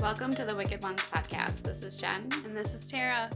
Welcome 0.00 0.30
to 0.32 0.44
the 0.44 0.54
Wicked 0.56 0.82
Ones 0.82 1.10
podcast. 1.10 1.62
This 1.62 1.82
is 1.84 1.96
Jen, 1.96 2.28
And 2.44 2.56
this 2.56 2.74
is 2.74 2.86
Tara. 2.86 3.30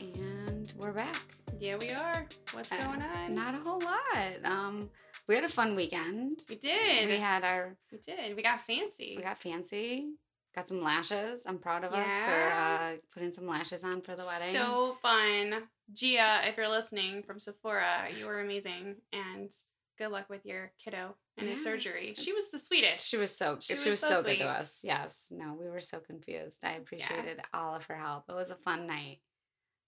and 0.00 0.72
we're 0.78 0.92
back. 0.92 1.16
Yeah, 1.58 1.76
we 1.80 1.90
are. 1.90 2.26
What's 2.52 2.72
Uh, 2.72 2.76
going 2.78 3.02
on? 3.02 3.34
Not 3.34 3.54
a 3.54 3.58
whole 3.58 3.80
lot. 3.80 4.44
Um, 4.44 4.90
we 5.28 5.34
had 5.34 5.44
a 5.44 5.48
fun 5.48 5.74
weekend. 5.74 6.42
we 6.48 6.56
did. 6.56 7.08
We 7.08 7.16
had 7.16 7.44
our, 7.44 7.76
We 7.92 7.98
did. 7.98 8.36
We 8.36 8.42
got 8.42 8.60
fancy. 8.60 9.14
we 9.16 9.22
got 9.22 9.38
fancy, 9.38 10.12
got 10.54 10.68
some 10.68 10.82
lashes. 10.82 11.46
I'm 11.46 11.58
proud 11.58 11.84
of 11.84 11.92
us 11.92 12.16
for 12.16 12.50
uh, 12.52 12.96
putting 13.12 13.30
some 13.30 13.46
lashes 13.46 13.84
on 13.84 14.00
for 14.02 14.14
the 14.14 14.24
wedding. 14.24 14.52
So 14.54 14.96
fun. 15.02 15.62
Gia, 15.92 16.40
if 16.48 16.56
you're 16.56 16.68
listening 16.68 17.22
from 17.22 17.38
Sephora, 17.40 18.08
you 18.18 18.26
were 18.26 18.40
amazing. 18.40 18.96
And 19.12 19.50
good 19.98 20.08
luck 20.08 20.28
with 20.28 20.44
your 20.44 20.72
kiddo 20.82 21.16
and 21.38 21.48
his 21.48 21.58
Yeah. 21.64 21.72
surgery. 21.72 22.14
She 22.16 22.32
was 22.32 22.50
the 22.50 22.58
sweetest. 22.58 23.06
she 23.06 23.16
was 23.16 23.36
so 23.36 23.58
She 23.60 23.74
she, 23.76 23.90
was 23.90 24.00
was, 24.00 24.10
so 24.10 24.14
so, 24.16 24.22
good 24.22 24.38
to 24.38 24.46
us. 24.48 24.80
Yes. 24.82 25.28
No, 25.30 25.54
we 25.54 25.68
were 25.68 25.80
so 25.80 26.00
confused. 26.00 26.64
I 26.64 26.72
appreciated 26.72 27.40
all 27.52 27.74
of 27.74 27.84
her 27.84 27.96
help. 27.96 28.24
It 28.28 28.34
was 28.34 28.50
a 28.50 28.56
fun 28.56 28.86
night. 28.86 29.20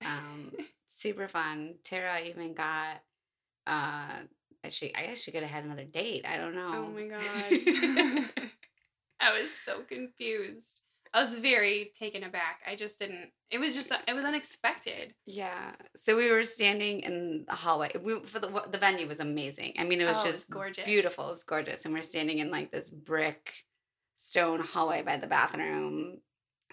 Um, 0.04 0.52
super 0.86 1.28
fun. 1.28 1.74
Tara 1.84 2.20
even 2.22 2.54
got 2.54 3.02
uh 3.66 4.20
she 4.70 4.94
I 4.94 5.06
guess 5.06 5.20
she 5.22 5.30
could 5.30 5.42
have 5.42 5.50
had 5.50 5.64
another 5.64 5.84
date. 5.84 6.24
I 6.26 6.36
don't 6.36 6.54
know. 6.54 6.72
Oh 6.74 6.88
my 6.88 7.06
god. 7.06 8.30
I 9.20 9.40
was 9.40 9.52
so 9.52 9.82
confused. 9.82 10.80
I 11.14 11.20
was 11.20 11.34
very 11.38 11.90
taken 11.98 12.22
aback. 12.24 12.60
I 12.66 12.74
just 12.74 12.98
didn't. 12.98 13.30
It 13.50 13.58
was 13.58 13.74
just. 13.74 13.92
It 14.06 14.14
was 14.14 14.24
unexpected. 14.24 15.14
Yeah. 15.24 15.72
So 15.96 16.16
we 16.16 16.30
were 16.30 16.42
standing 16.44 17.00
in 17.00 17.44
the 17.48 17.54
hallway. 17.54 17.90
We 18.02 18.20
for 18.24 18.38
the 18.38 18.48
the 18.70 18.78
venue 18.78 19.06
was 19.08 19.20
amazing. 19.20 19.74
I 19.78 19.84
mean, 19.84 20.00
it 20.00 20.06
was 20.06 20.18
Oh, 20.18 20.20
it 20.22 20.26
was 20.26 20.34
just 20.34 20.50
gorgeous. 20.50 20.84
beautiful. 20.84 21.24
It 21.26 21.28
was 21.30 21.44
gorgeous, 21.44 21.84
and 21.84 21.94
we're 21.94 22.02
standing 22.02 22.38
in 22.38 22.50
like 22.50 22.70
this 22.70 22.90
brick 22.90 23.52
stone 24.16 24.60
hallway 24.60 25.02
by 25.02 25.16
the 25.16 25.26
bathroom. 25.26 26.18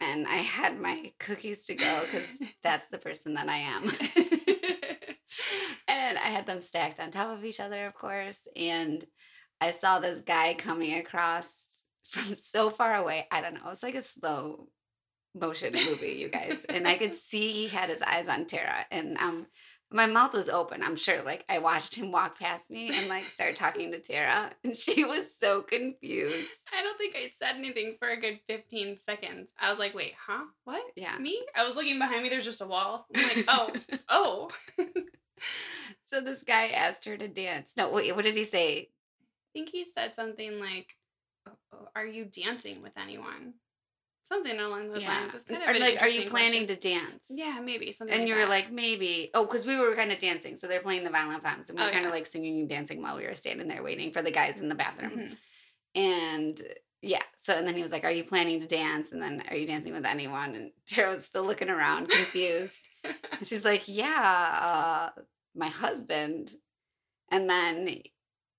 And 0.02 0.28
I 0.28 0.36
had 0.36 0.78
my 0.80 1.14
cookies 1.20 1.66
to 1.68 1.76
go 1.76 2.02
because 2.02 2.38
that's 2.64 2.88
the 2.88 2.98
person 2.98 3.36
that 3.36 3.48
I 3.48 3.58
am. 3.58 3.84
and 5.88 6.18
I 6.18 6.28
had 6.28 6.46
them 6.46 6.60
stacked 6.62 7.00
on 7.00 7.12
top 7.12 7.30
of 7.38 7.46
each 7.46 7.60
other, 7.62 7.86
of 7.86 7.94
course. 7.94 8.48
And 8.58 9.04
I 9.62 9.72
saw 9.72 10.00
this 10.00 10.20
guy 10.20 10.54
coming 10.56 10.96
across 11.00 11.85
from 12.08 12.36
so 12.36 12.70
far 12.70 12.96
away. 12.96 13.28
I 13.32 13.42
don't 13.42 13.54
know. 13.54 13.62
It 13.66 13.70
was 13.70 13.84
like 13.84 13.96
a 13.96 14.02
slow 14.02 14.68
motion 15.34 15.74
movie, 15.74 16.14
you 16.14 16.30
guys. 16.30 16.66
And 16.70 16.88
I 16.88 16.96
could 16.96 17.14
see 17.16 17.52
he 17.52 17.68
had 17.68 17.90
his 17.90 18.02
eyes 18.02 18.28
on 18.28 18.46
Tara. 18.46 18.86
And 18.92 19.18
um 19.18 19.48
my 19.92 20.08
mouth 20.08 20.34
was 20.34 20.50
open. 20.50 20.82
I'm 20.82 20.96
sure. 20.96 21.22
Like 21.22 21.46
I 21.48 21.60
watched 21.60 21.96
him 21.96 22.12
walk 22.12 22.40
past 22.40 22.72
me 22.72 22.90
and 22.94 23.08
like 23.08 23.26
start 23.26 23.56
talking 23.56 23.92
to 23.92 24.00
Tara. 24.00 24.52
And 24.64 24.76
she 24.76 25.04
was 25.06 25.34
so 25.38 25.62
confused. 25.62 26.50
I 26.76 26.82
don't 26.82 26.98
think 26.98 27.16
I 27.16 27.30
said 27.32 27.56
anything 27.56 27.96
for 28.00 28.10
a 28.10 28.20
good 28.20 28.40
15 28.48 28.98
seconds. 28.98 29.54
I 29.60 29.70
was 29.70 29.80
like, 29.80 29.94
wait, 29.94 30.14
huh? 30.28 30.46
What? 30.64 30.84
Yeah. 30.96 31.18
Me? 31.18 31.40
I 31.56 31.64
was 31.64 31.76
looking 31.76 32.00
behind 32.00 32.24
me, 32.24 32.30
there's 32.30 32.44
just 32.46 32.62
a 32.62 32.66
wall. 32.66 33.06
I'm 33.16 33.24
like, 33.24 33.46
oh, 33.48 33.72
oh. 34.10 34.52
So 36.06 36.22
this 36.22 36.44
guy 36.44 36.68
asked 36.68 37.06
her 37.06 37.18
to 37.18 37.28
dance. 37.28 37.76
No, 37.76 37.90
wait, 37.90 38.16
what 38.16 38.26
did 38.26 38.36
he 38.36 38.46
say? 38.46 38.78
I 38.78 39.48
think 39.54 39.70
he 39.70 39.84
said 39.84 40.14
something 40.14 40.60
like, 40.60 40.96
"Oh, 40.96 41.05
Are 41.96 42.06
you 42.06 42.26
dancing 42.26 42.82
with 42.82 42.94
anyone? 42.98 43.54
Something 44.24 44.60
along 44.60 44.90
those 44.92 45.06
lines. 45.06 45.36
It's 45.36 45.44
kind 45.44 45.62
of 45.62 45.70
or 45.70 45.80
like, 45.80 46.02
are 46.02 46.10
you 46.10 46.28
planning 46.28 46.66
question. 46.66 46.82
to 46.82 46.90
dance? 46.90 47.28
Yeah, 47.30 47.60
maybe. 47.64 47.92
Something 47.92 48.14
And 48.14 48.24
like 48.24 48.30
you 48.30 48.36
were 48.36 48.42
that. 48.42 48.50
like, 48.50 48.72
maybe. 48.72 49.30
Oh, 49.36 49.46
because 49.46 49.68
we 49.68 49.78
were 49.78 49.94
kind 49.96 50.12
of 50.12 50.18
dancing. 50.18 50.56
So 50.56 50.66
they're 50.68 50.80
playing 50.80 51.04
the 51.04 51.12
Violent 51.12 51.44
Femmes. 51.44 51.70
And 51.70 51.78
we 51.78 51.84
Oh, 51.84 51.88
were 51.88 51.92
kind 51.92 52.06
of 52.06 52.10
yeah. 52.10 52.16
like 52.16 52.26
singing 52.26 52.60
and 52.62 52.68
dancing 52.70 53.04
while 53.04 53.18
we 53.18 53.28
were 53.28 53.36
standing 53.36 53.68
there 53.68 53.84
waiting 53.84 54.12
for 54.12 54.24
the 54.24 54.32
guys 54.32 54.60
in 54.60 54.68
the 54.68 54.74
bathroom. 54.76 55.12
Mhm. 55.12 55.38
And 55.94 56.62
yeah. 57.04 57.22
So, 57.38 57.54
and 57.54 57.68
then 57.68 57.76
he 57.76 57.84
was 57.84 57.92
like, 57.92 58.04
Are 58.04 58.12
you 58.12 58.24
planning 58.24 58.60
to 58.62 58.68
dance? 58.68 59.12
And 59.12 59.22
then, 59.22 59.44
Are 59.50 59.56
you 59.56 59.68
dancing 59.68 59.94
with 59.94 60.06
anyone? 60.08 60.56
And 60.56 60.72
Tara 60.88 61.10
was 61.14 61.24
still 61.24 61.44
looking 61.44 61.70
around, 61.70 62.10
confused. 62.10 62.90
and 63.04 63.46
she's 63.46 63.64
like, 63.64 63.88
Yeah, 63.88 65.12
uh, 65.16 65.22
my 65.54 65.68
husband. 65.68 66.50
And 67.30 67.48
then 67.48 68.02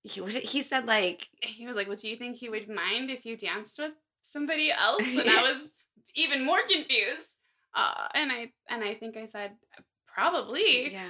he, 0.07 0.39
he 0.41 0.61
said, 0.61 0.85
like, 0.85 1.27
he 1.41 1.67
was 1.67 1.75
like, 1.75 1.87
Well, 1.87 1.97
do 1.97 2.09
you 2.09 2.15
think 2.15 2.37
he 2.37 2.49
would 2.49 2.69
mind 2.69 3.09
if 3.09 3.25
you 3.25 3.35
danced 3.37 3.79
with 3.79 3.93
somebody 4.21 4.71
else? 4.71 5.17
And 5.17 5.29
I 5.29 5.41
was 5.51 5.71
even 6.15 6.45
more 6.45 6.61
confused. 6.61 7.29
Uh, 7.75 8.07
and 8.15 8.31
I 8.31 8.51
and 8.69 8.83
I 8.83 8.93
think 8.95 9.17
I 9.17 9.25
said, 9.25 9.51
Probably. 10.13 10.91
Yeah. 10.91 11.07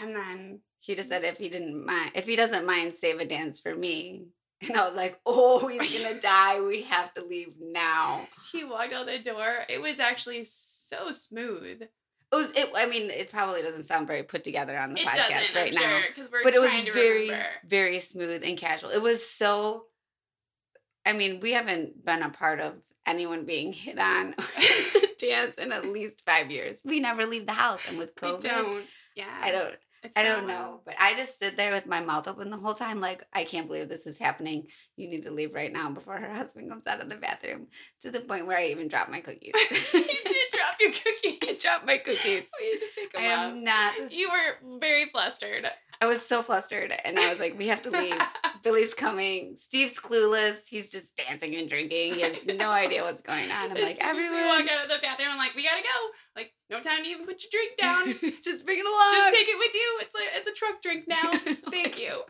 And 0.00 0.14
then 0.14 0.60
He 0.80 0.94
just 0.94 1.08
said 1.08 1.24
if 1.24 1.38
he 1.38 1.48
didn't 1.48 1.84
mind, 1.86 2.12
if 2.14 2.26
he 2.26 2.36
doesn't 2.36 2.66
mind, 2.66 2.94
save 2.94 3.20
a 3.20 3.24
dance 3.24 3.60
for 3.60 3.74
me. 3.74 4.26
And 4.68 4.78
I 4.78 4.86
was 4.86 4.96
like, 4.96 5.20
oh, 5.26 5.66
he's 5.68 6.02
gonna 6.02 6.18
die. 6.20 6.60
We 6.62 6.82
have 6.82 7.12
to 7.14 7.22
leave 7.24 7.52
now. 7.60 8.26
he 8.50 8.64
walked 8.64 8.94
out 8.94 9.04
the 9.06 9.18
door. 9.18 9.64
It 9.68 9.82
was 9.82 10.00
actually 10.00 10.44
so 10.44 11.10
smooth. 11.10 11.82
It 12.34 12.36
was. 12.36 12.50
It, 12.52 12.70
I 12.76 12.86
mean, 12.86 13.10
it 13.10 13.30
probably 13.30 13.62
doesn't 13.62 13.84
sound 13.84 14.06
very 14.06 14.22
put 14.22 14.44
together 14.44 14.76
on 14.76 14.92
the 14.92 15.00
it 15.00 15.06
podcast 15.06 15.54
right 15.54 15.68
I'm 15.68 15.74
now, 15.74 16.00
sure, 16.16 16.40
but 16.42 16.54
it 16.54 16.60
was 16.60 16.70
very, 16.92 17.24
remember. 17.24 17.46
very 17.66 18.00
smooth 18.00 18.42
and 18.44 18.58
casual. 18.58 18.90
It 18.90 19.02
was 19.02 19.28
so. 19.28 19.84
I 21.06 21.12
mean, 21.12 21.40
we 21.40 21.52
haven't 21.52 22.04
been 22.04 22.22
a 22.22 22.30
part 22.30 22.60
of 22.60 22.74
anyone 23.06 23.44
being 23.44 23.72
hit 23.72 23.98
on 23.98 24.34
dance 25.20 25.56
in 25.56 25.70
at 25.70 25.86
least 25.86 26.22
five 26.24 26.50
years. 26.50 26.82
We 26.84 27.00
never 27.00 27.26
leave 27.26 27.46
the 27.46 27.52
house, 27.52 27.88
and 27.88 27.98
with 27.98 28.12
We 28.20 28.28
COVID, 28.28 28.42
don't. 28.42 28.84
Yeah. 29.14 29.26
I 29.40 29.50
don't. 29.50 29.74
It's 30.02 30.18
I 30.18 30.22
don't 30.22 30.46
know, 30.46 30.82
but 30.84 30.96
I 31.00 31.14
just 31.14 31.36
stood 31.36 31.56
there 31.56 31.72
with 31.72 31.86
my 31.86 32.00
mouth 32.00 32.28
open 32.28 32.50
the 32.50 32.58
whole 32.58 32.74
time, 32.74 33.00
like, 33.00 33.24
I 33.32 33.44
can't 33.44 33.66
believe 33.66 33.88
this 33.88 34.06
is 34.06 34.18
happening. 34.18 34.66
You 34.98 35.08
need 35.08 35.22
to 35.22 35.30
leave 35.30 35.54
right 35.54 35.72
now 35.72 35.90
before 35.92 36.18
her 36.18 36.30
husband 36.30 36.68
comes 36.68 36.86
out 36.86 37.00
of 37.00 37.08
the 37.08 37.16
bathroom. 37.16 37.68
To 38.00 38.10
the 38.10 38.20
point 38.20 38.46
where 38.46 38.58
I 38.58 38.66
even 38.66 38.88
dropped 38.88 39.10
my 39.10 39.20
cookies. 39.20 39.54
you 39.94 40.00
did 40.02 40.46
drop 40.52 40.74
your 40.78 40.92
cookies. 41.22 41.33
I 41.64 41.68
dropped 41.68 41.86
my 41.86 41.98
cookies. 41.98 42.22
We 42.60 42.70
had 42.70 42.80
to 42.80 42.86
pick 42.94 43.18
I 43.18 43.22
them 43.22 43.38
am 43.40 43.58
up. 43.58 43.62
not. 43.64 43.92
This, 43.98 44.14
You 44.14 44.30
were 44.30 44.78
very 44.78 45.06
flustered. 45.06 45.68
I 46.00 46.06
was 46.06 46.20
so 46.26 46.42
flustered, 46.42 46.92
and 47.04 47.18
I 47.18 47.30
was 47.30 47.38
like, 47.38 47.56
"We 47.56 47.68
have 47.68 47.80
to 47.82 47.90
leave. 47.90 48.14
Billy's 48.62 48.92
coming. 48.94 49.56
Steve's 49.56 49.98
clueless. 49.98 50.68
He's 50.68 50.90
just 50.90 51.16
dancing 51.16 51.54
and 51.54 51.68
drinking. 51.68 52.14
He 52.14 52.20
has 52.22 52.44
no 52.46 52.70
idea 52.70 53.02
what's 53.04 53.22
going 53.22 53.50
on." 53.50 53.70
I'm 53.70 53.74
like, 53.74 53.96
as 54.00 54.16
We 54.16 54.24
"Everyone, 54.24 54.46
walk 54.46 54.70
out 54.70 54.84
of 54.84 54.90
the 54.90 54.98
bathroom. 55.00 55.28
I'm 55.30 55.38
like, 55.38 55.54
we 55.54 55.62
gotta 55.62 55.82
go. 55.82 56.08
Like, 56.36 56.52
no 56.68 56.80
time 56.80 57.04
to 57.04 57.08
even 57.08 57.24
put 57.24 57.42
your 57.42 57.50
drink 57.50 57.76
down. 57.78 58.06
just 58.42 58.66
bring 58.66 58.78
it 58.80 58.84
along." 58.86 59.14
Just 59.14 59.34
take 59.36 59.48
it 59.48 59.58
with 59.58 59.74
you. 59.74 59.98
It's 60.00 60.14
like 60.14 60.28
it's 60.34 60.48
a 60.50 60.52
truck 60.52 60.82
drink 60.82 61.04
now. 61.08 61.32
Thank 61.70 62.00
you. 62.00 62.22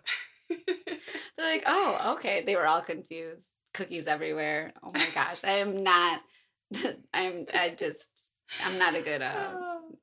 They're 1.36 1.52
like, 1.52 1.62
oh, 1.66 2.14
okay. 2.16 2.42
They 2.44 2.54
were 2.54 2.66
all 2.66 2.82
confused. 2.82 3.50
Cookies 3.72 4.06
everywhere. 4.06 4.72
Oh 4.84 4.90
my 4.92 5.06
gosh. 5.14 5.42
I 5.42 5.52
am 5.52 5.82
not 5.82 6.20
I'm 7.12 7.46
I 7.54 7.74
just 7.76 8.30
I'm 8.64 8.78
not 8.78 8.94
a 8.94 9.02
good 9.02 9.22
uh 9.22 9.54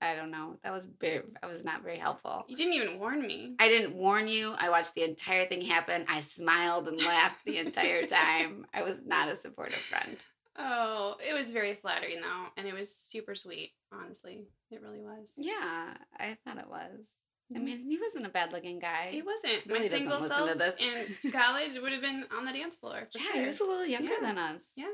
I 0.01 0.15
don't 0.15 0.31
know. 0.31 0.57
That 0.63 0.73
was 0.73 0.87
very 0.99 1.21
I 1.43 1.47
was 1.47 1.63
not 1.63 1.83
very 1.83 1.97
helpful. 1.97 2.43
you 2.47 2.55
didn't 2.57 2.73
even 2.73 2.99
warn 2.99 3.21
me. 3.25 3.55
I 3.59 3.67
didn't 3.67 3.95
warn 3.95 4.27
you. 4.27 4.53
I 4.57 4.69
watched 4.69 4.95
the 4.95 5.03
entire 5.03 5.45
thing 5.45 5.61
happen. 5.61 6.05
I 6.09 6.21
smiled 6.21 6.87
and 6.87 6.97
laughed 7.03 7.45
the 7.45 7.57
entire 7.57 8.05
time. 8.07 8.65
I 8.73 8.81
was 8.83 9.03
not 9.05 9.29
a 9.29 9.35
supportive 9.35 9.75
friend. 9.75 10.25
Oh, 10.57 11.15
it 11.25 11.33
was 11.33 11.51
very 11.51 11.75
flattering 11.75 12.21
though, 12.21 12.45
and 12.57 12.67
it 12.67 12.77
was 12.77 12.93
super 12.93 13.35
sweet. 13.35 13.71
Honestly, 13.93 14.43
it 14.71 14.81
really 14.81 14.99
was. 15.01 15.35
Yeah, 15.37 15.93
I 16.19 16.37
thought 16.45 16.57
it 16.57 16.69
was. 16.69 17.17
I 17.55 17.59
mean, 17.59 17.79
he 17.83 17.97
wasn't 17.99 18.25
a 18.25 18.29
bad 18.29 18.53
looking 18.53 18.79
guy. 18.79 19.09
He 19.11 19.21
wasn't. 19.21 19.67
Billy 19.67 19.81
My 19.81 19.85
single 19.85 20.21
self 20.21 20.49
to 20.51 20.57
this. 20.57 20.75
in 21.23 21.31
college 21.33 21.77
would 21.81 21.91
have 21.91 22.01
been 22.01 22.23
on 22.35 22.45
the 22.45 22.53
dance 22.53 22.77
floor. 22.77 23.07
For 23.11 23.19
yeah, 23.19 23.25
sure. 23.33 23.41
he 23.41 23.47
was 23.47 23.59
a 23.59 23.65
little 23.65 23.85
younger 23.85 24.13
Yeah. 24.13 24.19
than 24.27 24.37
us. 24.37 24.71
Yeah. 24.77 24.85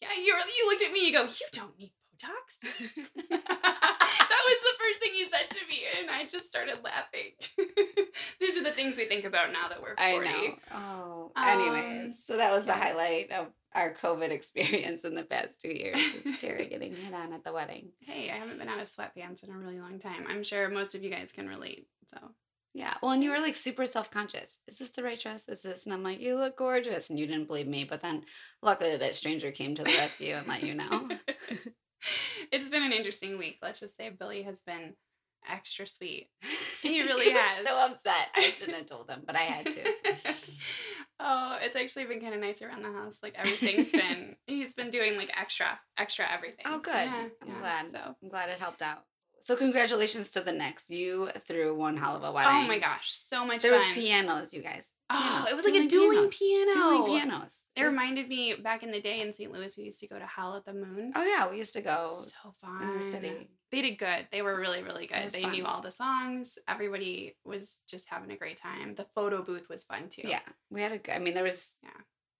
Yeah, 0.00 0.08
you 0.16 0.34
you 0.34 0.66
looked 0.70 0.82
at 0.82 0.92
me. 0.92 1.06
You 1.06 1.12
go, 1.12 1.24
you 1.24 1.46
don't 1.52 1.78
need 1.78 1.92
That 3.30 4.42
was 4.46 4.60
the 4.62 4.84
first 4.84 5.00
thing 5.00 5.12
you 5.16 5.26
said 5.26 5.50
to 5.50 5.66
me, 5.68 5.82
and 6.00 6.10
I 6.10 6.24
just 6.26 6.46
started 6.46 6.78
laughing. 6.84 7.32
These 8.40 8.58
are 8.58 8.62
the 8.62 8.72
things 8.72 8.96
we 8.96 9.04
think 9.06 9.24
about 9.24 9.52
now 9.52 9.68
that 9.68 9.80
we're 9.82 9.94
I 9.98 10.12
forty. 10.12 10.28
know. 10.28 10.54
Oh, 10.74 11.32
Um, 11.36 11.48
anyways, 11.48 12.22
so 12.24 12.36
that 12.36 12.52
was 12.52 12.64
the 12.66 12.72
highlight 12.74 13.30
of 13.32 13.48
our 13.74 13.92
COVID 13.94 14.30
experience 14.30 15.04
in 15.04 15.14
the 15.14 15.24
past 15.24 15.60
two 15.60 15.72
years. 15.72 15.96
Is 15.96 16.40
Tara 16.40 16.64
getting 16.66 16.94
hit 16.94 17.14
on 17.14 17.32
at 17.32 17.42
the 17.44 17.52
wedding? 17.52 17.90
Hey, 18.00 18.30
I 18.30 18.34
haven't 18.34 18.58
been 18.58 18.68
out 18.68 18.80
of 18.80 18.86
sweatpants 18.86 19.42
in 19.44 19.50
a 19.50 19.56
really 19.56 19.80
long 19.80 19.98
time. 19.98 20.26
I'm 20.28 20.42
sure 20.42 20.68
most 20.68 20.94
of 20.94 21.02
you 21.02 21.10
guys 21.10 21.32
can 21.32 21.48
relate. 21.48 21.88
So 22.06 22.18
Yeah. 22.74 22.94
Well, 23.02 23.12
and 23.12 23.24
you 23.24 23.30
were 23.30 23.40
like 23.40 23.54
super 23.54 23.86
self 23.86 24.10
conscious. 24.10 24.60
Is 24.68 24.78
this 24.78 24.90
the 24.90 25.02
right 25.02 25.18
dress? 25.18 25.48
Is 25.48 25.62
this? 25.62 25.86
And 25.86 25.94
I'm 25.94 26.02
like, 26.02 26.20
you 26.20 26.36
look 26.38 26.56
gorgeous, 26.56 27.08
and 27.10 27.18
you 27.18 27.26
didn't 27.26 27.46
believe 27.46 27.66
me. 27.68 27.84
But 27.84 28.02
then, 28.02 28.24
luckily, 28.62 28.96
that 28.96 29.14
stranger 29.14 29.50
came 29.50 29.74
to 29.74 29.82
the 29.84 29.96
rescue 29.98 30.34
and 30.34 30.46
let 30.46 30.62
you 30.62 30.74
know. 30.74 31.08
It's 32.52 32.70
been 32.70 32.82
an 32.82 32.92
interesting 32.92 33.38
week. 33.38 33.58
Let's 33.62 33.80
just 33.80 33.96
say 33.96 34.10
Billy 34.10 34.42
has 34.42 34.60
been 34.60 34.94
extra 35.48 35.86
sweet. 35.86 36.28
He 36.84 37.00
really 37.00 37.32
was 37.32 37.40
has. 37.40 37.66
So 37.66 37.78
upset. 37.78 38.28
I 38.36 38.42
shouldn't 38.42 38.76
have 38.76 38.86
told 38.86 39.08
him, 39.08 39.22
but 39.26 39.36
I 39.36 39.40
had 39.40 39.64
to. 39.64 39.80
oh, 41.18 41.56
it's 41.62 41.76
actually 41.76 42.04
been 42.04 42.20
kind 42.20 42.34
of 42.34 42.42
nice 42.42 42.60
around 42.60 42.82
the 42.82 42.92
house. 42.92 43.20
Like 43.22 43.36
everything's 43.38 43.90
been 43.90 44.36
he's 44.46 44.74
been 44.74 44.90
doing 44.90 45.16
like 45.16 45.30
extra, 45.34 45.80
extra 45.96 46.30
everything. 46.30 46.66
Oh, 46.66 46.80
good. 46.80 46.92
Yeah, 46.92 47.28
I'm 47.40 47.48
yeah, 47.48 47.58
glad. 47.58 47.90
So 47.90 48.16
I'm 48.22 48.28
glad 48.28 48.50
it 48.50 48.56
helped 48.56 48.82
out. 48.82 49.04
So 49.44 49.56
congratulations 49.56 50.30
to 50.30 50.40
the 50.40 50.52
next. 50.52 50.88
You 50.88 51.28
threw 51.40 51.76
one 51.76 51.98
hell 51.98 52.16
of 52.16 52.22
a 52.22 52.28
oh 52.28 52.32
wedding. 52.32 52.64
Oh 52.64 52.66
my 52.66 52.78
gosh, 52.78 53.10
so 53.10 53.44
much 53.44 53.60
There 53.60 53.74
was 53.74 53.84
pianos, 53.92 54.54
you 54.54 54.62
guys. 54.62 54.94
Oh, 55.10 55.46
it 55.50 55.54
was 55.54 55.66
like 55.66 55.74
a 55.74 55.86
dueling 55.86 56.30
piano. 56.30 56.72
Dueling 56.72 57.04
pianos. 57.04 57.66
It 57.76 57.84
was- 57.84 57.92
reminded 57.92 58.26
me 58.30 58.54
back 58.54 58.82
in 58.82 58.90
the 58.90 59.02
day 59.02 59.20
in 59.20 59.34
St. 59.34 59.52
Louis, 59.52 59.76
we 59.76 59.84
used 59.84 60.00
to 60.00 60.06
go 60.08 60.18
to 60.18 60.24
Howl 60.24 60.56
at 60.56 60.64
the 60.64 60.72
Moon. 60.72 61.12
Oh 61.14 61.22
yeah, 61.22 61.50
we 61.50 61.58
used 61.58 61.74
to 61.74 61.82
go 61.82 62.08
so 62.10 62.54
fun. 62.58 62.80
in 62.88 62.96
the 62.96 63.02
city. 63.02 63.50
They 63.70 63.82
did 63.82 63.98
good. 63.98 64.28
They 64.32 64.40
were 64.40 64.58
really, 64.58 64.82
really 64.82 65.06
good. 65.06 65.28
They 65.28 65.42
fun. 65.42 65.52
knew 65.52 65.66
all 65.66 65.82
the 65.82 65.90
songs. 65.90 66.56
Everybody 66.66 67.36
was 67.44 67.80
just 67.86 68.08
having 68.08 68.30
a 68.30 68.38
great 68.38 68.56
time. 68.56 68.94
The 68.94 69.06
photo 69.14 69.42
booth 69.42 69.68
was 69.68 69.84
fun 69.84 70.08
too. 70.08 70.22
Yeah, 70.24 70.40
we 70.70 70.80
had 70.80 70.92
a. 70.92 70.98
g- 70.98 71.12
I 71.12 71.18
mean, 71.18 71.34
there 71.34 71.44
was 71.44 71.76
Yeah. 71.82 71.90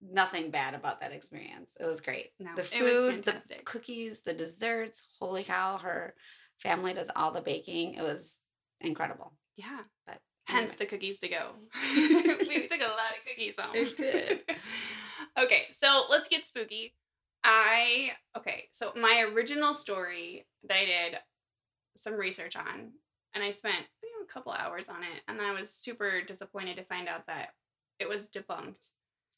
nothing 0.01 0.49
bad 0.49 0.73
about 0.73 1.01
that 1.01 1.11
experience. 1.11 1.77
It 1.79 1.85
was 1.85 2.01
great. 2.01 2.31
No, 2.39 2.55
the 2.55 2.63
food, 2.63 3.25
the 3.25 3.39
cookies, 3.63 4.21
the 4.23 4.33
desserts. 4.33 5.07
Holy 5.19 5.43
cow! 5.43 5.77
Her 5.77 6.15
family 6.59 6.93
does 6.93 7.11
all 7.15 7.31
the 7.31 7.41
baking. 7.41 7.95
It 7.95 8.01
was 8.01 8.41
incredible. 8.81 9.33
Yeah. 9.57 9.81
But 10.05 10.19
Hence 10.47 10.75
the 10.75 10.85
cookies 10.85 11.19
to 11.19 11.27
go. 11.27 11.51
we 11.95 12.67
took 12.67 12.81
a 12.81 12.83
lot 12.83 13.13
of 13.17 13.25
cookies 13.27 13.57
home. 13.59 13.73
We 13.73 13.93
did. 13.95 14.41
okay, 15.39 15.63
so 15.71 16.03
let's 16.09 16.27
get 16.27 16.45
spooky. 16.45 16.93
I 17.43 18.11
okay, 18.37 18.65
so 18.71 18.91
my 18.95 19.25
original 19.33 19.73
story 19.73 20.45
that 20.67 20.77
I 20.77 20.85
did 20.85 21.17
some 21.95 22.15
research 22.15 22.55
on, 22.55 22.91
and 23.33 23.43
I 23.43 23.51
spent 23.51 23.85
you 24.03 24.09
know, 24.11 24.23
a 24.23 24.31
couple 24.31 24.51
hours 24.51 24.89
on 24.89 25.03
it, 25.03 25.21
and 25.27 25.41
I 25.41 25.51
was 25.51 25.71
super 25.71 26.21
disappointed 26.21 26.75
to 26.77 26.83
find 26.83 27.07
out 27.07 27.27
that 27.27 27.49
it 27.99 28.09
was 28.09 28.27
debunked. 28.27 28.89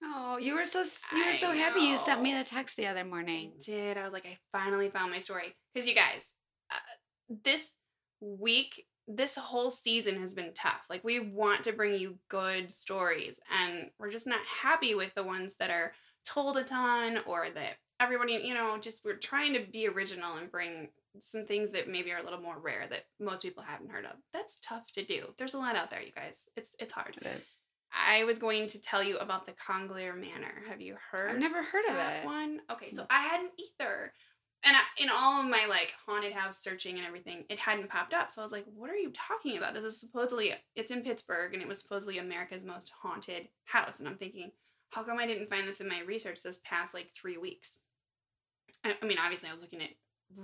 Oh, 0.03 0.37
you 0.37 0.55
were 0.55 0.65
so 0.65 0.83
you 1.15 1.23
were 1.23 1.29
I 1.29 1.33
so 1.33 1.51
happy. 1.51 1.81
You 1.81 1.97
sent 1.97 2.21
me 2.21 2.33
the 2.33 2.43
text 2.43 2.77
the 2.77 2.87
other 2.87 2.99
I 2.99 3.03
morning. 3.03 3.53
did. 3.63 3.97
I 3.97 4.03
was 4.03 4.13
like, 4.13 4.25
I 4.25 4.37
finally 4.51 4.89
found 4.89 5.11
my 5.11 5.19
story. 5.19 5.55
Because 5.73 5.87
you 5.87 5.95
guys, 5.95 6.33
this 7.29 7.73
week, 8.19 8.85
this 9.07 9.35
whole 9.35 9.71
season 9.71 10.19
has 10.21 10.33
been 10.33 10.53
tough. 10.53 10.81
Like, 10.89 11.03
we 11.03 11.19
want 11.19 11.63
to 11.65 11.73
bring 11.73 11.99
you 11.99 12.19
good 12.29 12.71
stories, 12.71 13.39
and 13.51 13.91
we're 13.99 14.11
just 14.11 14.27
not 14.27 14.41
happy 14.61 14.95
with 14.95 15.13
the 15.15 15.23
ones 15.23 15.55
that 15.55 15.69
are 15.69 15.93
told 16.25 16.57
a 16.57 16.63
ton 16.63 17.19
or 17.25 17.47
that 17.53 17.77
everybody, 17.99 18.33
you 18.43 18.53
know, 18.53 18.77
just 18.77 19.03
we're 19.05 19.15
trying 19.15 19.53
to 19.53 19.59
be 19.71 19.87
original 19.87 20.35
and 20.37 20.51
bring 20.51 20.89
some 21.19 21.45
things 21.45 21.71
that 21.71 21.89
maybe 21.89 22.11
are 22.11 22.19
a 22.19 22.23
little 22.23 22.41
more 22.41 22.59
rare 22.59 22.85
that 22.89 23.05
most 23.19 23.41
people 23.41 23.63
haven't 23.63 23.91
heard 23.91 24.05
of. 24.05 24.11
That's 24.33 24.59
tough 24.61 24.91
to 24.91 25.03
do. 25.03 25.33
There's 25.37 25.53
a 25.53 25.59
lot 25.59 25.75
out 25.75 25.89
there, 25.89 26.01
you 26.01 26.11
guys. 26.11 26.49
It's 26.55 26.75
it's 26.79 26.93
hard. 26.93 27.17
It 27.21 27.27
is. 27.27 27.57
I 27.91 28.25
was 28.25 28.37
going 28.37 28.67
to 28.67 28.81
tell 28.81 29.01
you 29.01 29.17
about 29.17 29.45
the 29.45 29.53
Congelier 29.53 30.13
Manor. 30.13 30.63
Have 30.67 30.81
you 30.81 30.97
heard? 31.11 31.31
I've 31.31 31.39
never 31.39 31.63
heard 31.63 31.85
of 31.87 31.95
that 31.95 32.23
it. 32.23 32.25
one. 32.25 32.59
Okay, 32.71 32.91
so 32.91 33.05
I 33.09 33.23
hadn't 33.23 33.51
either. 33.57 34.13
And 34.63 34.75
I, 34.75 34.81
in 35.01 35.09
all 35.09 35.41
of 35.41 35.49
my 35.49 35.65
like 35.67 35.93
haunted 36.05 36.33
house 36.33 36.59
searching 36.59 36.97
and 36.97 37.05
everything, 37.05 37.45
it 37.49 37.59
hadn't 37.59 37.89
popped 37.89 38.13
up. 38.13 38.31
So 38.31 38.41
I 38.41 38.45
was 38.45 38.51
like, 38.51 38.65
"What 38.75 38.89
are 38.89 38.95
you 38.95 39.11
talking 39.13 39.57
about? 39.57 39.73
This 39.73 39.83
is 39.83 39.99
supposedly 39.99 40.53
it's 40.75 40.91
in 40.91 41.03
Pittsburgh, 41.03 41.53
and 41.53 41.61
it 41.61 41.67
was 41.67 41.79
supposedly 41.79 42.17
America's 42.17 42.63
most 42.63 42.91
haunted 43.01 43.49
house." 43.65 43.99
And 43.99 44.07
I'm 44.07 44.17
thinking, 44.17 44.51
how 44.89 45.03
come 45.03 45.19
I 45.19 45.27
didn't 45.27 45.49
find 45.49 45.67
this 45.67 45.81
in 45.81 45.87
my 45.87 46.01
research 46.01 46.43
this 46.43 46.59
past 46.63 46.93
like 46.93 47.11
three 47.11 47.37
weeks? 47.37 47.81
I, 48.83 48.95
I 49.01 49.05
mean, 49.05 49.17
obviously, 49.19 49.49
I 49.49 49.53
was 49.53 49.61
looking 49.61 49.81
at 49.81 49.89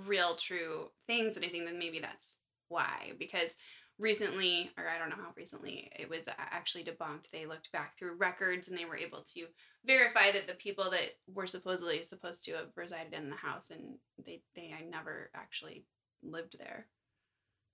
real, 0.06 0.36
true 0.36 0.90
things, 1.06 1.36
and 1.36 1.44
I 1.44 1.48
think 1.48 1.66
that 1.66 1.76
maybe 1.76 1.98
that's 1.98 2.36
why. 2.68 3.12
Because 3.18 3.56
recently, 3.98 4.70
or 4.76 4.88
I 4.88 4.98
don't 4.98 5.08
know 5.08 5.22
how 5.22 5.32
recently, 5.36 5.90
it 5.96 6.08
was 6.10 6.26
uh, 6.28 6.32
actually 6.38 6.84
debunked. 6.84 7.30
They 7.32 7.46
looked 7.46 7.72
back 7.72 7.96
through 7.96 8.16
records 8.16 8.68
and 8.68 8.78
they 8.78 8.84
were 8.84 8.96
able 8.96 9.22
to 9.34 9.46
verify 9.84 10.32
that 10.32 10.46
the 10.46 10.54
people 10.54 10.90
that 10.90 11.10
were 11.32 11.46
supposedly 11.46 12.02
supposed 12.02 12.44
to 12.44 12.52
have 12.52 12.68
resided 12.76 13.14
in 13.14 13.30
the 13.30 13.36
house 13.36 13.70
and 13.70 13.98
they 14.24 14.42
they 14.54 14.74
never 14.90 15.30
actually 15.34 15.84
lived 16.22 16.56
there. 16.58 16.86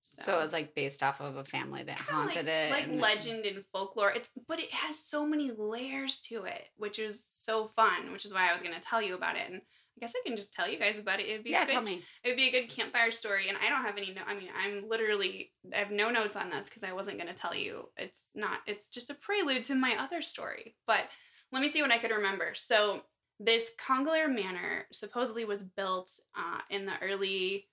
So 0.02 0.38
it 0.38 0.42
was 0.42 0.52
like 0.54 0.74
based 0.74 1.02
off 1.02 1.20
of 1.20 1.36
a 1.36 1.44
family 1.44 1.82
that 1.82 1.98
haunted 1.98 2.46
like, 2.46 2.54
it. 2.54 2.70
like 2.70 3.00
legend 3.00 3.44
and 3.44 3.64
folklore. 3.70 4.10
It's 4.10 4.30
but 4.48 4.58
it 4.58 4.72
has 4.72 4.98
so 4.98 5.26
many 5.26 5.50
layers 5.56 6.20
to 6.22 6.44
it, 6.44 6.68
which 6.76 6.98
is 6.98 7.28
so 7.34 7.68
fun. 7.68 8.10
Which 8.12 8.24
is 8.24 8.32
why 8.32 8.48
I 8.48 8.52
was 8.52 8.62
going 8.62 8.74
to 8.74 8.80
tell 8.80 9.02
you 9.02 9.14
about 9.14 9.36
it, 9.36 9.50
and 9.50 9.60
I 10.00 10.06
guess 10.06 10.14
I 10.16 10.26
can 10.26 10.36
just 10.36 10.54
tell 10.54 10.66
you 10.66 10.78
guys 10.78 10.98
about 10.98 11.20
it. 11.20 11.28
It'd 11.28 11.44
be 11.44 11.50
Yeah, 11.50 11.66
good, 11.66 11.72
tell 11.72 11.82
me. 11.82 12.02
It 12.24 12.28
would 12.28 12.36
be 12.36 12.48
a 12.48 12.52
good 12.52 12.70
campfire 12.70 13.10
story, 13.10 13.48
and 13.48 13.58
I 13.62 13.68
don't 13.68 13.82
have 13.82 13.98
any. 13.98 14.14
No, 14.14 14.22
I 14.26 14.34
mean, 14.34 14.48
I'm 14.58 14.88
literally 14.88 15.52
I 15.74 15.78
have 15.78 15.90
no 15.90 16.10
notes 16.10 16.36
on 16.36 16.48
this 16.48 16.68
because 16.68 16.84
I 16.84 16.92
wasn't 16.92 17.18
going 17.18 17.28
to 17.28 17.34
tell 17.34 17.54
you. 17.54 17.90
It's 17.98 18.28
not. 18.34 18.60
It's 18.66 18.88
just 18.88 19.10
a 19.10 19.14
prelude 19.14 19.64
to 19.64 19.74
my 19.74 19.96
other 19.98 20.22
story. 20.22 20.76
But 20.86 21.04
let 21.52 21.60
me 21.60 21.68
see 21.68 21.82
what 21.82 21.90
I 21.90 21.98
could 21.98 22.12
remember. 22.12 22.52
So 22.54 23.02
this 23.38 23.72
Congelier 23.78 24.28
Manor 24.28 24.86
supposedly 24.92 25.44
was 25.44 25.62
built 25.62 26.10
uh, 26.36 26.60
in 26.70 26.86
the 26.86 26.94
early 27.02 27.68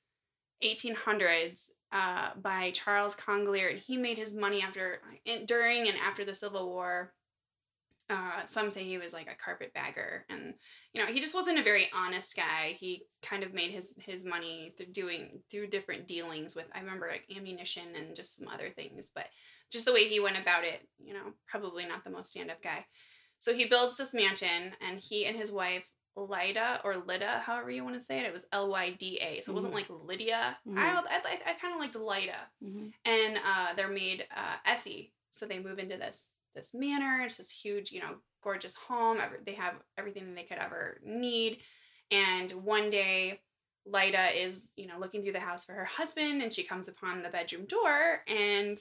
1800s 0.64 1.70
uh, 1.92 2.32
by 2.42 2.72
Charles 2.72 3.16
Congelier, 3.16 3.70
and 3.70 3.80
he 3.80 3.96
made 3.98 4.18
his 4.18 4.34
money 4.34 4.62
after, 4.62 5.00
in, 5.26 5.46
during, 5.46 5.88
and 5.88 5.98
after 5.98 6.26
the 6.26 6.36
Civil 6.36 6.70
War. 6.70 7.14
Uh, 8.10 8.46
some 8.46 8.72
say 8.72 8.84
he 8.86 8.98
was 8.98 9.12
like 9.14 9.28
a 9.30 9.36
carpetbagger, 9.36 10.26
and 10.30 10.54
you 10.94 11.02
know 11.02 11.12
he 11.12 11.20
just 11.20 11.36
wasn't 11.36 11.60
a 11.60 11.64
very 11.64 11.90
honest 11.94 12.36
guy. 12.38 12.76
He 12.80 13.04
kind 13.22 13.44
of 13.44 13.54
made 13.54 13.72
his 13.72 13.94
his 14.00 14.24
money 14.24 14.74
through 14.78 14.94
doing 14.94 15.42
through 15.52 15.68
different 15.68 16.08
dealings 16.08 16.56
with 16.56 16.70
I 16.74 16.80
remember 16.80 17.10
like 17.12 17.26
ammunition 17.36 17.96
and 17.98 18.16
just 18.16 18.38
some 18.38 18.48
other 18.48 18.70
things, 18.70 19.12
but 19.14 19.26
just 19.72 19.86
the 19.86 19.92
way 19.94 20.08
he 20.08 20.22
went 20.22 20.40
about 20.40 20.64
it, 20.64 20.88
you 20.98 21.14
know, 21.14 21.34
probably 21.48 21.86
not 21.86 22.06
the 22.06 22.10
most 22.10 22.32
stand 22.32 22.50
up 22.50 22.62
guy. 22.64 22.86
So 23.40 23.54
he 23.54 23.66
builds 23.66 23.98
this 23.98 24.14
mansion, 24.14 24.72
and 24.80 25.00
he 25.00 25.26
and 25.26 25.36
his 25.38 25.52
wife 25.52 25.84
Lyda 26.16 26.82
or 26.86 26.96
Lyda, 26.96 27.40
however 27.46 27.70
you 27.70 27.84
want 27.84 27.96
to 27.96 28.02
say 28.02 28.20
it, 28.20 28.26
it 28.26 28.34
was 28.34 28.46
L 28.54 28.70
Y 28.70 28.92
D 28.98 29.18
A, 29.22 29.42
so 29.42 29.52
it 29.52 29.56
wasn't 29.56 29.74
like 29.74 29.88
Lydia. 29.90 30.58
Mhm. 30.66 30.78
I 30.78 31.04
I, 31.10 31.40
I 31.52 31.54
kind 31.56 31.74
of 31.74 31.80
liked 31.82 31.96
Lyda, 31.96 32.38
Mhm. 32.64 32.94
and 33.04 33.38
uh, 33.46 33.74
they're 33.76 33.90
made 33.90 34.26
uh, 34.36 34.56
Essie. 34.66 35.12
So 35.30 35.46
they 35.46 35.60
move 35.60 35.78
into 35.78 35.98
this 35.98 36.34
this 36.58 36.74
manor. 36.74 37.22
It's 37.26 37.38
this 37.38 37.52
huge, 37.52 37.92
you 37.92 38.02
know, 38.02 38.16
gorgeous 38.44 38.76
home. 38.76 39.20
They 39.46 39.54
have 39.54 39.76
everything 39.98 40.34
they 40.36 40.44
could 40.44 40.58
ever 40.58 41.00
need. 41.06 41.60
And 42.12 42.52
one 42.52 42.90
day, 42.90 43.42
Lyda 43.86 44.38
is, 44.42 44.72
you 44.76 44.88
know, 44.88 44.98
looking 45.00 45.22
through 45.22 45.34
the 45.34 45.40
house 45.40 45.64
for 45.66 45.74
her 45.74 45.86
husband, 45.86 46.42
and 46.42 46.52
she 46.54 46.64
comes 46.64 46.88
upon 46.88 47.22
the 47.22 47.30
bedroom 47.30 47.66
door, 47.66 48.22
and 48.28 48.78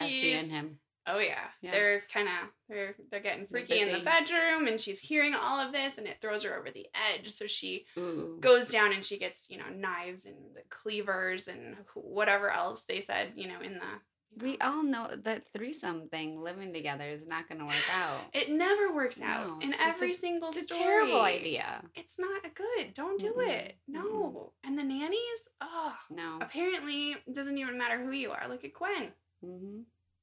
I 0.00 0.04
he's 0.04 0.20
see 0.20 0.32
in 0.34 0.48
him. 0.48 0.78
Oh 1.10 1.18
yeah, 1.18 1.44
Yeah. 1.62 1.70
they're 1.70 2.02
kind 2.12 2.28
of 2.28 2.34
they're 2.68 2.94
they're 3.10 3.20
getting 3.20 3.46
They're 3.50 3.64
freaky 3.64 3.80
in 3.80 3.92
the 3.92 4.04
bedroom, 4.04 4.66
and 4.66 4.78
she's 4.78 5.00
hearing 5.00 5.34
all 5.34 5.58
of 5.58 5.72
this, 5.72 5.96
and 5.96 6.06
it 6.06 6.18
throws 6.20 6.42
her 6.42 6.54
over 6.58 6.70
the 6.70 6.86
edge. 7.14 7.30
So 7.30 7.46
she 7.46 7.86
Ooh. 7.98 8.36
goes 8.40 8.68
down, 8.68 8.92
and 8.92 9.02
she 9.04 9.18
gets 9.18 9.48
you 9.50 9.56
know 9.56 9.70
knives 9.74 10.26
and 10.26 10.36
the 10.54 10.62
cleavers 10.68 11.48
and 11.48 11.76
whatever 11.94 12.50
else 12.50 12.84
they 12.84 13.00
said 13.00 13.32
you 13.36 13.48
know 13.48 13.60
in 13.60 13.74
the. 13.74 14.00
We 14.36 14.56
all 14.58 14.82
know 14.84 15.08
that 15.24 15.48
threesome 15.52 16.08
thing, 16.10 16.40
living 16.40 16.72
together, 16.72 17.08
is 17.08 17.26
not 17.26 17.48
going 17.48 17.58
to 17.58 17.64
work 17.64 17.74
out. 17.92 18.20
It 18.32 18.50
never 18.50 18.94
works 18.94 19.18
No, 19.18 19.26
out 19.26 19.62
in 19.62 19.70
it's 19.70 19.78
just 19.78 20.00
a- 20.00 20.04
every 20.04 20.14
single 20.14 20.50
It's 20.50 20.64
a 20.64 20.66
terrible 20.68 21.20
idea. 21.22 21.82
It's 21.96 22.18
not 22.20 22.42
good. 22.54 22.94
Don't 22.94 23.18
do 23.18 23.40
it. 23.40 23.76
No. 23.88 24.52
And 24.62 24.78
the 24.78 24.84
nannies, 24.84 25.48
oh, 25.60 25.96
No. 26.10 26.38
apparently 26.40 27.12
it 27.26 27.34
doesn't 27.34 27.58
even 27.58 27.76
matter 27.78 27.98
who 28.02 28.12
you 28.12 28.30
are. 28.30 28.46
Look 28.48 28.64
at 28.64 28.74
Gwen. 28.74 29.12
hmm 29.40 29.80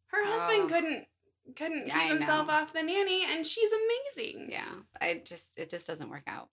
Her 0.08 0.24
husband 0.26 0.64
Oh. 0.72 0.74
couldn't 0.74 1.08
couldn't 1.56 1.86
keep 1.86 1.96
I 1.96 2.08
himself 2.08 2.48
know. 2.48 2.54
off 2.54 2.74
the 2.74 2.82
nanny, 2.82 3.24
and 3.24 3.46
she's 3.46 3.70
amazing. 3.72 4.48
Yeah. 4.50 4.74
I 5.00 5.22
just, 5.24 5.60
it 5.60 5.70
just 5.70 5.86
doesn't 5.86 6.10
work 6.10 6.24
out. 6.26 6.50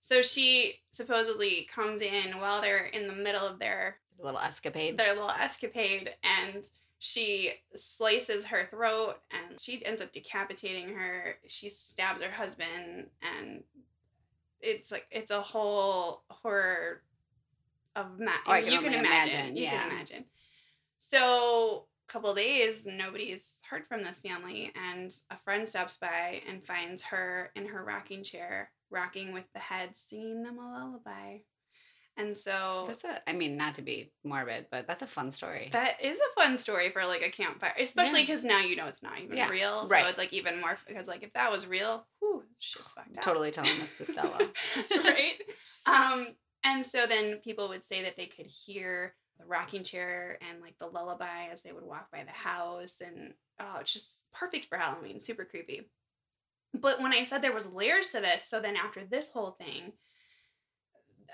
So 0.00 0.20
she 0.20 0.82
supposedly 0.90 1.62
comes 1.72 2.02
in 2.02 2.38
while 2.38 2.60
they're 2.60 2.84
in 2.84 3.06
the 3.06 3.14
middle 3.14 3.46
of 3.46 3.58
their 3.58 4.00
little 4.18 4.38
escapade. 4.40 4.98
their 4.98 5.14
little 5.14 5.30
escapade 5.30 6.14
and 6.22 6.62
she 6.98 7.52
slices 7.74 8.46
her 8.46 8.66
throat 8.70 9.16
and 9.30 9.60
she 9.60 9.84
ends 9.84 10.00
up 10.00 10.12
decapitating 10.12 10.94
her. 10.94 11.36
She 11.46 11.68
stabs 11.70 12.22
her 12.22 12.30
husband 12.30 13.10
and 13.22 13.62
it's 14.60 14.90
like 14.90 15.06
it's 15.10 15.30
a 15.30 15.42
whole 15.42 16.22
horror 16.30 17.02
of 17.96 18.18
ma- 18.18 18.32
Oh, 18.46 18.52
can 18.54 18.72
you 18.72 18.80
can 18.80 18.94
imagine. 18.94 19.32
imagine, 19.32 19.56
You 19.56 19.64
yeah. 19.64 19.78
can 19.82 19.90
imagine. 19.90 20.24
So 20.98 21.86
a 22.08 22.12
couple 22.12 22.34
days 22.34 22.86
nobody's 22.86 23.60
heard 23.68 23.86
from 23.86 24.02
this 24.02 24.20
family 24.20 24.72
and 24.90 25.14
a 25.30 25.36
friend 25.38 25.68
stops 25.68 25.96
by 25.96 26.42
and 26.48 26.64
finds 26.64 27.02
her 27.02 27.50
in 27.54 27.66
her 27.66 27.84
rocking 27.84 28.22
chair 28.22 28.70
rocking 28.90 29.32
with 29.32 29.44
the 29.52 29.58
head 29.58 29.96
singing 29.96 30.42
them 30.42 30.58
a 30.58 30.62
lullaby 30.72 31.38
and 32.16 32.36
so 32.36 32.84
That's 32.86 33.04
a, 33.04 33.28
I 33.28 33.32
mean, 33.32 33.56
not 33.56 33.74
to 33.76 33.82
be 33.82 34.12
morbid, 34.24 34.66
but 34.70 34.86
that's 34.86 35.02
a 35.02 35.06
fun 35.06 35.30
story. 35.30 35.68
that 35.72 36.02
is 36.02 36.18
a 36.18 36.40
fun 36.40 36.56
story 36.56 36.90
for 36.90 37.04
like 37.06 37.22
a 37.22 37.30
campfire, 37.30 37.72
especially 37.78 38.20
Yeah. 38.20 38.26
because 38.26 38.44
now 38.44 38.60
you 38.60 38.76
know 38.76 38.86
it's 38.86 39.02
not 39.02 39.18
even 39.20 39.36
Yeah, 39.36 39.48
real. 39.48 39.86
right. 39.88 40.04
So 40.04 40.08
it's 40.10 40.18
like 40.18 40.32
even 40.32 40.60
more 40.60 40.76
because 40.86 41.08
like 41.08 41.22
if 41.22 41.32
that 41.32 41.50
was 41.50 41.66
real, 41.66 42.06
whew, 42.20 42.44
shit's 42.58 42.92
fucked 42.92 43.16
up. 43.16 43.22
totally 43.24 43.50
telling 43.50 43.76
this 43.78 43.94
to 43.98 44.04
Stella. 44.04 44.38
right? 45.04 45.34
Um, 45.86 46.28
and 46.62 46.84
so 46.86 47.06
then 47.06 47.36
people 47.38 47.68
would 47.68 47.84
say 47.84 48.02
that 48.02 48.16
they 48.16 48.26
could 48.26 48.46
hear 48.46 49.14
the 49.38 49.44
rocking 49.46 49.82
chair 49.82 50.38
and 50.48 50.62
like 50.62 50.78
the 50.78 50.86
lullaby 50.86 51.46
as 51.52 51.62
they 51.62 51.72
would 51.72 51.84
walk 51.84 52.10
by 52.12 52.22
the 52.24 52.30
house, 52.30 53.00
and 53.04 53.34
oh, 53.60 53.78
it's 53.80 53.92
just 53.92 54.22
perfect 54.32 54.66
for 54.66 54.78
Halloween. 54.78 55.18
Super 55.20 55.44
creepy. 55.44 55.90
But 56.72 57.00
when 57.02 57.12
I 57.12 57.22
said 57.24 57.42
there 57.42 57.52
was 57.52 57.66
layers 57.72 58.10
to 58.10 58.20
this, 58.20 58.44
so 58.44 58.60
then 58.60 58.76
after 58.76 59.04
this 59.04 59.30
whole 59.30 59.50
thing, 59.50 59.92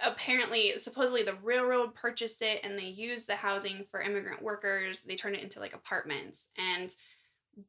apparently 0.03 0.79
supposedly 0.79 1.23
the 1.23 1.35
railroad 1.43 1.95
purchased 1.95 2.43
it 2.43 2.61
and 2.65 2.79
they 2.79 2.85
used 2.87 3.27
the 3.27 3.37
housing 3.37 3.85
for 3.91 4.01
immigrant 4.01 4.43
workers. 4.43 5.03
They 5.03 5.17
turned 5.17 5.37
it 5.37 5.43
into 5.43 5.61
like 5.61 5.75
apartments. 5.75 6.49
And 6.57 6.95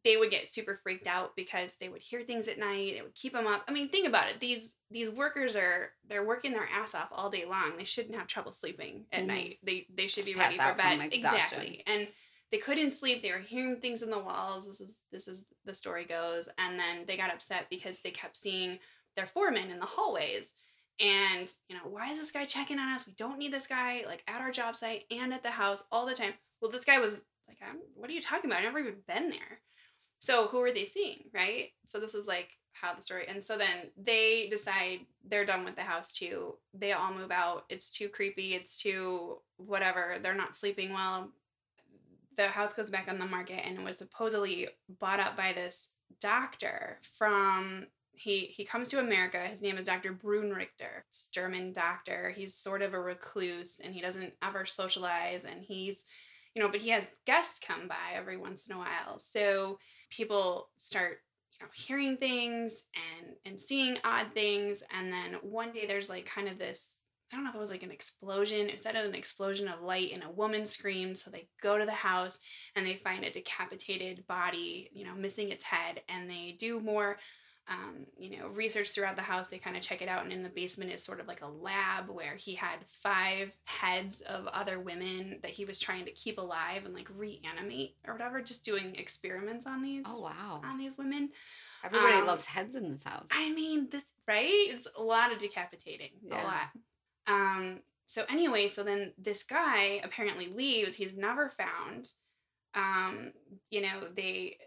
they 0.04 0.16
would 0.16 0.30
get 0.30 0.48
super 0.48 0.80
freaked 0.84 1.08
out 1.08 1.36
because 1.36 1.76
they 1.76 1.90
would 1.90 2.02
hear 2.02 2.22
things 2.22 2.48
at 2.48 2.60
night. 2.60 2.94
It 2.96 3.04
would 3.04 3.16
keep 3.16 3.34
them 3.34 3.48
up. 3.48 3.64
I 3.68 3.72
mean 3.72 3.90
think 3.90 4.08
about 4.08 4.30
it. 4.30 4.40
These 4.40 4.76
these 4.92 5.10
workers 5.10 5.56
are 5.56 5.92
they're 6.08 6.26
working 6.26 6.52
their 6.54 6.70
ass 6.72 6.94
off 6.96 7.10
all 7.12 7.30
day 7.30 7.46
long. 7.46 7.78
They 7.78 7.84
shouldn't 7.84 8.16
have 8.16 8.28
trouble 8.28 8.52
sleeping 8.52 9.06
at 9.12 9.24
Mhm. 9.24 9.28
night. 9.28 9.60
They 9.64 9.88
they 9.94 10.08
should 10.08 10.24
Just 10.24 10.28
be 10.28 10.36
ready 10.36 10.56
for 10.58 10.74
bed. 10.76 11.10
exactly. 11.12 11.84
And 11.88 12.08
they 12.52 12.60
couldn't 12.60 12.92
sleep. 12.92 13.24
They 13.24 13.32
were 13.32 13.40
hearing 13.40 13.82
things 13.82 14.04
in 14.04 14.12
the 14.12 14.20
walls. 14.20 14.68
This 14.68 14.82
is 14.82 15.02
this 15.12 15.28
is 15.28 15.48
the 15.66 15.74
story 15.74 16.06
goes. 16.06 16.48
And 16.58 16.80
then 16.80 17.06
they 17.08 17.18
got 17.18 17.34
upset 17.34 17.68
because 17.70 18.02
they 18.02 18.12
kept 18.12 18.38
seeing 18.38 18.80
their 19.16 19.26
foreman 19.26 19.72
in 19.72 19.80
the 19.80 19.86
hallways 19.86 20.54
and 21.02 21.50
you 21.68 21.76
know 21.76 21.90
why 21.90 22.12
is 22.12 22.20
this 22.20 22.32
guy 22.32 22.46
checking 22.46 22.80
on 22.80 22.94
us? 22.94 23.08
We 23.08 23.14
don't 23.14 23.40
need 23.40 23.52
this 23.52 23.68
guy 23.68 24.04
like 24.06 24.24
at 24.28 24.40
our 24.40 24.52
job 24.52 24.76
site 24.76 25.06
and 25.12 25.34
at 25.34 25.44
the 25.44 25.50
house 25.50 25.84
all 25.92 26.06
the 26.06 26.14
time. 26.14 26.34
Well 26.62 26.72
this 26.72 26.86
guy 26.86 27.00
was 27.00 27.24
like 27.48 27.58
I'm, 27.68 27.78
what 27.96 28.10
are 28.10 28.14
you 28.14 28.22
talking 28.22 28.50
about? 28.50 28.60
I've 28.60 28.66
never 28.66 28.80
even 28.80 28.96
been 29.08 29.30
there. 29.30 29.60
So 30.20 30.48
who 30.48 30.62
are 30.62 30.72
they 30.72 30.86
seeing 30.86 31.24
right? 31.34 31.70
So 31.86 32.00
this 32.00 32.14
is 32.14 32.28
like 32.28 32.50
how 32.74 32.94
the 32.94 33.02
story 33.02 33.26
and 33.28 33.44
so 33.44 33.58
then 33.58 33.90
they 34.02 34.48
decide 34.50 35.00
they're 35.28 35.46
done 35.46 35.66
with 35.66 35.76
the 35.76 35.82
house 35.82 36.14
too. 36.14 36.56
They 36.74 36.92
all 36.92 37.14
move 37.14 37.32
out. 37.32 37.66
It's 37.70 37.90
too 37.90 38.08
creepy. 38.08 38.54
It's 38.54 38.82
too 38.82 39.40
whatever. 39.58 40.18
They're 40.22 40.36
not 40.36 40.56
sleeping 40.56 40.94
well. 40.94 41.32
The 42.38 42.48
house 42.48 42.74
goes 42.74 42.90
back 42.90 43.08
on 43.10 43.20
the 43.20 43.26
market 43.26 43.66
and 43.66 43.78
it 43.78 43.84
was 43.84 43.98
supposedly 43.98 44.70
bought 45.00 45.20
up 45.20 45.36
by 45.36 45.52
this 45.52 45.94
doctor 46.22 47.00
from 47.18 47.88
he 48.22 48.42
he 48.46 48.64
comes 48.64 48.90
to 48.90 49.00
America. 49.00 49.40
His 49.40 49.62
name 49.62 49.78
is 49.78 49.86
Dr. 49.86 50.14
Brunrichter. 50.14 51.04
It's 51.10 51.28
German 51.30 51.74
doctor. 51.74 52.32
He's 52.36 52.56
sort 52.56 52.82
of 52.82 52.94
a 52.94 53.00
recluse 53.00 53.80
and 53.84 53.94
he 53.94 54.02
doesn't 54.02 54.34
ever 54.44 54.66
socialize 54.66 55.44
and 55.44 55.64
he's 55.64 56.06
you 56.54 56.62
know, 56.62 56.70
but 56.70 56.82
he 56.82 56.90
has 56.90 57.10
guests 57.26 57.66
come 57.66 57.88
by 57.88 58.14
every 58.14 58.36
once 58.36 58.68
in 58.68 58.76
a 58.76 58.78
while. 58.78 59.18
So 59.18 59.80
people 60.10 60.70
start 60.78 61.20
you 61.60 61.66
know 61.66 61.72
hearing 61.74 62.18
things 62.18 62.84
and 62.96 63.36
and 63.46 63.60
seeing 63.60 63.98
odd 64.04 64.28
things 64.34 64.84
and 64.92 65.12
then 65.12 65.36
one 65.42 65.72
day 65.72 65.86
there's 65.88 66.10
like 66.10 66.26
kind 66.26 66.48
of 66.48 66.58
this 66.58 66.98
I 67.32 67.38
don't 67.38 67.46
know 67.46 67.52
if 67.52 67.56
it 67.56 67.62
was 67.62 67.72
like 67.72 67.84
an 67.84 67.92
explosion. 67.92 68.70
It 68.70 68.84
said 68.84 68.98
an 68.98 69.16
explosion 69.16 69.70
of 69.70 69.82
light 69.82 70.12
and 70.14 70.22
a 70.22 70.30
woman 70.30 70.66
screamed. 70.66 71.18
So 71.18 71.32
they 71.32 71.48
go 71.62 71.78
to 71.78 71.86
the 71.86 71.92
house 71.92 72.40
and 72.76 72.86
they 72.86 72.96
find 72.96 73.24
a 73.24 73.32
decapitated 73.32 74.28
body, 74.28 74.90
you 74.92 75.06
know, 75.06 75.16
missing 75.16 75.50
its 75.50 75.64
head. 75.64 76.02
And 76.10 76.30
they 76.30 76.58
do 76.60 76.82
more, 76.82 77.18
um, 77.72 78.06
you 78.18 78.38
know, 78.38 78.48
research 78.50 78.92
throughout 78.92 79.16
the 79.16 79.22
house. 79.22 79.48
They 79.48 79.58
kind 79.58 79.78
of 79.78 79.82
check 79.82 80.02
it 80.02 80.10
out. 80.10 80.24
And 80.24 80.34
in 80.34 80.44
the 80.44 80.50
basement 80.50 80.92
is 80.92 81.04
sort 81.04 81.20
of 81.20 81.28
like 81.28 81.42
a 81.42 81.48
lab 81.48 82.10
where 82.10 82.36
he 82.36 82.56
had 82.56 82.80
five 82.88 83.56
heads 83.64 84.22
of 84.22 84.48
other 84.48 84.80
women 84.80 85.40
that 85.42 85.52
he 85.52 85.64
was 85.64 85.80
trying 85.80 86.06
to 86.06 86.12
keep 86.12 86.38
alive 86.38 86.86
and 86.86 86.94
like 86.94 87.10
reanimate 87.16 87.96
or 88.06 88.14
whatever, 88.14 88.42
just 88.42 88.66
doing 88.66 88.96
experiments 88.96 89.66
on 89.66 89.82
these. 89.82 90.06
Oh 90.08 90.22
wow. 90.22 90.62
On 90.64 90.78
these 90.78 90.98
women. 90.98 91.30
Everybody 91.84 92.18
um, 92.18 92.28
loves 92.28 92.46
heads 92.46 92.76
in 92.76 92.92
this 92.92 93.04
house. 93.04 93.30
I 93.32 93.54
mean, 93.54 93.88
this 93.90 94.06
right? 94.28 94.48
It's 94.50 94.88
a 94.98 95.02
lot 95.02 95.32
of 95.32 95.40
decapitating. 95.40 96.12
Yeah. 96.24 96.42
A 96.42 96.44
lot. 96.44 96.70
Um. 97.28 97.80
So 98.06 98.26
anyway, 98.30 98.68
so 98.68 98.84
then 98.84 99.14
this 99.18 99.44
guy 99.44 100.02
apparently 100.04 100.48
leaves. 100.48 100.96
He's 100.96 101.16
never 101.16 101.50
found. 101.50 102.10
Um. 102.76 103.32
You 103.70 103.82
know, 103.82 104.08
they 104.16 104.58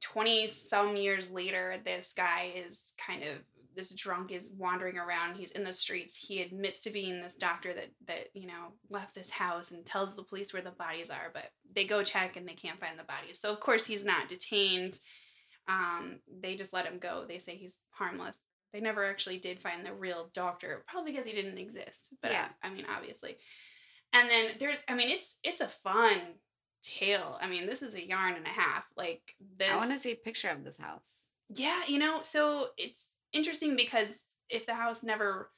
twenty 0.00 0.46
some 0.46 0.96
years 0.96 1.30
later, 1.30 1.76
this 1.84 2.12
guy 2.16 2.52
is 2.54 2.94
kind 3.04 3.22
of 3.22 3.38
this 3.76 3.92
drunk 3.94 4.30
is 4.30 4.54
wandering 4.56 4.98
around. 4.98 5.34
He's 5.34 5.50
in 5.50 5.64
the 5.64 5.72
streets. 5.72 6.16
He 6.16 6.42
admits 6.42 6.80
to 6.80 6.90
being 6.90 7.20
this 7.20 7.34
doctor 7.36 7.72
that 7.74 7.90
that 8.06 8.28
you 8.34 8.46
know 8.46 8.74
left 8.88 9.14
this 9.14 9.30
house 9.30 9.70
and 9.70 9.84
tells 9.84 10.14
the 10.14 10.22
police 10.22 10.52
where 10.52 10.62
the 10.62 10.70
bodies 10.70 11.10
are. 11.10 11.30
But 11.32 11.50
they 11.74 11.84
go 11.84 12.02
check 12.02 12.36
and 12.36 12.46
they 12.46 12.54
can't 12.54 12.80
find 12.80 12.98
the 12.98 13.04
bodies. 13.04 13.40
So 13.40 13.52
of 13.52 13.60
course 13.60 13.86
he's 13.86 14.04
not 14.04 14.28
detained 14.28 14.98
um, 15.68 16.16
they 16.40 16.56
just 16.56 16.72
let 16.72 16.86
him 16.86 16.98
go. 16.98 17.24
They 17.26 17.38
say 17.38 17.56
he's 17.56 17.78
harmless. 17.90 18.38
They 18.72 18.80
never 18.80 19.04
actually 19.04 19.38
did 19.38 19.60
find 19.60 19.84
the 19.84 19.92
real 19.92 20.30
doctor, 20.34 20.84
probably 20.86 21.12
because 21.12 21.26
he 21.26 21.32
didn't 21.32 21.58
exist. 21.58 22.14
But 22.20 22.32
Yeah. 22.32 22.48
I, 22.62 22.68
I 22.68 22.74
mean, 22.74 22.86
obviously. 22.94 23.36
And 24.12 24.28
then 24.28 24.50
there's, 24.58 24.78
I 24.88 24.94
mean, 24.94 25.10
it's 25.10 25.38
it's 25.42 25.60
a 25.60 25.68
fun 25.68 26.20
tale. 26.84 27.38
I 27.40 27.48
mean, 27.48 27.66
this 27.66 27.82
is 27.82 27.94
a 27.94 28.06
yarn 28.06 28.34
and 28.34 28.46
a 28.46 28.50
half. 28.50 28.84
Like 28.96 29.34
this. 29.58 29.70
I 29.70 29.76
want 29.76 29.92
to 29.92 29.98
see 29.98 30.12
a 30.12 30.16
picture 30.16 30.48
of 30.50 30.64
this 30.64 30.78
house. 30.78 31.30
Yeah, 31.48 31.82
you 31.86 31.98
know, 31.98 32.20
so 32.22 32.68
it's 32.78 33.08
interesting 33.32 33.76
because 33.76 34.24
if 34.48 34.66
the 34.66 34.74
house 34.74 35.02
never 35.02 35.50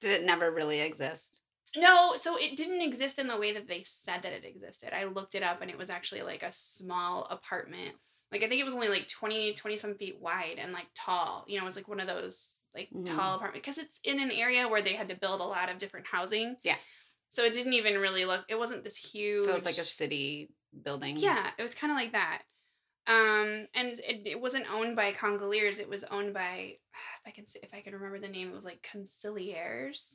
Did 0.00 0.20
it 0.20 0.24
never 0.26 0.50
really 0.50 0.80
exist? 0.80 1.42
no, 1.76 2.14
so 2.16 2.36
it 2.38 2.56
didn't 2.56 2.80
exist 2.80 3.18
in 3.18 3.26
the 3.26 3.36
way 3.36 3.52
that 3.52 3.66
they 3.68 3.82
said 3.84 4.22
that 4.22 4.32
it 4.32 4.44
existed. 4.44 4.96
I 4.96 5.04
looked 5.04 5.34
it 5.34 5.42
up 5.42 5.60
and 5.60 5.70
it 5.70 5.76
was 5.76 5.90
actually 5.90 6.22
like 6.22 6.42
a 6.42 6.52
small 6.52 7.26
apartment. 7.30 7.96
Like 8.32 8.42
I 8.42 8.48
think 8.48 8.60
it 8.60 8.64
was 8.64 8.74
only 8.74 8.88
like 8.88 9.08
20, 9.08 9.52
20 9.54 9.76
some 9.76 9.94
feet 9.94 10.18
wide 10.20 10.56
and 10.58 10.72
like 10.72 10.86
tall. 10.94 11.44
You 11.48 11.56
know, 11.58 11.62
it 11.62 11.66
was 11.66 11.76
like 11.76 11.88
one 11.88 12.00
of 12.00 12.06
those 12.06 12.60
like 12.74 12.88
Mhm. 12.94 13.04
tall 13.04 13.34
apartment 13.36 13.62
because 13.62 13.78
it's 13.78 14.00
in 14.04 14.20
an 14.20 14.30
area 14.30 14.68
where 14.68 14.82
they 14.82 14.94
had 14.94 15.08
to 15.10 15.16
build 15.16 15.40
a 15.40 15.44
lot 15.44 15.68
of 15.68 15.78
different 15.78 16.06
housing. 16.06 16.56
Yeah. 16.62 16.76
So 17.28 17.44
it 17.44 17.52
didn't 17.52 17.74
even 17.74 17.98
really 17.98 18.24
look 18.24 18.44
it 18.48 18.58
wasn't 18.58 18.84
this 18.84 18.96
huge 18.96 19.44
So 19.44 19.54
it's 19.54 19.64
like 19.66 19.74
a 19.74 19.82
city 19.82 20.48
building. 20.82 21.16
Yeah, 21.16 21.48
it 21.58 21.62
was 21.62 21.74
kind 21.74 21.90
of 21.90 21.96
like 21.96 22.12
that. 22.12 22.42
Um, 23.08 23.68
and 23.74 24.00
it, 24.00 24.26
it 24.26 24.40
wasn't 24.40 24.66
owned 24.72 24.96
by 24.96 25.12
Congeliers. 25.12 25.78
It 25.78 25.88
was 25.88 26.04
owned 26.04 26.34
by, 26.34 26.76
if 27.24 27.26
I 27.26 27.30
can 27.30 27.46
say, 27.46 27.60
if 27.62 27.72
I 27.74 27.80
can 27.80 27.94
remember 27.94 28.18
the 28.18 28.28
name, 28.28 28.48
it 28.48 28.54
was 28.54 28.64
like 28.64 28.86
Conciliaires. 28.92 30.14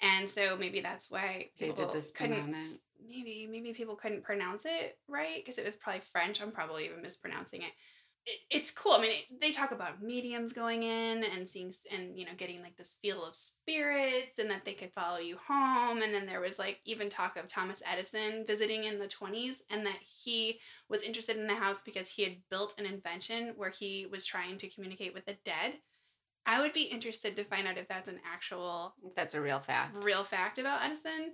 And 0.00 0.28
so 0.28 0.56
maybe 0.56 0.80
that's 0.80 1.10
why 1.10 1.50
They 1.58 1.66
did 1.66 1.76
people 1.76 1.94
couldn't. 2.14 2.56
Maybe 3.06 3.46
maybe 3.50 3.72
people 3.72 3.96
couldn't 3.96 4.24
pronounce 4.24 4.64
it 4.64 4.98
right 5.08 5.36
because 5.36 5.58
it 5.58 5.64
was 5.64 5.76
probably 5.76 6.00
French. 6.00 6.40
I'm 6.40 6.52
probably 6.52 6.86
even 6.86 7.02
mispronouncing 7.02 7.62
it. 7.62 7.72
It 8.26 8.38
it's 8.50 8.70
cool. 8.70 8.92
I 8.92 9.00
mean, 9.00 9.10
it, 9.10 9.40
they 9.40 9.50
talk 9.52 9.70
about 9.70 10.02
mediums 10.02 10.52
going 10.52 10.82
in 10.82 11.24
and 11.24 11.48
seeing 11.48 11.72
and 11.92 12.18
you 12.18 12.24
know 12.24 12.32
getting 12.36 12.62
like 12.62 12.76
this 12.76 12.96
feel 13.02 13.24
of 13.24 13.36
spirits 13.36 14.38
and 14.38 14.50
that 14.50 14.64
they 14.64 14.72
could 14.74 14.92
follow 14.92 15.18
you 15.18 15.36
home. 15.36 16.02
And 16.02 16.14
then 16.14 16.26
there 16.26 16.40
was 16.40 16.58
like 16.58 16.80
even 16.84 17.10
talk 17.10 17.36
of 17.36 17.46
Thomas 17.46 17.82
Edison 17.90 18.44
visiting 18.46 18.84
in 18.84 18.98
the 18.98 19.06
20s 19.06 19.58
and 19.70 19.84
that 19.86 19.98
he 20.00 20.60
was 20.88 21.02
interested 21.02 21.36
in 21.36 21.46
the 21.46 21.54
house 21.54 21.82
because 21.82 22.08
he 22.08 22.22
had 22.24 22.36
built 22.50 22.74
an 22.78 22.86
invention 22.86 23.52
where 23.56 23.70
he 23.70 24.06
was 24.10 24.24
trying 24.24 24.56
to 24.58 24.68
communicate 24.68 25.14
with 25.14 25.26
the 25.26 25.36
dead. 25.44 25.78
I 26.46 26.60
would 26.60 26.74
be 26.74 26.82
interested 26.82 27.36
to 27.36 27.44
find 27.44 27.66
out 27.66 27.78
if 27.78 27.88
that's 27.88 28.08
an 28.08 28.20
actual 28.30 28.94
If 29.02 29.14
That's 29.14 29.34
a 29.34 29.40
real 29.40 29.60
fact. 29.60 30.04
real 30.04 30.24
fact 30.24 30.58
about 30.58 30.84
Edison. 30.84 31.32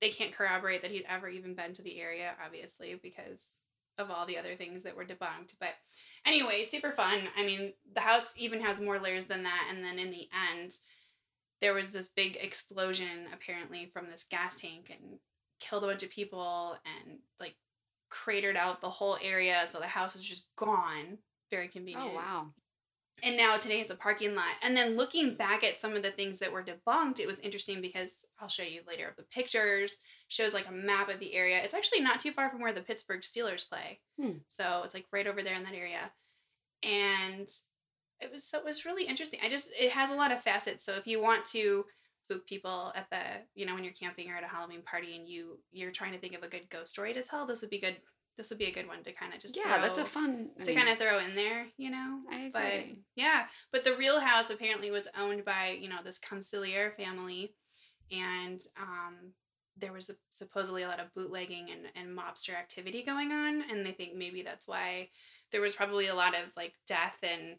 They 0.00 0.10
can't 0.10 0.32
corroborate 0.32 0.82
that 0.82 0.90
he'd 0.92 1.04
ever 1.08 1.28
even 1.28 1.54
been 1.54 1.74
to 1.74 1.82
the 1.82 2.00
area, 2.00 2.32
obviously, 2.44 2.98
because 3.02 3.58
of 4.00 4.10
all 4.10 4.26
the 4.26 4.38
other 4.38 4.56
things 4.56 4.82
that 4.82 4.96
were 4.96 5.04
debunked. 5.04 5.54
But 5.60 5.74
anyway, 6.26 6.64
super 6.64 6.90
fun. 6.90 7.20
I 7.36 7.44
mean, 7.44 7.74
the 7.94 8.00
house 8.00 8.34
even 8.36 8.60
has 8.62 8.80
more 8.80 8.98
layers 8.98 9.26
than 9.26 9.44
that. 9.44 9.68
And 9.70 9.84
then 9.84 9.98
in 9.98 10.10
the 10.10 10.28
end, 10.52 10.72
there 11.60 11.74
was 11.74 11.90
this 11.90 12.08
big 12.08 12.36
explosion 12.40 13.28
apparently 13.32 13.90
from 13.92 14.08
this 14.10 14.24
gas 14.28 14.60
tank 14.60 14.90
and 14.90 15.18
killed 15.60 15.84
a 15.84 15.86
bunch 15.86 16.02
of 16.02 16.10
people 16.10 16.76
and 16.84 17.18
like 17.38 17.54
cratered 18.08 18.56
out 18.56 18.80
the 18.80 18.90
whole 18.90 19.18
area. 19.22 19.62
So 19.66 19.78
the 19.78 19.86
house 19.86 20.16
is 20.16 20.22
just 20.22 20.48
gone. 20.56 21.18
Very 21.50 21.66
oh, 21.66 21.72
convenient. 21.72 22.10
Oh 22.12 22.16
wow. 22.16 22.46
And 23.22 23.36
now 23.36 23.56
today 23.56 23.80
it's 23.80 23.90
a 23.90 23.96
parking 23.96 24.34
lot. 24.34 24.54
And 24.62 24.76
then 24.76 24.96
looking 24.96 25.34
back 25.34 25.62
at 25.64 25.78
some 25.78 25.94
of 25.94 26.02
the 26.02 26.10
things 26.10 26.38
that 26.38 26.52
were 26.52 26.64
debunked, 26.64 27.20
it 27.20 27.26
was 27.26 27.40
interesting 27.40 27.80
because 27.80 28.26
I'll 28.40 28.48
show 28.48 28.62
you 28.62 28.80
later 28.86 29.08
of 29.08 29.16
the 29.16 29.22
pictures, 29.22 29.96
shows 30.28 30.54
like 30.54 30.68
a 30.68 30.72
map 30.72 31.08
of 31.08 31.20
the 31.20 31.34
area. 31.34 31.60
It's 31.62 31.74
actually 31.74 32.00
not 32.00 32.20
too 32.20 32.32
far 32.32 32.50
from 32.50 32.60
where 32.60 32.72
the 32.72 32.80
Pittsburgh 32.80 33.22
Steelers 33.22 33.68
play. 33.68 34.00
Hmm. 34.20 34.38
So 34.48 34.82
it's 34.84 34.94
like 34.94 35.06
right 35.12 35.26
over 35.26 35.42
there 35.42 35.54
in 35.54 35.64
that 35.64 35.74
area. 35.74 36.12
And 36.82 37.48
it 38.20 38.30
was 38.30 38.44
so 38.44 38.58
it 38.58 38.64
was 38.64 38.84
really 38.84 39.04
interesting. 39.04 39.40
I 39.42 39.48
just 39.48 39.70
it 39.78 39.92
has 39.92 40.10
a 40.10 40.16
lot 40.16 40.32
of 40.32 40.42
facets. 40.42 40.84
So 40.84 40.94
if 40.94 41.06
you 41.06 41.22
want 41.22 41.44
to 41.46 41.84
spook 42.22 42.46
people 42.46 42.92
at 42.94 43.08
the, 43.10 43.22
you 43.54 43.66
know, 43.66 43.74
when 43.74 43.84
you're 43.84 43.92
camping 43.92 44.30
or 44.30 44.36
at 44.36 44.44
a 44.44 44.48
Halloween 44.48 44.82
party 44.82 45.16
and 45.16 45.26
you 45.26 45.58
you're 45.72 45.90
trying 45.90 46.12
to 46.12 46.18
think 46.18 46.34
of 46.34 46.42
a 46.42 46.48
good 46.48 46.68
ghost 46.70 46.92
story 46.92 47.14
to 47.14 47.22
tell, 47.22 47.46
this 47.46 47.60
would 47.60 47.70
be 47.70 47.80
good 47.80 47.96
this 48.36 48.50
would 48.50 48.58
be 48.58 48.66
a 48.66 48.72
good 48.72 48.88
one 48.88 49.02
to 49.02 49.12
kind 49.12 49.34
of 49.34 49.40
just 49.40 49.56
Yeah, 49.56 49.78
that's 49.78 49.98
a 49.98 50.04
fun. 50.04 50.50
I 50.60 50.64
to 50.64 50.74
kind 50.74 50.88
of 50.88 50.98
throw 50.98 51.18
in 51.18 51.34
there, 51.34 51.66
you 51.76 51.90
know. 51.90 52.20
I 52.30 52.50
But 52.52 52.62
agree. 52.62 53.02
yeah, 53.16 53.44
but 53.72 53.84
the 53.84 53.96
real 53.96 54.20
house 54.20 54.50
apparently 54.50 54.90
was 54.90 55.08
owned 55.18 55.44
by 55.44 55.78
you 55.80 55.88
know 55.88 55.98
this 56.04 56.18
conciliere 56.18 56.94
family, 56.96 57.54
and 58.10 58.60
um, 58.80 59.32
there 59.76 59.92
was 59.92 60.10
a, 60.10 60.14
supposedly 60.30 60.82
a 60.82 60.88
lot 60.88 61.00
of 61.00 61.12
bootlegging 61.14 61.68
and, 61.70 61.86
and 61.94 62.16
mobster 62.16 62.54
activity 62.54 63.02
going 63.02 63.32
on, 63.32 63.62
and 63.70 63.84
they 63.84 63.92
think 63.92 64.14
maybe 64.14 64.42
that's 64.42 64.68
why 64.68 65.08
there 65.52 65.60
was 65.60 65.74
probably 65.74 66.06
a 66.06 66.14
lot 66.14 66.34
of 66.34 66.54
like 66.56 66.74
death 66.86 67.18
and 67.22 67.56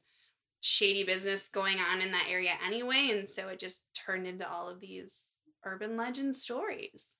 shady 0.63 1.03
business 1.03 1.49
going 1.49 1.79
on 1.79 2.01
in 2.01 2.11
that 2.11 2.27
area 2.29 2.51
anyway, 2.65 3.09
and 3.11 3.29
so 3.29 3.49
it 3.49 3.59
just 3.59 3.83
turned 3.93 4.27
into 4.27 4.49
all 4.49 4.69
of 4.69 4.79
these 4.79 5.31
urban 5.65 5.97
legend 5.97 6.35
stories. 6.35 7.17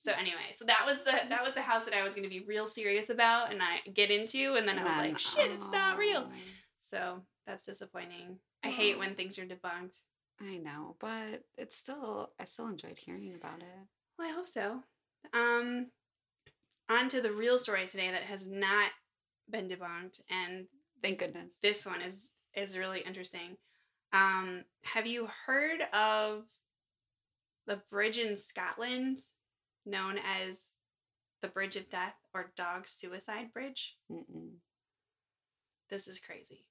So 0.00 0.12
anyway, 0.18 0.52
so 0.54 0.64
that 0.64 0.84
was 0.86 1.02
the 1.02 1.12
that 1.28 1.44
was 1.44 1.52
the 1.52 1.60
house 1.60 1.84
that 1.84 1.92
I 1.92 2.02
was 2.02 2.14
going 2.14 2.24
to 2.24 2.30
be 2.30 2.40
real 2.40 2.66
serious 2.66 3.10
about 3.10 3.52
and 3.52 3.60
I 3.62 3.86
get 3.90 4.10
into, 4.10 4.54
and 4.54 4.66
then 4.66 4.78
I 4.78 4.82
was 4.82 4.96
like, 4.96 5.18
shit, 5.18 5.50
it's 5.50 5.70
not 5.70 5.98
real. 5.98 6.30
So 6.80 7.20
that's 7.46 7.66
disappointing. 7.66 8.38
I 8.64 8.68
hate 8.68 8.98
when 8.98 9.14
things 9.14 9.38
are 9.38 9.44
debunked. 9.44 10.00
I 10.40 10.56
know, 10.56 10.96
but 11.00 11.42
it's 11.58 11.76
still 11.76 12.30
I 12.40 12.44
still 12.44 12.68
enjoyed 12.68 12.96
hearing 12.96 13.34
about 13.34 13.60
it. 13.60 13.86
Well, 14.18 14.30
I 14.30 14.32
hope 14.32 14.48
so. 14.48 14.80
Um, 15.34 15.88
on 16.88 17.10
to 17.10 17.20
the 17.20 17.32
real 17.32 17.58
story 17.58 17.84
today 17.86 18.10
that 18.10 18.22
has 18.22 18.48
not 18.48 18.92
been 19.50 19.68
debunked, 19.68 20.22
and 20.30 20.64
Thank 21.02 21.18
goodness. 21.18 21.58
this 21.60 21.84
one 21.84 22.00
is 22.00 22.30
is 22.56 22.78
really 22.78 23.00
interesting. 23.00 23.58
Um, 24.14 24.64
have 24.82 25.06
you 25.06 25.28
heard 25.44 25.82
of 25.92 26.44
the 27.66 27.82
bridge 27.90 28.18
in 28.18 28.38
Scotland 28.38 29.18
known 29.86 30.18
as 30.18 30.72
the 31.42 31.48
Bridge 31.48 31.76
of 31.76 31.88
Death 31.88 32.14
or 32.34 32.52
Dog 32.56 32.86
Suicide 32.86 33.52
Bridge? 33.52 33.96
Mm-mm. 34.10 34.56
This 35.88 36.06
is 36.06 36.20
crazy. 36.20 36.66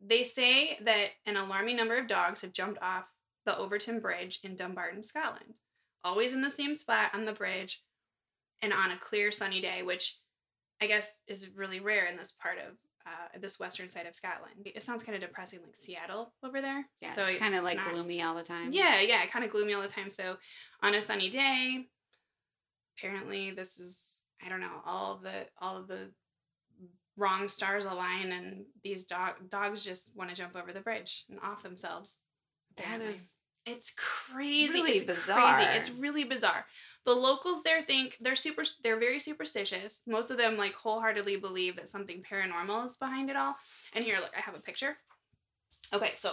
They 0.00 0.24
say 0.24 0.78
that 0.82 1.10
an 1.26 1.36
alarming 1.36 1.76
number 1.76 1.96
of 1.98 2.06
dogs 2.08 2.42
have 2.42 2.52
jumped 2.52 2.80
off 2.82 3.04
the 3.44 3.56
Overtoun 3.56 4.00
Bridge 4.00 4.40
in 4.42 4.56
Dumbarton, 4.56 5.02
Scotland, 5.02 5.54
always 6.04 6.32
in 6.32 6.40
the 6.42 6.50
same 6.50 6.74
spot 6.74 7.10
on 7.14 7.24
the 7.24 7.32
bridge 7.32 7.82
and 8.60 8.72
on 8.72 8.90
a 8.90 8.96
clear 8.96 9.30
sunny 9.32 9.60
day, 9.60 9.82
which 9.82 10.18
I 10.80 10.86
guess 10.86 11.20
is 11.26 11.50
really 11.54 11.80
rare 11.80 12.06
in 12.06 12.16
this 12.16 12.32
part 12.32 12.58
of 12.58 12.76
uh, 13.06 13.38
this 13.40 13.58
western 13.58 13.90
side 13.90 14.06
of 14.06 14.14
Scotland. 14.14 14.54
It 14.64 14.82
sounds 14.82 15.02
kind 15.02 15.16
of 15.16 15.22
depressing, 15.22 15.60
like 15.62 15.74
Seattle 15.74 16.32
over 16.44 16.60
there. 16.60 16.86
Yeah, 17.00 17.14
it's 17.16 17.36
kind 17.36 17.54
of 17.54 17.64
like 17.64 17.76
not- 17.76 17.90
gloomy 17.92 18.22
all 18.22 18.34
the 18.34 18.42
time. 18.42 18.72
Yeah, 18.72 19.00
yeah, 19.00 19.26
kind 19.26 19.44
of 19.44 19.50
gloomy 19.50 19.74
all 19.74 19.82
the 19.82 19.88
time. 19.88 20.10
So 20.10 20.36
on 20.82 20.94
a 20.94 21.02
sunny 21.02 21.28
day, 21.28 21.86
apparently 22.96 23.50
this 23.50 23.78
is 23.78 24.20
I 24.44 24.48
don't 24.48 24.60
know 24.60 24.80
all 24.84 25.20
the 25.22 25.46
all 25.60 25.76
of 25.76 25.88
the 25.88 26.10
wrong 27.16 27.46
stars 27.48 27.84
align 27.84 28.32
and 28.32 28.64
these 28.82 29.04
dog 29.04 29.34
dogs 29.48 29.84
just 29.84 30.16
want 30.16 30.30
to 30.30 30.36
jump 30.36 30.56
over 30.56 30.72
the 30.72 30.80
bridge 30.80 31.24
and 31.28 31.38
off 31.40 31.62
themselves. 31.62 32.18
that 32.76 32.84
apparently. 32.84 33.10
is 33.10 33.36
It's 33.64 33.94
crazy. 33.96 34.72
Really 34.72 34.92
it's 34.92 35.04
bizarre. 35.04 35.54
Crazy. 35.54 35.70
It's 35.78 35.90
really 35.90 36.24
bizarre. 36.24 36.66
The 37.04 37.14
locals 37.14 37.62
there 37.62 37.80
think 37.80 38.16
they're 38.20 38.34
super. 38.34 38.64
They're 38.82 38.98
very 38.98 39.20
superstitious. 39.20 40.02
Most 40.06 40.30
of 40.30 40.36
them 40.36 40.56
like 40.56 40.74
wholeheartedly 40.74 41.36
believe 41.36 41.76
that 41.76 41.88
something 41.88 42.22
paranormal 42.22 42.86
is 42.86 42.96
behind 42.96 43.30
it 43.30 43.36
all. 43.36 43.54
And 43.94 44.04
here, 44.04 44.18
look, 44.20 44.32
I 44.36 44.40
have 44.40 44.56
a 44.56 44.60
picture. 44.60 44.96
Okay, 45.94 46.12
so 46.16 46.32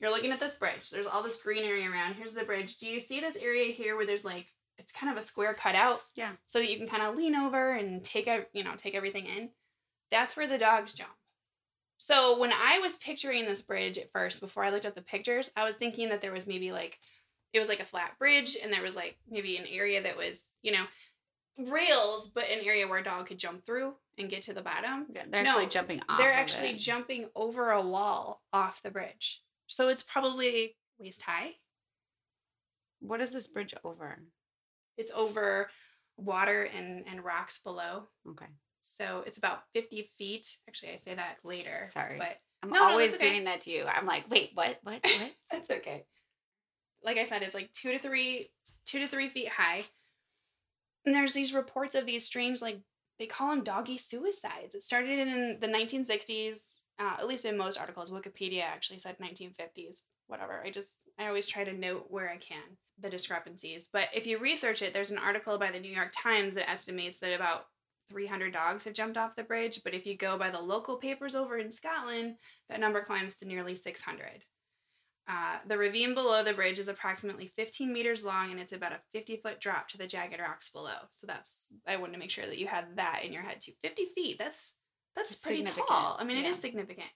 you're 0.00 0.10
looking 0.10 0.32
at 0.32 0.40
this 0.40 0.56
bridge. 0.56 0.90
There's 0.90 1.06
all 1.06 1.22
this 1.22 1.42
greenery 1.42 1.86
around. 1.86 2.14
Here's 2.14 2.34
the 2.34 2.44
bridge. 2.44 2.78
Do 2.78 2.88
you 2.88 2.98
see 2.98 3.20
this 3.20 3.36
area 3.36 3.72
here 3.72 3.96
where 3.96 4.06
there's 4.06 4.24
like 4.24 4.52
it's 4.78 4.92
kind 4.92 5.12
of 5.12 5.18
a 5.18 5.22
square 5.22 5.54
cutout? 5.54 6.02
Yeah. 6.14 6.30
So 6.46 6.58
that 6.58 6.70
you 6.70 6.76
can 6.76 6.88
kind 6.88 7.02
of 7.02 7.16
lean 7.16 7.34
over 7.34 7.72
and 7.72 8.02
take 8.02 8.26
a 8.26 8.46
you 8.52 8.64
know 8.64 8.72
take 8.76 8.94
everything 8.94 9.26
in. 9.26 9.50
That's 10.10 10.36
where 10.36 10.48
the 10.48 10.58
dogs 10.58 10.94
jump. 10.94 11.10
So 11.98 12.38
when 12.38 12.52
I 12.52 12.78
was 12.80 12.96
picturing 12.96 13.46
this 13.46 13.62
bridge 13.62 13.98
at 13.98 14.12
first, 14.12 14.40
before 14.40 14.64
I 14.64 14.70
looked 14.70 14.84
at 14.84 14.94
the 14.94 15.02
pictures, 15.02 15.50
I 15.56 15.64
was 15.64 15.74
thinking 15.76 16.08
that 16.10 16.20
there 16.20 16.32
was 16.32 16.46
maybe 16.46 16.72
like 16.72 16.98
it 17.52 17.58
was 17.60 17.68
like 17.68 17.80
a 17.80 17.84
flat 17.84 18.18
bridge 18.18 18.56
and 18.62 18.72
there 18.72 18.82
was 18.82 18.96
like 18.96 19.16
maybe 19.30 19.56
an 19.56 19.66
area 19.70 20.02
that 20.02 20.16
was, 20.16 20.44
you 20.62 20.72
know, 20.72 20.84
rails, 21.56 22.26
but 22.26 22.50
an 22.50 22.64
area 22.64 22.86
where 22.86 22.98
a 22.98 23.04
dog 23.04 23.26
could 23.26 23.38
jump 23.38 23.64
through 23.64 23.94
and 24.18 24.28
get 24.28 24.42
to 24.42 24.52
the 24.52 24.60
bottom. 24.60 25.06
Yeah, 25.14 25.22
they're 25.30 25.46
actually 25.46 25.68
jumping 25.68 26.02
off. 26.08 26.18
They're 26.18 26.32
actually 26.32 26.70
it. 26.70 26.78
jumping 26.78 27.26
over 27.34 27.70
a 27.70 27.80
wall 27.80 28.42
off 28.52 28.82
the 28.82 28.90
bridge. 28.90 29.42
So 29.66 29.88
it's 29.88 30.02
probably 30.02 30.76
waist 30.98 31.22
high. 31.22 31.52
What 33.00 33.20
is 33.20 33.32
this 33.32 33.46
bridge 33.46 33.74
over? 33.84 34.18
It's 34.96 35.12
over 35.12 35.68
water 36.16 36.62
and, 36.62 37.04
and 37.06 37.24
rocks 37.24 37.58
below. 37.58 38.08
Okay. 38.30 38.46
So 38.82 39.22
it's 39.26 39.38
about 39.38 39.62
50 39.74 40.08
feet. 40.18 40.46
Actually, 40.68 40.92
I 40.92 40.96
say 40.98 41.14
that 41.14 41.38
later. 41.42 41.80
Sorry. 41.84 42.18
But 42.18 42.36
I'm 42.62 42.70
No, 42.70 42.78
no, 42.80 42.90
always 42.90 43.12
that's 43.12 43.22
okay. 43.24 43.32
doing 43.32 43.44
that 43.44 43.62
to 43.62 43.70
you. 43.70 43.84
I'm 43.86 44.06
like, 44.06 44.30
wait, 44.30 44.50
what? 44.54 44.78
What? 44.82 45.00
What? 45.02 45.32
That's 45.50 45.70
okay. 45.70 46.04
Like 47.02 47.18
I 47.18 47.24
said, 47.24 47.42
it's 47.42 47.54
like 47.54 47.72
two 47.72 47.92
to 47.92 47.98
three, 47.98 48.50
two 48.86 48.98
to 49.00 49.08
three 49.08 49.28
feet 49.28 49.48
high. 49.48 49.82
And 51.04 51.14
there's 51.14 51.34
these 51.34 51.52
reports 51.52 51.94
of 51.94 52.06
these 52.06 52.24
strange, 52.24 52.62
like 52.62 52.80
they 53.18 53.26
call 53.26 53.50
them 53.50 53.62
doggy 53.64 53.98
suicides. 53.98 54.74
It 54.74 54.82
started 54.82 55.18
in 55.18 55.58
the 55.60 55.68
1960s, 55.68 56.78
uh, 56.98 57.16
at 57.18 57.26
least 57.26 57.44
in 57.44 57.58
most 57.58 57.78
articles. 57.78 58.10
Wikipedia 58.10 58.62
actually 58.62 58.98
said 58.98 59.16
1950s. 59.18 60.02
Whatever. 60.26 60.62
I 60.64 60.70
just 60.70 60.98
I 61.18 61.26
always 61.26 61.46
try 61.46 61.64
to 61.64 61.72
note 61.72 62.06
where 62.08 62.30
I 62.30 62.36
can 62.36 62.78
the 62.98 63.10
discrepancies. 63.10 63.88
But 63.92 64.08
if 64.14 64.26
you 64.26 64.38
research 64.38 64.82
it, 64.82 64.94
there's 64.94 65.10
an 65.10 65.18
article 65.18 65.58
by 65.58 65.70
the 65.70 65.80
New 65.80 65.90
York 65.90 66.12
Times 66.16 66.54
that 66.54 66.70
estimates 66.70 67.18
that 67.18 67.34
about 67.34 67.66
300 68.10 68.52
dogs 68.52 68.84
have 68.84 68.94
jumped 68.94 69.16
off 69.16 69.36
the 69.36 69.42
bridge. 69.42 69.80
But 69.84 69.94
if 69.94 70.06
you 70.06 70.16
go 70.16 70.38
by 70.38 70.50
the 70.50 70.60
local 70.60 70.96
papers 70.96 71.34
over 71.34 71.58
in 71.58 71.70
Scotland, 71.70 72.36
that 72.68 72.80
number 72.80 73.02
climbs 73.02 73.36
to 73.38 73.46
nearly 73.46 73.74
600. 73.74 74.44
Uh, 75.26 75.56
the 75.66 75.78
ravine 75.78 76.12
below 76.14 76.42
the 76.44 76.52
bridge 76.52 76.78
is 76.78 76.88
approximately 76.88 77.50
15 77.56 77.90
meters 77.90 78.24
long 78.24 78.50
and 78.50 78.60
it's 78.60 78.74
about 78.74 78.92
a 78.92 79.00
50 79.12 79.38
foot 79.38 79.58
drop 79.58 79.88
to 79.88 79.96
the 79.96 80.06
jagged 80.06 80.38
rocks 80.38 80.68
below. 80.68 81.08
So 81.10 81.26
that's, 81.26 81.64
I 81.86 81.96
wanted 81.96 82.12
to 82.12 82.18
make 82.18 82.30
sure 82.30 82.44
that 82.44 82.58
you 82.58 82.66
had 82.66 82.96
that 82.96 83.22
in 83.24 83.32
your 83.32 83.42
head 83.42 83.62
too. 83.62 83.72
50 83.82 84.04
feet, 84.14 84.38
that's, 84.38 84.74
that's 85.16 85.32
It's 85.32 85.46
pretty 85.46 85.64
tall. 85.64 86.18
I 86.20 86.24
mean, 86.24 86.36
it 86.36 86.44
yeah. 86.44 86.50
is 86.50 86.58
significant. 86.58 87.08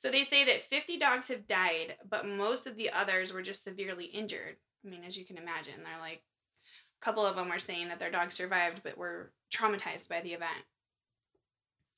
So 0.00 0.10
they 0.10 0.24
say 0.24 0.44
that 0.44 0.62
50 0.62 0.98
dogs 0.98 1.28
have 1.28 1.46
died, 1.46 1.96
but 2.08 2.26
most 2.26 2.66
of 2.66 2.74
the 2.74 2.88
others 2.90 3.34
were 3.34 3.42
just 3.42 3.62
severely 3.62 4.06
injured. 4.06 4.56
I 4.82 4.88
mean, 4.88 5.04
as 5.04 5.18
you 5.18 5.26
can 5.26 5.36
imagine, 5.36 5.74
they're 5.84 6.00
like, 6.00 6.22
a 7.00 7.04
couple 7.04 7.26
of 7.26 7.36
them 7.36 7.50
were 7.50 7.58
saying 7.58 7.88
that 7.88 7.98
their 7.98 8.10
dog 8.10 8.32
survived 8.32 8.80
but 8.82 8.96
were 8.96 9.30
traumatized 9.54 10.08
by 10.08 10.22
the 10.22 10.32
event. 10.32 10.64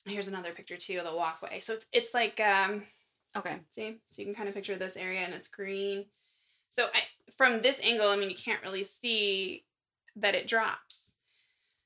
Here's 0.05 0.27
another 0.27 0.51
picture 0.51 0.75
too 0.75 0.97
of 0.97 1.05
the 1.05 1.15
walkway. 1.15 1.61
So 1.61 1.75
it's 1.75 1.87
it's 1.93 2.13
like 2.13 2.41
um 2.41 2.83
Okay. 3.37 3.61
See, 3.71 3.99
so 4.11 4.21
you 4.21 4.25
can 4.25 4.35
kind 4.35 4.49
of 4.49 4.53
picture 4.53 4.75
this 4.75 4.97
area 4.97 5.21
and 5.21 5.33
it's 5.33 5.47
green. 5.47 6.05
So 6.71 6.87
I, 6.93 7.03
from 7.35 7.61
this 7.61 7.79
angle, 7.81 8.09
I 8.09 8.17
mean, 8.17 8.29
you 8.29 8.35
can't 8.35 8.61
really 8.63 8.83
see 8.83 9.63
that 10.17 10.35
it 10.35 10.45
drops. 10.45 11.15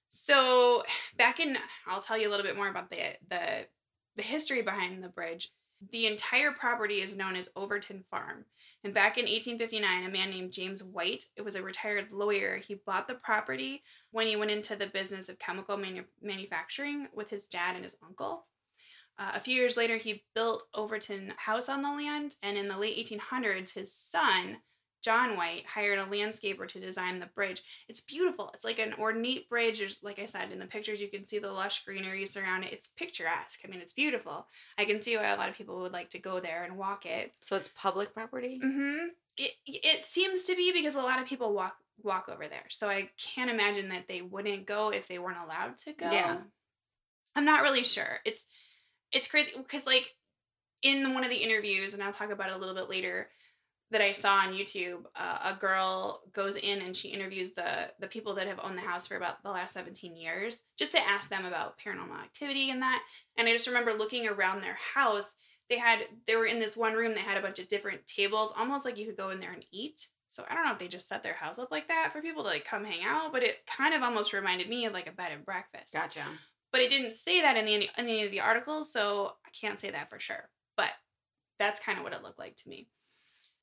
So 0.09 0.83
back 1.15 1.39
in, 1.39 1.57
I'll 1.85 2.01
tell 2.01 2.17
you 2.17 2.27
a 2.27 2.31
little 2.31 2.45
bit 2.45 2.55
more 2.55 2.69
about 2.69 2.89
the 2.89 2.97
the 3.29 3.67
the 4.15 4.23
history 4.23 4.63
behind 4.63 5.03
the 5.03 5.09
bridge. 5.09 5.51
The 5.79 6.07
entire 6.07 6.51
property 6.51 7.01
is 7.01 7.15
known 7.15 7.35
as 7.35 7.49
Overtoun 7.55 8.03
Farm. 8.09 8.45
And 8.83 8.93
back 8.93 9.17
in 9.17 9.25
1859, 9.25 10.05
a 10.05 10.09
man 10.09 10.31
named 10.31 10.51
James 10.51 10.83
White, 10.83 11.25
it 11.35 11.43
was 11.43 11.55
a 11.55 11.61
retired 11.61 12.11
lawyer, 12.11 12.57
he 12.57 12.75
bought 12.75 13.07
the 13.07 13.13
property 13.13 13.83
when 14.11 14.25
he 14.25 14.35
went 14.35 14.51
into 14.51 14.75
the 14.75 14.87
business 14.87 15.29
of 15.29 15.37
chemical 15.37 15.77
manu- 15.77 16.05
manufacturing 16.21 17.07
with 17.13 17.29
his 17.29 17.47
dad 17.47 17.75
and 17.75 17.83
his 17.83 17.95
uncle. 18.03 18.45
Uh, 19.19 19.31
a 19.35 19.39
few 19.39 19.55
years 19.55 19.77
later, 19.77 19.97
he 19.97 20.23
built 20.33 20.63
Overtoun 20.75 21.33
House 21.37 21.69
on 21.69 21.81
the 21.81 21.91
land, 21.91 22.35
and 22.41 22.57
in 22.57 22.67
the 22.67 22.77
late 22.77 22.97
1800s, 22.97 23.73
his 23.73 23.91
son, 23.91 24.57
John 25.01 25.37
White, 25.37 25.65
hired 25.65 25.99
a 25.99 26.05
landscaper 26.05 26.67
to 26.67 26.79
design 26.79 27.19
the 27.19 27.27
bridge. 27.27 27.61
It's 27.87 28.01
beautiful. 28.01 28.51
It's 28.53 28.65
like 28.65 28.79
an 28.79 28.93
ornate 28.99 29.49
bridge. 29.49 29.79
There's, 29.79 30.03
like 30.03 30.19
I 30.19 30.25
said, 30.25 30.51
in 30.51 30.59
the 30.59 30.65
pictures, 30.65 31.01
you 31.01 31.07
can 31.07 31.25
see 31.25 31.39
the 31.39 31.51
lush 31.51 31.85
greenery 31.85 32.25
surround 32.25 32.63
it. 32.65 32.73
It's 32.73 32.87
picturesque. 32.87 33.61
I 33.63 33.69
mean, 33.69 33.79
it's 33.79 33.93
beautiful. 33.93 34.47
I 34.77 34.85
can 34.85 35.01
see 35.01 35.15
why 35.15 35.27
a 35.27 35.37
lot 35.37 35.49
of 35.49 35.55
people 35.55 35.79
would 35.81 35.93
like 35.93 36.09
to 36.11 36.19
go 36.19 36.39
there 36.39 36.63
and 36.63 36.77
walk 36.77 37.05
it. 37.05 37.33
So 37.39 37.55
it's 37.55 37.69
public 37.69 38.13
property? 38.13 38.59
Mm-hmm. 38.63 39.07
It, 39.37 39.51
it 39.65 40.05
seems 40.05 40.43
to 40.43 40.55
be 40.55 40.73
because 40.73 40.95
a 40.95 41.01
lot 41.01 41.21
of 41.21 41.27
people 41.27 41.53
walk 41.53 41.77
walk 42.03 42.29
over 42.31 42.47
there. 42.47 42.65
So 42.69 42.89
I 42.89 43.09
can't 43.17 43.49
imagine 43.49 43.89
that 43.89 44.07
they 44.07 44.21
wouldn't 44.21 44.65
go 44.65 44.89
if 44.89 45.07
they 45.07 45.19
weren't 45.19 45.37
allowed 45.43 45.77
to 45.79 45.93
go. 45.93 46.09
Yeah. 46.11 46.37
I'm 47.35 47.45
not 47.45 47.61
really 47.61 47.83
sure. 47.83 48.19
It's 48.25 48.47
it's 49.11 49.27
crazy 49.27 49.53
because 49.55 49.85
like 49.85 50.15
in 50.81 51.13
one 51.13 51.23
of 51.23 51.29
the 51.29 51.37
interviews, 51.37 51.93
and 51.93 52.03
I'll 52.03 52.13
talk 52.13 52.31
about 52.31 52.49
it 52.49 52.55
a 52.55 52.57
little 52.57 52.75
bit 52.75 52.89
later, 52.89 53.29
that 53.91 54.01
I 54.01 54.11
saw 54.11 54.35
on 54.39 54.53
YouTube, 54.53 55.05
uh, 55.15 55.53
a 55.53 55.57
girl 55.57 56.21
goes 56.33 56.55
in 56.57 56.81
and 56.81 56.95
she 56.95 57.09
interviews 57.09 57.53
the 57.53 57.91
the 57.99 58.07
people 58.07 58.33
that 58.35 58.47
have 58.47 58.59
owned 58.61 58.77
the 58.77 58.81
house 58.81 59.07
for 59.07 59.15
about 59.15 59.43
the 59.43 59.49
last 59.51 59.73
17 59.73 60.15
years, 60.17 60.61
just 60.77 60.91
to 60.91 61.07
ask 61.07 61.29
them 61.29 61.45
about 61.45 61.79
paranormal 61.79 62.21
activity 62.21 62.69
and 62.69 62.81
that. 62.81 63.01
And 63.37 63.47
I 63.47 63.53
just 63.53 63.67
remember 63.67 63.93
looking 63.93 64.27
around 64.27 64.61
their 64.61 64.77
house. 64.95 65.35
They 65.69 65.77
had 65.77 65.99
they 66.25 66.35
were 66.35 66.45
in 66.45 66.59
this 66.59 66.75
one 66.77 66.93
room. 66.93 67.13
They 67.13 67.21
had 67.21 67.37
a 67.37 67.41
bunch 67.41 67.59
of 67.59 67.67
different 67.67 68.05
tables, 68.07 68.53
almost 68.57 68.85
like 68.85 68.97
you 68.97 69.05
could 69.05 69.17
go 69.17 69.29
in 69.29 69.39
there 69.39 69.53
and 69.53 69.65
eat. 69.71 70.07
So 70.29 70.43
I 70.49 70.53
don't 70.53 70.65
know 70.65 70.71
if 70.73 70.79
they 70.79 70.87
just 70.89 71.07
set 71.07 71.23
their 71.23 71.33
house 71.33 71.57
up 71.57 71.71
like 71.71 71.87
that 71.87 72.11
for 72.13 72.21
people 72.21 72.43
to 72.43 72.49
like 72.49 72.65
come 72.65 72.83
hang 72.83 73.03
out, 73.05 73.31
but 73.31 73.43
it 73.43 73.65
kind 73.65 73.93
of 73.93 74.03
almost 74.03 74.33
reminded 74.33 74.69
me 74.69 74.85
of 74.85 74.93
like 74.93 75.07
a 75.07 75.11
bed 75.11 75.31
and 75.31 75.45
breakfast 75.45 75.93
Gotcha. 75.93 76.23
but 76.71 76.81
it 76.81 76.89
didn't 76.89 77.15
say 77.15 77.41
that 77.41 77.57
in 77.57 77.65
the 77.65 77.75
in 77.75 77.87
any 77.97 78.23
of 78.25 78.31
the 78.31 78.41
articles, 78.41 78.91
so 78.91 79.33
I 79.45 79.49
can't 79.49 79.79
say 79.79 79.89
that 79.91 80.09
for 80.09 80.19
sure. 80.19 80.49
But 80.75 80.91
that's 81.57 81.79
kind 81.79 81.97
of 81.97 82.03
what 82.03 82.13
it 82.13 82.21
looked 82.21 82.39
like 82.39 82.57
to 82.57 82.69
me. 82.69 82.87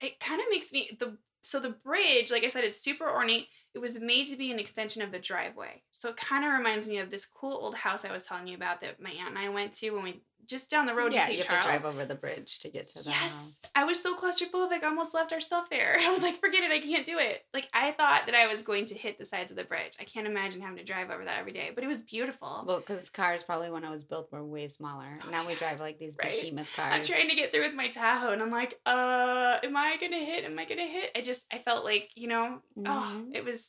It 0.01 0.21
kind 0.21 0.41
of 0.41 0.47
makes 0.51 0.73
me 0.73 0.97
the 0.99 1.19
so 1.43 1.61
the 1.61 1.71
bridge, 1.71 2.31
like 2.31 2.45
I 2.45 2.49
said, 2.49 2.65
it's 2.65 2.81
super 2.81 3.09
ornate. 3.09 3.49
It 3.75 3.81
was 3.81 4.01
made 4.01 4.27
to 4.29 4.37
be 4.37 4.53
an 4.53 4.59
extension 4.61 5.03
of 5.03 5.11
the 5.11 5.19
driveway, 5.19 5.83
so 5.93 6.09
it 6.11 6.17
kind 6.17 6.45
of 6.45 6.53
reminds 6.53 6.89
me 6.89 6.99
of 6.99 7.11
this 7.11 7.27
cool 7.27 7.53
old 7.53 7.75
house 7.75 8.05
I 8.05 8.13
was 8.13 8.25
telling 8.25 8.47
you 8.47 8.55
about 8.57 8.81
that 8.83 9.01
my 9.03 9.11
aunt 9.11 9.31
and 9.31 9.39
I 9.39 9.49
went 9.49 9.73
to 9.79 9.91
when 9.91 10.05
we 10.05 10.23
just 10.47 10.71
down 10.71 10.85
the 10.85 10.95
road 10.95 11.11
yeah, 11.15 11.25
to 11.25 11.33
you 11.33 11.39
have 11.39 11.47
Charles. 11.47 11.65
to 11.65 11.71
drive 11.71 11.85
over 11.87 12.05
the 12.05 12.15
bridge 12.15 12.59
to 12.59 12.69
get 12.69 12.87
to 12.89 13.03
the 13.03 13.09
Yes. 13.09 13.19
house. 13.19 13.63
I 13.75 13.85
was 13.85 13.99
so 14.03 14.15
claustrophobic, 14.15 14.83
I 14.83 14.89
almost 14.89 15.15
left 15.15 15.33
our 15.33 15.41
stuff 15.41 15.71
there. 15.71 15.97
I 15.99 16.11
was 16.13 16.21
like, 16.21 16.37
forget 16.39 16.63
it, 16.63 16.71
I 16.71 16.81
can't 16.81 17.07
do 17.07 17.19
it. 17.19 17.47
Like, 17.55 17.67
I 17.73 17.93
thought 17.93 18.27
that 18.27 18.35
I 18.35 18.47
was 18.47 18.61
going 18.61 18.85
to 18.87 18.95
hit 18.95 19.19
the 19.19 19.25
sides 19.25 19.51
of 19.51 19.57
the 19.57 19.65
bridge. 19.65 19.97
I 19.99 20.05
can't 20.05 20.27
imagine 20.27 20.61
having 20.61 20.77
to 20.77 20.85
drive 20.85 21.11
over 21.11 21.25
that 21.25 21.39
every 21.39 21.53
day, 21.53 21.71
but 21.75 21.83
it 21.83 21.87
was 21.87 22.03
beautiful. 22.03 22.63
Well, 22.67 22.81
because 22.81 23.09
cars 23.09 23.43
probably 23.43 23.71
when 23.71 23.85
I 23.87 23.91
was 23.91 24.05
built 24.05 24.31
were 24.31 24.45
way 24.45 24.69
smaller. 24.69 25.19
Oh 25.27 25.31
now 25.31 25.45
my 25.45 25.49
we 25.49 25.55
drive 25.55 25.81
like 25.81 25.99
these 25.99 26.19
right? 26.23 26.39
behemoth 26.39 26.77
cars. 26.77 26.93
I'm 26.95 27.03
trying 27.03 27.31
to 27.31 27.37
get 27.37 27.51
through 27.51 27.63
with 27.63 27.75
my 27.75 27.89
Tahoe, 27.89 28.33
and 28.33 28.43
I'm 28.43 28.51
like, 28.51 28.79
uh, 28.85 29.57
am 29.63 29.75
I 29.79 29.97
gonna 29.99 30.19
hit? 30.19 30.45
Am 30.45 30.59
I 30.59 30.67
gonna 30.67 30.83
hit? 30.87 31.11
I 31.17 31.23
just, 31.23 31.47
I 31.51 31.57
felt 31.57 31.87
like, 31.87 32.11
you 32.17 32.29
know, 32.29 32.59
oh, 32.85 33.23
Mhm. 33.25 33.35
it 33.35 33.47
was, 33.47 33.64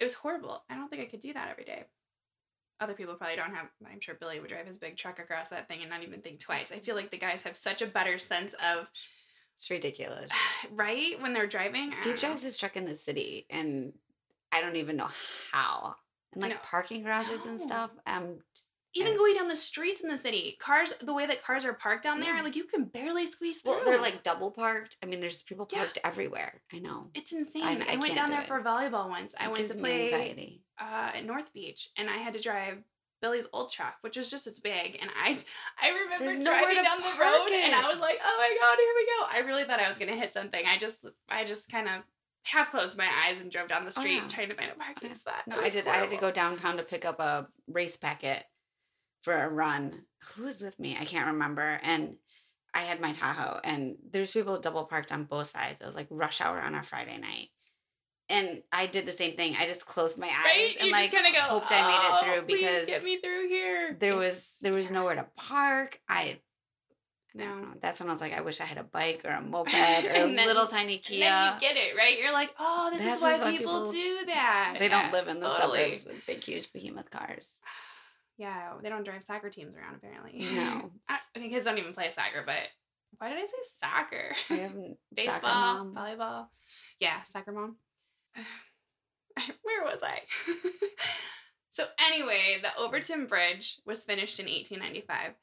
it 0.00 0.04
was 0.04 0.14
horrible. 0.14 0.62
I 0.68 0.74
don't 0.74 0.88
think 0.88 1.02
I 1.02 1.06
could 1.06 1.20
do 1.20 1.32
that 1.32 1.48
every 1.50 1.64
day. 1.64 1.84
Other 2.80 2.94
people 2.94 3.14
probably 3.14 3.36
don't 3.36 3.54
have. 3.54 3.68
I'm 3.90 4.00
sure 4.00 4.16
Billy 4.16 4.40
would 4.40 4.48
drive 4.50 4.66
his 4.66 4.78
big 4.78 4.96
truck 4.96 5.18
across 5.20 5.48
that 5.50 5.68
thing 5.68 5.80
and 5.80 5.90
not 5.90 6.02
even 6.02 6.20
think 6.20 6.40
twice. 6.40 6.72
I 6.72 6.78
feel 6.80 6.96
like 6.96 7.10
the 7.10 7.16
guys 7.18 7.42
have 7.42 7.56
such 7.56 7.82
a 7.82 7.86
better 7.86 8.18
sense 8.18 8.54
of 8.54 8.90
It's 9.54 9.70
ridiculous. 9.70 10.30
right 10.72 11.20
when 11.22 11.32
they're 11.32 11.46
driving. 11.46 11.92
Steve 11.92 12.14
know. 12.14 12.20
drives 12.20 12.42
his 12.42 12.58
truck 12.58 12.76
in 12.76 12.84
the 12.84 12.94
city, 12.96 13.46
and 13.48 13.92
I 14.52 14.60
don't 14.60 14.76
even 14.76 14.96
know 14.96 15.08
how. 15.52 15.94
And 16.32 16.42
like 16.42 16.52
No. 16.52 16.58
parking 16.64 17.04
garages 17.04 17.46
and 17.46 17.60
stuff. 17.60 17.90
Um, 18.06 18.40
Even 18.96 19.16
going 19.16 19.34
down 19.34 19.48
the 19.48 19.56
streets 19.56 20.00
in 20.02 20.08
the 20.08 20.16
city, 20.16 20.56
cars, 20.60 20.92
the 21.00 21.12
way 21.12 21.26
that 21.26 21.42
cars 21.42 21.64
are 21.64 21.72
parked 21.72 22.04
down 22.04 22.20
there, 22.20 22.36
Yeah. 22.36 22.42
like 22.42 22.54
you 22.56 22.64
can 22.64 22.84
barely 22.84 23.26
squeeze 23.26 23.60
through. 23.60 23.72
well, 23.72 23.84
they're 23.84 24.00
like 24.00 24.22
double 24.22 24.50
parked. 24.52 24.96
I 25.02 25.06
mean, 25.06 25.20
there's 25.20 25.42
people 25.42 25.68
Yeah. 25.72 25.78
parked 25.80 25.98
everywhere. 26.04 26.62
I 26.72 26.78
know. 26.78 27.10
it's 27.14 27.32
insane. 27.32 27.82
I- 27.82 27.86
I, 27.90 27.92
I 27.94 27.96
went 27.96 28.14
down 28.14 28.28
do 28.28 28.34
there 28.34 28.42
it. 28.42 28.48
for 28.48 28.60
volleyball 28.62 29.08
once. 29.08 29.34
I 29.38 29.48
went 29.48 29.66
to 29.66 29.74
play 29.74 30.04
anxiety. 30.12 30.62
uh, 30.80 31.10
at 31.14 31.24
North 31.24 31.52
Beach, 31.52 31.88
and 31.98 32.08
I 32.08 32.18
had 32.18 32.34
to 32.34 32.40
drive 32.40 32.78
Billy's 33.20 33.46
old 33.52 33.72
truck, 33.72 33.96
which 34.02 34.16
was 34.16 34.30
just 34.30 34.46
as 34.46 34.60
big. 34.60 34.98
And 35.00 35.10
I, 35.16 35.38
I 35.80 35.88
remember 35.90 36.18
There's 36.26 36.44
driving 36.44 36.82
down 36.82 36.98
the 36.98 37.16
road, 37.20 37.48
and. 37.52 37.74
I 37.74 37.88
was 37.88 37.98
like, 38.00 38.18
"Oh 38.22 38.36
my 38.38 38.56
god, 38.60 38.76
here 38.78 38.94
we 38.94 39.06
go!" 39.06 39.26
I 39.30 39.48
really 39.48 39.64
thought 39.64 39.80
I 39.80 39.88
was 39.88 39.98
gonna 39.98 40.16
hit 40.16 40.32
something. 40.32 40.64
I 40.66 40.76
just, 40.76 41.04
I 41.28 41.44
just 41.44 41.70
kind 41.70 41.88
of 41.88 42.02
half 42.44 42.70
closed 42.70 42.98
my 42.98 43.08
eyes 43.26 43.40
and 43.40 43.50
drove 43.50 43.68
down 43.68 43.84
the 43.84 43.88
Oh, 43.96 44.00
street 44.02 44.16
yeah. 44.16 44.28
trying 44.28 44.48
to 44.50 44.54
find 44.54 44.70
a 44.70 44.74
parking 44.74 45.08
yeah. 45.08 45.14
spot. 45.14 45.46
No, 45.46 45.58
I 45.58 45.70
did. 45.70 45.88
I 45.88 45.94
had 45.94 46.10
to 46.10 46.16
go 46.18 46.30
downtown 46.30 46.76
to 46.76 46.82
pick 46.82 47.04
up 47.06 47.18
a 47.18 47.48
race 47.66 47.96
packet 47.96 48.44
for 49.24 49.34
a 49.34 49.48
run. 49.48 50.02
Who 50.34 50.44
was 50.44 50.62
with 50.62 50.78
me? 50.78 50.96
I 51.00 51.04
can't 51.06 51.26
remember. 51.26 51.80
And 51.82 52.16
I 52.74 52.80
had 52.80 53.00
my 53.00 53.12
Tahoe, 53.12 53.60
and 53.64 53.96
there's 54.10 54.30
people 54.32 54.58
double 54.58 54.84
parked 54.84 55.12
on 55.12 55.24
both 55.24 55.46
sides. 55.46 55.80
It 55.80 55.86
was 55.86 55.96
like 55.96 56.08
rush 56.10 56.40
hour 56.40 56.60
on 56.60 56.74
a 56.74 56.82
Friday 56.82 57.16
night. 57.18 57.48
And 58.28 58.62
I 58.72 58.86
did 58.86 59.04
the 59.06 59.12
same 59.12 59.36
thing. 59.36 59.54
I 59.58 59.66
just 59.66 59.86
closed 59.86 60.18
my 60.18 60.26
eyes 60.28 60.34
Right? 60.44 60.74
and 60.78 60.86
you 60.86 60.92
like 60.92 61.12
go, 61.12 61.18
hoped 61.40 61.70
I 61.70 61.86
made 61.86 61.98
"Oh, 62.00 62.16
it 62.16 62.24
through 62.24 62.42
oh, 62.42 62.46
because 62.46 62.84
get 62.86 63.04
me 63.04 63.18
through 63.18 63.48
here. 63.48 63.96
there 64.00 64.16
was 64.16 64.58
there 64.62 64.72
was 64.72 64.90
nowhere 64.90 65.14
to 65.16 65.26
park. 65.36 66.00
I 66.08 66.38
No. 67.34 67.66
That's 67.82 68.00
when 68.00 68.08
I 68.08 68.12
was 68.12 68.22
like, 68.22 68.32
I 68.32 68.40
wish 68.40 68.60
I 68.62 68.64
had 68.64 68.78
a 68.78 68.82
bike 68.82 69.20
or 69.26 69.30
a 69.30 69.42
moped 69.52 69.74
or 69.74 69.76
a 69.76 70.02
then- 70.12 70.36
little 70.36 70.66
tiny 70.66 70.94
And 70.94 71.02
Kia. 71.02 71.20
then 71.20 71.54
you 71.54 71.60
get 71.60 71.76
it, 71.76 71.96
right? 71.98 72.18
You're 72.18 72.32
like, 72.32 72.54
oh, 72.58 72.88
this 72.92 73.02
This 73.02 73.16
is 73.16 73.22
why 73.22 73.34
is 73.34 73.40
why 73.40 73.50
people, 73.58 73.80
people- 73.80 73.92
do 73.92 74.24
that. 74.26 74.76
they 74.78 74.88
don't 74.88 75.12
live 75.12 75.28
in 75.28 75.40
the 75.40 75.48
totally. 75.48 75.96
suburbs 75.96 76.04
with 76.06 76.26
big, 76.26 76.42
huge 76.42 76.72
behemoth 76.72 77.10
cars. 77.10 77.60
Yeah, 78.36 78.72
they 78.82 78.88
don't 78.88 79.04
drive 79.04 79.22
soccer 79.22 79.48
teams 79.48 79.76
around 79.76 79.94
apparently. 79.94 80.44
No. 80.54 80.90
I, 81.08 81.18
I 81.34 81.38
mean, 81.38 81.50
kids 81.50 81.64
don't 81.64 81.78
even 81.78 81.92
play 81.92 82.10
soccer, 82.10 82.42
but 82.44 82.68
why 83.18 83.28
did 83.30 83.38
I 83.38 83.44
say 83.44 83.52
soccer? 83.62 84.34
I 84.50 84.54
have 84.54 84.72
soccer 84.72 84.94
Baseball, 85.14 85.84
mom. 85.84 85.94
volleyball. 85.94 86.46
Yeah, 86.98 87.22
soccer 87.24 87.52
mom. 87.52 87.76
Where 89.62 89.82
was 89.84 90.00
I? 90.02 90.20
so 91.70 91.86
anyway, 92.04 92.58
the 92.62 92.82
Overtoun 92.82 93.26
Bridge 93.26 93.80
was 93.84 94.04
finished 94.04 94.38
in 94.40 94.46
1895. 94.46 95.34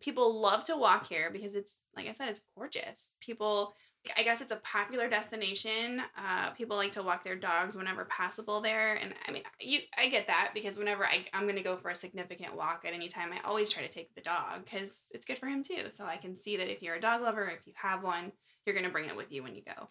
People 0.00 0.40
love 0.40 0.64
to 0.64 0.76
walk 0.76 1.08
here 1.08 1.30
because 1.30 1.54
it's 1.54 1.80
like 1.96 2.08
I 2.08 2.12
said, 2.12 2.28
it's 2.28 2.44
gorgeous. 2.56 3.12
People 3.20 3.74
I 4.16 4.22
guess 4.22 4.40
it's 4.40 4.52
a 4.52 4.56
popular 4.56 5.08
destination. 5.08 6.02
Uh, 6.16 6.50
people 6.50 6.76
like 6.76 6.92
to 6.92 7.02
walk 7.02 7.24
their 7.24 7.36
dogs 7.36 7.76
whenever 7.76 8.04
possible 8.04 8.60
there, 8.60 8.94
and 8.94 9.12
I 9.26 9.32
mean, 9.32 9.42
you 9.60 9.80
I 9.96 10.08
get 10.08 10.28
that 10.28 10.52
because 10.54 10.78
whenever 10.78 11.04
I 11.06 11.26
I'm 11.32 11.46
gonna 11.46 11.62
go 11.62 11.76
for 11.76 11.90
a 11.90 11.94
significant 11.94 12.56
walk 12.56 12.84
at 12.86 12.94
any 12.94 13.08
time, 13.08 13.32
I 13.32 13.46
always 13.46 13.70
try 13.70 13.82
to 13.82 13.88
take 13.88 14.14
the 14.14 14.20
dog 14.20 14.64
because 14.64 15.08
it's 15.12 15.26
good 15.26 15.38
for 15.38 15.46
him 15.46 15.62
too. 15.62 15.90
So 15.90 16.06
I 16.06 16.16
can 16.16 16.34
see 16.34 16.56
that 16.56 16.70
if 16.70 16.82
you're 16.82 16.94
a 16.94 17.00
dog 17.00 17.22
lover, 17.22 17.48
if 17.48 17.66
you 17.66 17.72
have 17.76 18.02
one, 18.02 18.32
you're 18.64 18.74
gonna 18.74 18.90
bring 18.90 19.08
it 19.08 19.16
with 19.16 19.32
you 19.32 19.42
when 19.42 19.54
you 19.54 19.62
go. 19.62 19.88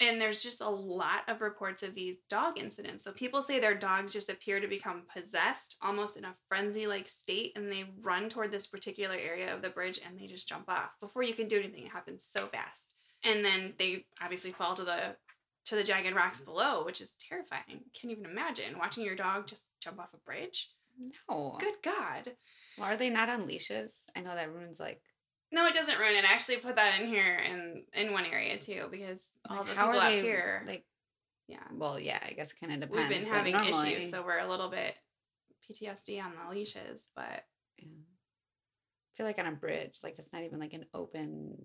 And 0.00 0.20
there's 0.20 0.42
just 0.42 0.60
a 0.60 0.68
lot 0.68 1.22
of 1.28 1.40
reports 1.40 1.84
of 1.84 1.94
these 1.94 2.16
dog 2.28 2.58
incidents. 2.58 3.04
So 3.04 3.12
people 3.12 3.42
say 3.42 3.60
their 3.60 3.76
dogs 3.76 4.12
just 4.12 4.28
appear 4.28 4.58
to 4.58 4.66
become 4.66 5.02
possessed, 5.14 5.76
almost 5.80 6.16
in 6.16 6.24
a 6.24 6.34
frenzy 6.48 6.88
like 6.88 7.06
state, 7.06 7.52
and 7.54 7.70
they 7.70 7.84
run 8.00 8.28
toward 8.28 8.50
this 8.50 8.66
particular 8.66 9.14
area 9.14 9.54
of 9.54 9.62
the 9.62 9.70
bridge 9.70 10.00
and 10.04 10.18
they 10.18 10.26
just 10.26 10.48
jump 10.48 10.68
off 10.68 10.90
before 11.00 11.22
you 11.22 11.34
can 11.34 11.46
do 11.46 11.58
anything. 11.58 11.84
It 11.84 11.92
happens 11.92 12.24
so 12.24 12.46
fast 12.46 12.93
and 13.24 13.44
then 13.44 13.74
they 13.78 14.04
obviously 14.22 14.50
fall 14.50 14.74
to 14.74 14.84
the 14.84 15.16
to 15.66 15.76
the 15.76 15.82
jagged 15.84 16.14
rocks 16.14 16.40
below, 16.42 16.84
which 16.84 17.00
is 17.00 17.14
terrifying. 17.18 17.80
Can't 17.94 18.12
even 18.12 18.26
imagine 18.26 18.78
watching 18.78 19.04
your 19.04 19.16
dog 19.16 19.46
just 19.46 19.64
jump 19.80 19.98
off 19.98 20.12
a 20.12 20.18
bridge. 20.18 20.70
No. 21.28 21.56
Good 21.58 21.76
God. 21.82 22.32
Well, 22.78 22.88
are 22.88 22.96
they 22.96 23.10
not 23.10 23.28
on 23.28 23.46
leashes? 23.46 24.06
I 24.16 24.20
know 24.20 24.34
that 24.34 24.52
ruins 24.52 24.78
like. 24.78 25.00
No, 25.50 25.66
it 25.66 25.74
doesn't 25.74 25.98
ruin 25.98 26.16
it. 26.16 26.24
I 26.24 26.32
actually 26.32 26.56
put 26.58 26.76
that 26.76 27.00
in 27.00 27.08
here 27.08 27.36
in 27.36 27.84
in 27.94 28.12
one 28.12 28.26
area 28.26 28.58
too 28.58 28.88
because 28.90 29.32
all 29.48 29.58
like, 29.58 29.66
the 29.68 29.74
how 29.74 29.86
people 29.86 30.00
are 30.00 30.04
out 30.04 30.10
they 30.10 30.20
here, 30.22 30.62
like? 30.66 30.84
yeah, 31.48 31.62
Well, 31.72 31.98
yeah, 32.00 32.18
I 32.28 32.32
guess 32.32 32.52
it 32.52 32.60
kind 32.60 32.72
of 32.72 32.80
depends. 32.88 33.08
we've 33.10 33.20
been 33.20 33.32
having 33.32 33.52
normally- 33.54 33.94
issues, 33.94 34.10
so 34.10 34.22
we're 34.24 34.38
a 34.38 34.48
little 34.48 34.68
bit 34.68 34.98
PTSD 35.70 36.22
on 36.22 36.32
the 36.34 36.50
leashes. 36.54 37.08
But 37.16 37.44
Yeah. 37.78 37.86
I 37.88 39.10
feel 39.16 39.26
like 39.26 39.38
on 39.38 39.46
a 39.46 39.52
bridge, 39.52 40.00
like 40.02 40.16
that's 40.16 40.32
not 40.32 40.42
even 40.42 40.58
like 40.58 40.72
an 40.74 40.86
open 40.92 41.64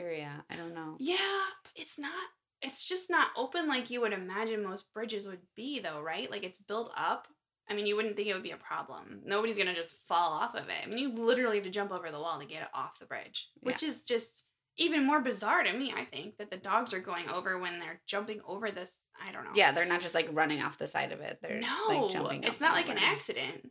area. 0.00 0.44
I 0.50 0.56
don't 0.56 0.74
know. 0.74 0.96
yeah, 0.98 1.16
it's 1.74 1.98
not. 1.98 2.12
It's 2.60 2.88
just 2.88 3.08
not 3.08 3.28
open 3.36 3.68
like 3.68 3.88
you 3.88 4.00
would 4.00 4.12
imagine 4.12 4.64
most 4.64 4.92
bridges 4.92 5.26
would 5.28 5.42
be, 5.54 5.78
though, 5.78 6.00
right? 6.00 6.30
Like 6.30 6.42
it's 6.42 6.58
built 6.58 6.90
up. 6.96 7.28
I 7.70 7.74
mean, 7.74 7.86
you 7.86 7.96
wouldn't 7.96 8.16
think 8.16 8.28
it 8.28 8.34
would 8.34 8.42
be 8.42 8.50
a 8.50 8.56
problem. 8.56 9.20
Nobody's 9.24 9.58
gonna 9.58 9.74
just 9.74 9.96
fall 10.08 10.32
off 10.32 10.54
of 10.54 10.68
it. 10.68 10.84
I 10.84 10.88
mean, 10.88 10.98
you 10.98 11.12
literally 11.12 11.56
have 11.56 11.64
to 11.64 11.70
jump 11.70 11.92
over 11.92 12.10
the 12.10 12.18
wall 12.18 12.40
to 12.40 12.46
get 12.46 12.62
it 12.62 12.68
off 12.74 12.98
the 12.98 13.06
bridge, 13.06 13.48
which 13.60 13.82
is 13.82 14.04
just 14.04 14.48
even 14.78 15.04
more 15.04 15.20
bizarre 15.20 15.62
to 15.62 15.72
me. 15.72 15.92
I 15.94 16.04
think 16.04 16.38
that 16.38 16.50
the 16.50 16.56
dogs 16.56 16.94
are 16.94 17.00
going 17.00 17.28
over 17.28 17.58
when 17.58 17.78
they're 17.78 18.00
jumping 18.06 18.40
over 18.46 18.70
this. 18.70 19.00
I 19.20 19.32
don't 19.32 19.44
know. 19.44 19.50
Yeah, 19.54 19.72
they're 19.72 19.84
not 19.84 20.00
just 20.00 20.14
like 20.14 20.28
running 20.32 20.62
off 20.62 20.78
the 20.78 20.86
side 20.86 21.12
of 21.12 21.20
it. 21.20 21.38
They're 21.42 21.60
no, 21.60 21.68
like 21.88 22.10
jumping. 22.10 22.44
it's 22.44 22.60
not 22.60 22.74
like 22.74 22.88
an 22.88 22.98
accident. 22.98 23.70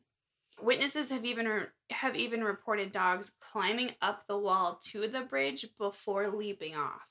Witnesses 0.60 1.12
have 1.12 1.26
even 1.26 1.48
re- 1.48 1.65
have 1.91 2.15
even 2.15 2.43
reported 2.43 2.91
dogs 2.91 3.32
climbing 3.39 3.91
up 4.02 4.24
the 4.28 4.38
wall 4.38 4.80
to 4.86 5.08
the 5.08 5.22
bridge 5.22 5.65
before 5.78 6.30
leaping 6.30 6.76
off, 6.76 7.08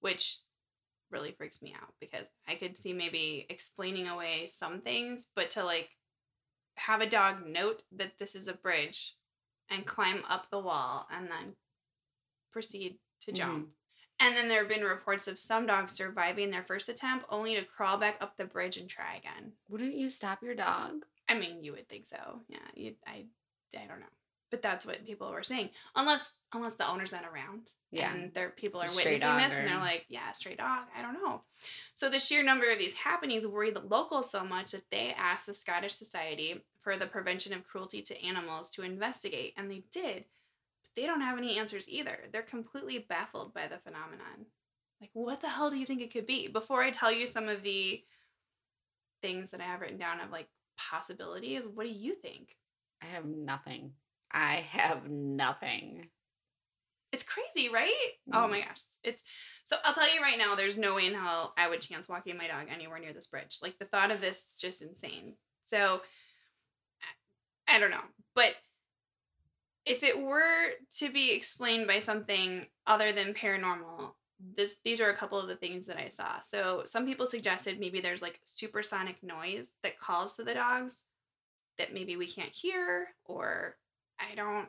which 0.00 0.38
really 1.10 1.32
freaks 1.32 1.62
me 1.62 1.74
out 1.80 1.94
because 2.00 2.28
I 2.48 2.54
could 2.54 2.76
see 2.76 2.92
maybe 2.92 3.46
explaining 3.48 4.08
away 4.08 4.46
some 4.46 4.80
things, 4.80 5.28
but 5.34 5.50
to 5.50 5.64
like 5.64 5.90
have 6.76 7.00
a 7.00 7.08
dog 7.08 7.46
note 7.46 7.82
that 7.92 8.18
this 8.18 8.34
is 8.34 8.48
a 8.48 8.54
bridge 8.54 9.16
and 9.70 9.86
climb 9.86 10.22
up 10.28 10.50
the 10.50 10.58
wall 10.58 11.06
and 11.10 11.26
then 11.26 11.54
proceed 12.52 12.98
to 13.20 13.32
mm-hmm. 13.32 13.36
jump. 13.36 13.68
And 14.20 14.36
then 14.36 14.48
there 14.48 14.60
have 14.60 14.68
been 14.68 14.84
reports 14.84 15.26
of 15.26 15.38
some 15.38 15.66
dogs 15.66 15.92
surviving 15.92 16.50
their 16.50 16.62
first 16.62 16.88
attempt 16.88 17.26
only 17.28 17.56
to 17.56 17.64
crawl 17.64 17.96
back 17.96 18.16
up 18.20 18.36
the 18.36 18.44
bridge 18.44 18.76
and 18.76 18.88
try 18.88 19.16
again. 19.16 19.52
Wouldn't 19.68 19.94
you 19.94 20.08
stop 20.08 20.42
your 20.42 20.54
dog? 20.54 21.04
I 21.28 21.34
mean, 21.38 21.62
you 21.64 21.72
would 21.72 21.88
think 21.88 22.06
so. 22.06 22.40
Yeah, 22.48 22.58
you, 22.74 22.94
I, 23.06 23.24
I 23.74 23.86
don't 23.86 24.00
know, 24.00 24.06
but 24.50 24.62
that's 24.62 24.84
what 24.86 25.06
people 25.06 25.30
were 25.30 25.42
saying. 25.42 25.70
Unless, 25.96 26.32
unless 26.52 26.74
the 26.74 26.88
owner's 26.88 27.12
not 27.12 27.24
around, 27.24 27.72
Yeah. 27.90 28.12
and 28.12 28.32
their 28.34 28.50
people 28.50 28.80
It's 28.82 28.94
are 28.94 28.96
witnessing 29.04 29.36
this, 29.36 29.54
and 29.54 29.66
they're 29.66 29.78
like, 29.78 30.04
"Yeah, 30.08 30.30
stray 30.32 30.54
dog." 30.54 30.86
I 30.96 31.02
don't 31.02 31.14
know. 31.14 31.42
So 31.94 32.08
the 32.10 32.20
sheer 32.20 32.42
number 32.42 32.70
of 32.70 32.78
these 32.78 32.94
happenings 32.94 33.46
worried 33.46 33.74
the 33.74 33.80
locals 33.80 34.30
so 34.30 34.44
much 34.44 34.72
that 34.72 34.90
they 34.90 35.14
asked 35.16 35.46
the 35.46 35.54
Scottish 35.54 35.94
Society 35.94 36.62
for 36.82 36.96
the 36.96 37.06
Prevention 37.06 37.52
of 37.54 37.64
Cruelty 37.64 38.02
to 38.02 38.22
Animals 38.24 38.68
to 38.70 38.82
investigate, 38.82 39.54
and 39.56 39.70
they 39.70 39.84
did. 39.90 40.26
But 40.82 40.90
they 40.94 41.06
don't 41.06 41.22
have 41.22 41.38
any 41.38 41.58
answers 41.58 41.88
either. 41.88 42.18
They're 42.30 42.42
completely 42.42 42.98
baffled 42.98 43.54
by 43.54 43.66
the 43.66 43.78
phenomenon. 43.78 44.46
Like, 45.00 45.10
what 45.14 45.40
the 45.40 45.48
hell 45.48 45.70
do 45.70 45.78
you 45.78 45.86
think 45.86 46.00
it 46.02 46.12
could 46.12 46.26
be? 46.26 46.48
Before 46.48 46.82
I 46.82 46.90
tell 46.90 47.10
you 47.10 47.26
some 47.26 47.48
of 47.48 47.62
the 47.62 48.04
things 49.20 49.50
that 49.50 49.60
I 49.60 49.64
have 49.64 49.80
written 49.80 49.96
down 49.98 50.20
of 50.20 50.30
like 50.30 50.48
possibilities, 50.76 51.66
what 51.66 51.84
do 51.86 51.92
you 51.92 52.14
think? 52.14 52.56
I 53.02 53.06
have 53.06 53.24
nothing. 53.24 53.92
I 54.32 54.64
have 54.70 55.08
nothing. 55.08 56.08
It's 57.12 57.22
crazy, 57.22 57.68
right? 57.68 57.92
Oh 58.32 58.38
Mm. 58.38 58.50
my 58.50 58.60
gosh. 58.60 58.80
It's 59.04 59.22
so 59.64 59.76
I'll 59.84 59.94
tell 59.94 60.12
you 60.12 60.20
right 60.20 60.38
now, 60.38 60.54
there's 60.56 60.76
no 60.76 60.94
way 60.96 61.06
in 61.06 61.14
hell 61.14 61.54
I 61.56 61.68
would 61.68 61.80
chance 61.80 62.08
walking 62.08 62.36
my 62.36 62.48
dog 62.48 62.66
anywhere 62.68 62.98
near 62.98 63.12
this 63.12 63.28
bridge. 63.28 63.58
Like 63.62 63.78
the 63.78 63.84
thought 63.84 64.10
of 64.10 64.20
this 64.20 64.38
is 64.50 64.56
just 64.60 64.82
insane. 64.82 65.34
So 65.64 66.00
I 67.68 67.76
I 67.76 67.78
don't 67.78 67.90
know. 67.92 68.02
But 68.34 68.54
if 69.86 70.02
it 70.02 70.18
were 70.20 70.70
to 70.98 71.10
be 71.10 71.32
explained 71.32 71.86
by 71.86 72.00
something 72.00 72.66
other 72.86 73.12
than 73.12 73.34
paranormal, 73.34 74.14
this 74.56 74.78
these 74.84 75.00
are 75.00 75.10
a 75.10 75.16
couple 75.16 75.38
of 75.38 75.48
the 75.48 75.56
things 75.56 75.86
that 75.86 75.96
I 75.96 76.08
saw. 76.08 76.40
So 76.40 76.82
some 76.84 77.06
people 77.06 77.26
suggested 77.26 77.80
maybe 77.80 78.00
there's 78.00 78.22
like 78.22 78.40
supersonic 78.44 79.22
noise 79.22 79.70
that 79.82 79.98
calls 79.98 80.34
to 80.34 80.44
the 80.44 80.54
dogs 80.54 81.04
that 81.78 81.94
maybe 81.94 82.16
we 82.16 82.26
can't 82.26 82.54
hear 82.54 83.08
or 83.24 83.76
I 84.18 84.34
don't 84.34 84.68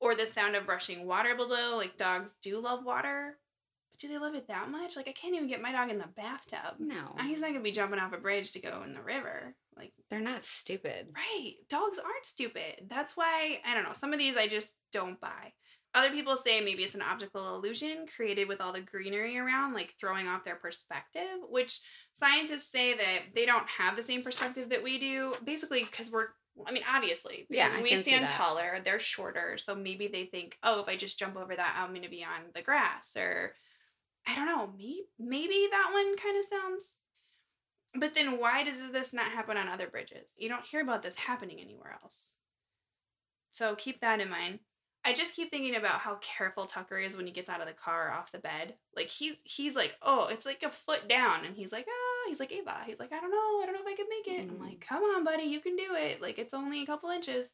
or 0.00 0.14
the 0.14 0.26
sound 0.26 0.56
of 0.56 0.68
rushing 0.68 1.06
water 1.06 1.34
below. 1.34 1.76
Like 1.76 1.96
dogs 1.96 2.36
do 2.40 2.60
love 2.60 2.84
water, 2.84 3.38
but 3.90 4.00
do 4.00 4.08
they 4.08 4.18
love 4.18 4.34
it 4.34 4.48
that 4.48 4.70
much? 4.70 4.96
Like 4.96 5.08
I 5.08 5.12
can't 5.12 5.34
even 5.34 5.48
get 5.48 5.62
my 5.62 5.72
dog 5.72 5.90
in 5.90 5.98
the 5.98 6.08
bathtub. 6.16 6.76
No. 6.78 7.16
He's 7.22 7.40
not 7.40 7.48
gonna 7.50 7.60
be 7.60 7.72
jumping 7.72 7.98
off 7.98 8.12
a 8.12 8.18
bridge 8.18 8.52
to 8.52 8.60
go 8.60 8.82
in 8.84 8.94
the 8.94 9.02
river. 9.02 9.54
Like 9.76 9.92
They're 10.10 10.20
not 10.20 10.42
stupid. 10.42 11.08
Right. 11.14 11.54
Dogs 11.68 11.98
aren't 11.98 12.26
stupid. 12.26 12.86
That's 12.88 13.16
why, 13.16 13.60
I 13.66 13.74
don't 13.74 13.84
know, 13.84 13.92
some 13.92 14.12
of 14.12 14.18
these 14.18 14.36
I 14.36 14.46
just 14.46 14.74
don't 14.92 15.20
buy. 15.20 15.52
Other 15.94 16.10
people 16.10 16.36
say 16.36 16.60
maybe 16.60 16.82
it's 16.82 16.96
an 16.96 17.02
optical 17.02 17.54
illusion 17.54 18.06
created 18.14 18.48
with 18.48 18.60
all 18.60 18.72
the 18.72 18.80
greenery 18.80 19.38
around, 19.38 19.74
like 19.74 19.94
throwing 19.98 20.26
off 20.26 20.44
their 20.44 20.56
perspective, 20.56 21.38
which 21.48 21.80
scientists 22.12 22.70
say 22.70 22.94
that 22.94 23.34
they 23.34 23.46
don't 23.46 23.68
have 23.68 23.96
the 23.96 24.02
same 24.02 24.22
perspective 24.22 24.70
that 24.70 24.82
we 24.82 24.98
do, 24.98 25.34
basically 25.44 25.84
because 25.84 26.10
we're, 26.10 26.28
I 26.66 26.72
mean, 26.72 26.82
obviously, 26.92 27.46
because 27.48 27.72
yeah, 27.72 27.82
we 27.82 27.96
stand 27.96 28.26
taller, 28.28 28.80
they're 28.84 28.98
shorter, 28.98 29.56
so 29.56 29.74
maybe 29.74 30.08
they 30.08 30.24
think, 30.24 30.58
oh, 30.64 30.80
if 30.80 30.88
I 30.88 30.96
just 30.96 31.18
jump 31.18 31.36
over 31.36 31.54
that, 31.54 31.76
I'm 31.78 31.90
going 31.90 32.02
to 32.02 32.10
be 32.10 32.24
on 32.24 32.50
the 32.54 32.62
grass, 32.62 33.16
or 33.16 33.54
I 34.26 34.34
don't 34.34 34.46
know, 34.46 34.72
maybe, 34.76 35.06
maybe 35.18 35.68
that 35.70 35.90
one 35.92 36.16
kind 36.16 36.36
of 36.36 36.44
sounds 36.44 36.98
but 37.94 38.14
then 38.14 38.38
why 38.38 38.64
does 38.64 38.90
this 38.90 39.12
not 39.12 39.26
happen 39.26 39.56
on 39.56 39.68
other 39.68 39.86
bridges? 39.86 40.32
You 40.36 40.48
don't 40.48 40.64
hear 40.64 40.80
about 40.80 41.02
this 41.02 41.14
happening 41.14 41.60
anywhere 41.60 41.96
else. 42.02 42.34
So 43.50 43.76
keep 43.76 44.00
that 44.00 44.20
in 44.20 44.28
mind. 44.28 44.58
I 45.06 45.12
just 45.12 45.36
keep 45.36 45.50
thinking 45.50 45.76
about 45.76 46.00
how 46.00 46.16
careful 46.22 46.64
Tucker 46.64 46.96
is 46.98 47.16
when 47.16 47.26
he 47.26 47.32
gets 47.32 47.50
out 47.50 47.60
of 47.60 47.66
the 47.66 47.74
car 47.74 48.10
off 48.10 48.32
the 48.32 48.38
bed. 48.38 48.74
Like 48.96 49.08
he's 49.08 49.34
he's 49.44 49.76
like, 49.76 49.94
oh, 50.00 50.28
it's 50.30 50.46
like 50.46 50.62
a 50.62 50.70
foot 50.70 51.08
down, 51.08 51.44
and 51.44 51.54
he's 51.54 51.72
like, 51.72 51.86
ah, 51.88 52.28
he's 52.28 52.40
like 52.40 52.52
Ava. 52.52 52.76
He's 52.86 52.98
like, 52.98 53.12
I 53.12 53.20
don't 53.20 53.30
know, 53.30 53.62
I 53.62 53.66
don't 53.66 53.74
know 53.74 53.82
if 53.82 53.86
I 53.86 53.96
can 53.96 54.06
make 54.08 54.26
it. 54.38 54.50
I'm 54.50 54.56
Mhm. 54.56 54.66
like, 54.66 54.80
come 54.80 55.02
on, 55.02 55.24
buddy, 55.24 55.44
you 55.44 55.60
can 55.60 55.76
do 55.76 55.94
it. 55.94 56.22
Like 56.22 56.38
it's 56.38 56.54
only 56.54 56.82
a 56.82 56.86
couple 56.86 57.10
inches, 57.10 57.50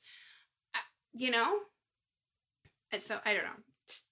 I- 0.75 0.79
you 1.13 1.31
know. 1.31 1.59
And 2.93 3.03
so 3.03 3.19
I 3.25 3.35
don't 3.35 3.45
know, 3.45 3.63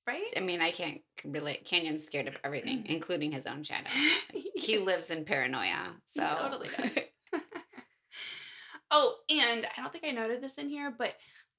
right? 0.07 0.25
I 0.37 0.41
mean, 0.41 0.61
I 0.61 0.71
can't 0.73 1.01
relate. 1.25 1.65
Canyon's 1.65 2.05
scared 2.05 2.29
of 2.29 2.37
everything, 2.45 2.85
including 2.89 3.33
his 3.33 3.47
own 3.47 3.63
shadow. 3.63 3.91
He 4.55 4.79
lives 4.79 5.11
in 5.11 5.25
paranoia. 5.25 5.95
So 6.05 6.23
He 6.23 6.29
totally 6.35 6.69
does. 6.77 6.99
oh, 8.91 9.17
and 9.31 9.67
I 9.77 9.81
don't 9.81 9.93
think 9.93 10.05
I 10.05 10.11
noted 10.11 10.41
this 10.41 10.59
in 10.59 10.69
here, 10.69 10.93
but 10.97 11.15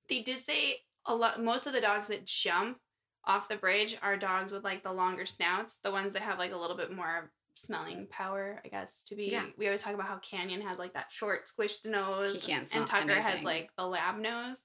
they 0.10 0.22
did 0.22 0.42
say 0.42 0.82
a 1.10 1.16
lot. 1.16 1.44
Most 1.44 1.68
of 1.68 1.74
the 1.74 1.82
dogs 1.82 2.08
that 2.08 2.26
jump 2.26 2.78
off 3.26 3.50
the 3.50 3.58
bridge 3.58 3.98
are 4.02 4.16
dogs 4.16 4.54
with 4.54 4.64
like 4.64 4.84
the 4.84 4.94
longer 4.94 5.26
snouts, 5.26 5.80
the 5.84 5.92
ones 5.92 6.14
that 6.14 6.22
have 6.22 6.40
like 6.40 6.54
a 6.54 6.58
little 6.58 6.78
bit 6.78 6.96
more 6.96 7.32
smelling 7.56 8.08
power, 8.10 8.62
I 8.64 8.70
guess. 8.70 9.04
To 9.08 9.16
be, 9.16 9.26
Yeah. 9.26 9.46
we 9.58 9.66
always 9.66 9.82
talk 9.82 9.94
about 9.94 10.08
how 10.08 10.20
Canyon 10.20 10.62
has 10.62 10.80
like 10.80 10.94
that 10.94 11.12
short, 11.12 11.48
squished 11.50 11.86
nose, 11.86 12.34
He 12.34 12.40
can't 12.40 12.66
smell 12.66 12.82
and 12.84 12.90
Tucker 12.90 13.20
has 13.22 13.44
like 13.44 13.72
the 13.78 13.86
lab 13.86 14.18
nose. 14.18 14.62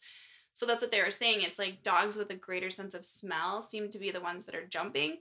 So 0.52 0.66
that's 0.66 0.82
what 0.82 0.92
they 0.92 1.02
were 1.02 1.10
saying. 1.10 1.42
It's 1.42 1.58
like 1.58 1.82
dogs 1.82 2.16
with 2.16 2.30
a 2.30 2.36
greater 2.36 2.70
sense 2.70 2.94
of 2.94 3.04
smell 3.04 3.60
seem 3.60 3.90
to 3.90 3.98
be 3.98 4.12
the 4.12 4.20
ones 4.20 4.46
that 4.46 4.54
are 4.54 4.66
jumping. 4.66 5.18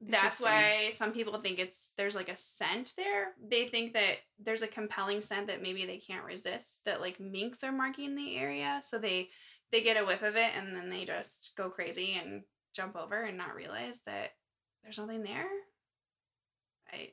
That's 0.00 0.40
why 0.40 0.92
some 0.94 1.12
people 1.12 1.38
think 1.38 1.58
it's 1.58 1.92
there's 1.98 2.16
like 2.16 2.30
a 2.30 2.36
scent 2.36 2.94
there. 2.96 3.32
They 3.46 3.66
think 3.66 3.92
that 3.92 4.16
there's 4.42 4.62
a 4.62 4.66
compelling 4.66 5.20
scent 5.20 5.48
that 5.48 5.60
maybe 5.60 5.84
they 5.84 5.98
can't 5.98 6.24
resist. 6.24 6.86
That 6.86 7.02
like 7.02 7.20
minks 7.20 7.62
are 7.62 7.72
marking 7.72 8.14
the 8.14 8.38
area, 8.38 8.80
so 8.82 8.96
they 8.96 9.28
they 9.72 9.82
get 9.82 10.00
a 10.00 10.04
whiff 10.04 10.22
of 10.22 10.36
it 10.36 10.50
and 10.56 10.74
then 10.74 10.90
they 10.90 11.04
just 11.04 11.52
go 11.56 11.70
crazy 11.70 12.18
and 12.22 12.42
jump 12.74 12.96
over 12.96 13.22
and 13.22 13.36
not 13.36 13.54
realize 13.54 14.00
that 14.06 14.30
there's 14.82 14.98
nothing 14.98 15.22
there. 15.22 15.46
I 16.92 17.10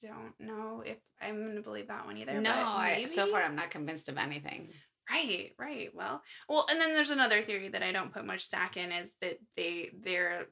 don't 0.00 0.34
know 0.38 0.82
if 0.84 0.98
I'm 1.20 1.42
gonna 1.42 1.62
believe 1.62 1.88
that 1.88 2.06
one 2.06 2.16
either. 2.16 2.40
no, 2.40 2.52
I, 2.52 3.04
so 3.06 3.26
far 3.26 3.42
I'm 3.42 3.56
not 3.56 3.70
convinced 3.70 4.08
of 4.08 4.18
anything. 4.18 4.68
Right, 5.10 5.52
right. 5.58 5.90
Well, 5.94 6.22
well, 6.48 6.66
and 6.68 6.80
then 6.80 6.92
there's 6.92 7.10
another 7.10 7.40
theory 7.42 7.68
that 7.68 7.82
I 7.82 7.92
don't 7.92 8.12
put 8.12 8.26
much 8.26 8.40
stack 8.40 8.76
in 8.76 8.90
is 8.90 9.14
that 9.20 9.38
they 9.56 9.90
they're 10.02 10.46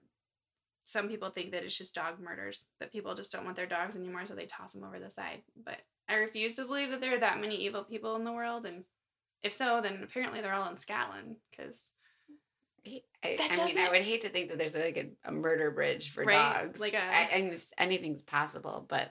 some 0.84 1.08
people 1.08 1.30
think 1.30 1.52
that 1.52 1.64
it's 1.64 1.76
just 1.76 1.94
dog 1.94 2.20
murders 2.20 2.66
that 2.78 2.92
people 2.92 3.14
just 3.14 3.32
don't 3.32 3.44
want 3.44 3.56
their 3.56 3.66
dogs 3.66 3.96
anymore, 3.96 4.26
so 4.26 4.34
they 4.34 4.46
toss 4.46 4.74
them 4.74 4.84
over 4.84 4.98
the 5.00 5.10
side. 5.10 5.42
But 5.64 5.80
I 6.08 6.16
refuse 6.16 6.56
to 6.56 6.66
believe 6.66 6.90
that 6.90 7.00
there 7.00 7.16
are 7.16 7.20
that 7.20 7.40
many 7.40 7.56
evil 7.56 7.84
people 7.84 8.16
in 8.16 8.24
the 8.24 8.32
world, 8.32 8.66
and 8.66 8.84
if 9.44 9.52
so, 9.52 9.80
then 9.80 10.00
apparently 10.02 10.40
they're 10.40 10.54
all 10.54 10.68
in 10.70 10.76
Scotland 10.76 11.36
because 11.50 11.86
I, 12.86 13.00
I 13.24 13.66
mean, 13.66 13.78
I 13.78 13.88
would 13.90 14.02
hate 14.02 14.22
to 14.22 14.28
think 14.28 14.50
that 14.50 14.58
there's 14.58 14.76
like 14.76 14.96
a, 14.98 15.28
a 15.28 15.32
murder 15.32 15.70
bridge 15.70 16.10
for 16.12 16.24
Right, 16.24 16.64
dogs. 16.64 16.80
like 16.80 16.92
a- 16.94 16.98
I, 16.98 17.28
and 17.32 17.64
anything's 17.78 18.22
possible, 18.22 18.84
but 18.88 19.10